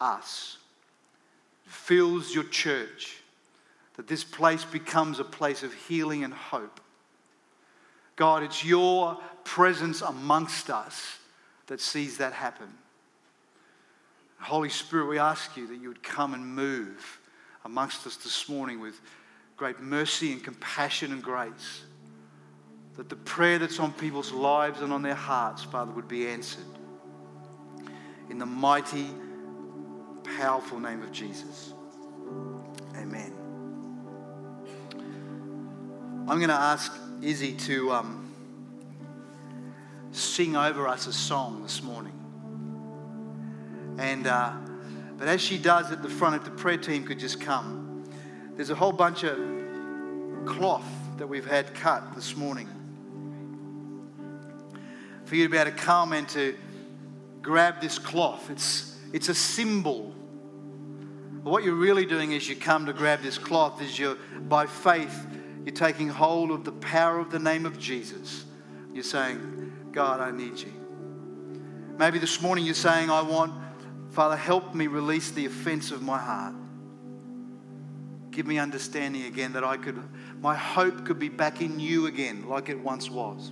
us, 0.00 0.56
fills 1.66 2.32
your 2.32 2.44
church, 2.44 3.18
that 3.96 4.06
this 4.06 4.22
place 4.22 4.64
becomes 4.64 5.18
a 5.18 5.24
place 5.24 5.64
of 5.64 5.74
healing 5.74 6.22
and 6.22 6.32
hope. 6.32 6.80
God, 8.14 8.44
it's 8.44 8.64
your 8.64 9.18
presence 9.42 10.00
amongst 10.00 10.70
us 10.70 11.18
that 11.66 11.80
sees 11.80 12.18
that 12.18 12.32
happen. 12.32 12.68
Holy 14.40 14.68
Spirit, 14.68 15.08
we 15.08 15.18
ask 15.18 15.56
you 15.56 15.66
that 15.66 15.80
you 15.80 15.88
would 15.88 16.02
come 16.02 16.34
and 16.34 16.46
move 16.46 17.18
amongst 17.64 18.06
us 18.06 18.16
this 18.16 18.48
morning 18.48 18.80
with 18.80 19.00
great 19.58 19.80
mercy 19.80 20.32
and 20.32 20.42
compassion 20.42 21.12
and 21.12 21.20
grace. 21.22 21.82
That 22.96 23.08
the 23.08 23.16
prayer 23.16 23.58
that's 23.58 23.80
on 23.80 23.92
people's 23.92 24.32
lives 24.32 24.80
and 24.80 24.92
on 24.92 25.02
their 25.02 25.14
hearts, 25.14 25.64
Father, 25.64 25.90
would 25.92 26.08
be 26.08 26.28
answered. 26.28 26.64
In 28.30 28.38
the 28.38 28.46
mighty, 28.46 29.08
powerful 30.38 30.78
name 30.78 31.02
of 31.02 31.12
Jesus. 31.12 31.72
Amen. 32.96 33.32
I'm 36.28 36.38
going 36.38 36.48
to 36.48 36.54
ask 36.54 36.92
Izzy 37.20 37.54
to 37.54 37.90
um, 37.92 38.32
sing 40.12 40.56
over 40.56 40.86
us 40.86 41.08
a 41.08 41.12
song 41.12 41.62
this 41.62 41.82
morning. 41.82 42.12
And, 43.98 44.26
uh, 44.28 44.52
but 45.16 45.26
as 45.26 45.40
she 45.40 45.58
does 45.58 45.90
at 45.90 46.02
the 46.02 46.08
front, 46.08 46.36
if 46.36 46.44
the 46.44 46.50
prayer 46.52 46.78
team 46.78 47.04
could 47.04 47.18
just 47.18 47.40
come. 47.40 47.87
There's 48.58 48.70
a 48.70 48.74
whole 48.74 48.90
bunch 48.90 49.22
of 49.22 49.38
cloth 50.44 50.84
that 51.18 51.28
we've 51.28 51.46
had 51.46 51.74
cut 51.74 52.16
this 52.16 52.34
morning. 52.34 52.68
For 55.26 55.36
you 55.36 55.44
to 55.44 55.48
be 55.48 55.56
able 55.56 55.70
to 55.70 55.76
come 55.76 56.12
and 56.12 56.28
to 56.30 56.56
grab 57.40 57.80
this 57.80 58.00
cloth, 58.00 58.50
it's, 58.50 58.98
it's 59.12 59.28
a 59.28 59.34
symbol. 59.34 60.12
But 61.44 61.50
what 61.52 61.62
you're 61.62 61.76
really 61.76 62.04
doing 62.04 62.32
is 62.32 62.48
you 62.48 62.56
come 62.56 62.86
to 62.86 62.92
grab 62.92 63.22
this 63.22 63.38
cloth 63.38 63.80
is 63.80 63.96
you're, 63.96 64.16
by 64.48 64.66
faith, 64.66 65.28
you're 65.64 65.72
taking 65.72 66.08
hold 66.08 66.50
of 66.50 66.64
the 66.64 66.72
power 66.72 67.20
of 67.20 67.30
the 67.30 67.38
name 67.38 67.64
of 67.64 67.78
Jesus. 67.78 68.44
You're 68.92 69.04
saying, 69.04 69.72
God, 69.92 70.18
I 70.18 70.32
need 70.32 70.58
you. 70.58 70.72
Maybe 71.96 72.18
this 72.18 72.42
morning 72.42 72.64
you're 72.64 72.74
saying, 72.74 73.08
I 73.08 73.22
want, 73.22 73.52
Father, 74.10 74.34
help 74.34 74.74
me 74.74 74.88
release 74.88 75.30
the 75.30 75.46
offense 75.46 75.92
of 75.92 76.02
my 76.02 76.18
heart. 76.18 76.54
Give 78.38 78.46
me 78.46 78.60
understanding 78.60 79.24
again 79.24 79.54
that 79.54 79.64
I 79.64 79.76
could, 79.76 80.00
my 80.40 80.54
hope 80.54 81.04
could 81.04 81.18
be 81.18 81.28
back 81.28 81.60
in 81.60 81.80
you 81.80 82.06
again, 82.06 82.48
like 82.48 82.68
it 82.68 82.78
once 82.78 83.10
was. 83.10 83.50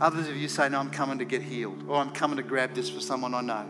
Others 0.00 0.28
of 0.28 0.36
you 0.38 0.48
say, 0.48 0.66
No, 0.70 0.78
I'm 0.78 0.88
coming 0.88 1.18
to 1.18 1.26
get 1.26 1.42
healed, 1.42 1.84
or 1.86 1.96
I'm 1.96 2.12
coming 2.12 2.38
to 2.38 2.42
grab 2.42 2.72
this 2.72 2.88
for 2.88 3.00
someone 3.00 3.34
I 3.34 3.42
know. 3.42 3.66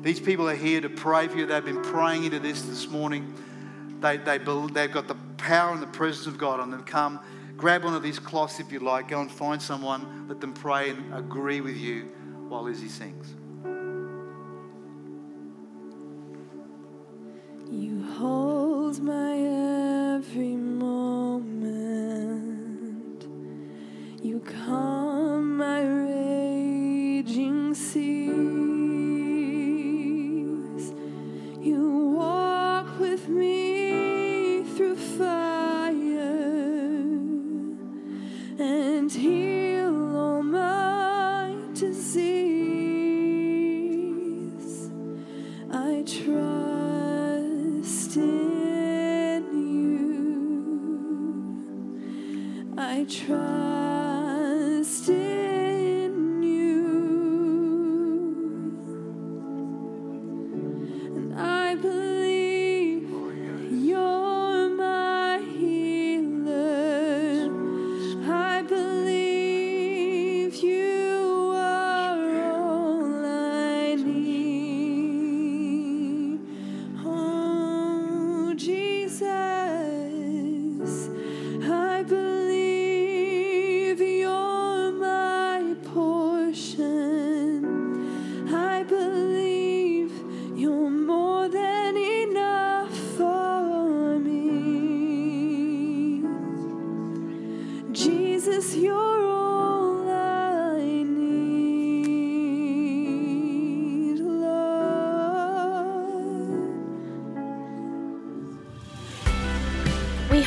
These 0.00 0.18
people 0.18 0.48
are 0.50 0.56
here 0.56 0.80
to 0.80 0.88
pray 0.88 1.28
for 1.28 1.36
you. 1.36 1.46
They've 1.46 1.64
been 1.64 1.80
praying 1.80 2.24
into 2.24 2.40
this 2.40 2.62
this 2.62 2.88
morning. 2.88 3.32
They, 4.00 4.16
they, 4.16 4.38
they've 4.38 4.92
got 4.92 5.06
the 5.06 5.16
power 5.36 5.72
and 5.72 5.80
the 5.80 5.86
presence 5.86 6.26
of 6.26 6.38
God 6.38 6.58
on 6.58 6.72
them. 6.72 6.82
Come, 6.82 7.20
grab 7.56 7.84
one 7.84 7.94
of 7.94 8.02
these 8.02 8.18
cloths 8.18 8.58
if 8.58 8.72
you 8.72 8.80
like. 8.80 9.06
Go 9.06 9.20
and 9.20 9.30
find 9.30 9.62
someone, 9.62 10.26
let 10.26 10.40
them 10.40 10.54
pray 10.54 10.90
and 10.90 11.14
agree 11.14 11.60
with 11.60 11.76
you 11.76 12.06
while 12.48 12.66
Izzy 12.66 12.88
sings. 12.88 13.32
You 17.70 18.02
hold 18.14 18.71
my 19.00 19.36
every 20.16 20.56
moment. 20.56 21.62
You 24.22 24.40
calm 24.40 25.56
my 25.56 25.82
raging 25.82 27.74
sea. 27.74 28.52
I 52.76 53.04
trust 53.04 53.30
in 55.10 55.41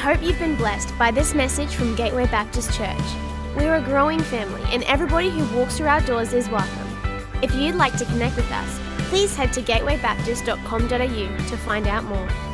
hope 0.05 0.21
you've 0.21 0.37
been 0.37 0.55
blessed 0.55 0.95
by 0.99 1.09
this 1.09 1.33
message 1.33 1.73
from 1.73 1.95
Gateway 1.95 2.27
Baptist 2.27 2.71
Church. 2.77 2.95
We're 3.55 3.73
a 3.73 3.81
growing 3.81 4.21
family, 4.21 4.61
and 4.65 4.83
everybody 4.83 5.31
who 5.31 5.57
walks 5.57 5.77
through 5.77 5.87
our 5.87 6.01
doors 6.01 6.31
is 6.31 6.47
welcome. 6.47 6.87
If 7.41 7.55
you'd 7.55 7.73
like 7.73 7.97
to 7.97 8.05
connect 8.05 8.35
with 8.35 8.51
us, 8.51 8.79
please 9.09 9.35
head 9.35 9.51
to 9.53 9.63
gatewaybaptist.com.au 9.63 11.47
to 11.47 11.57
find 11.57 11.87
out 11.87 12.03
more. 12.03 12.44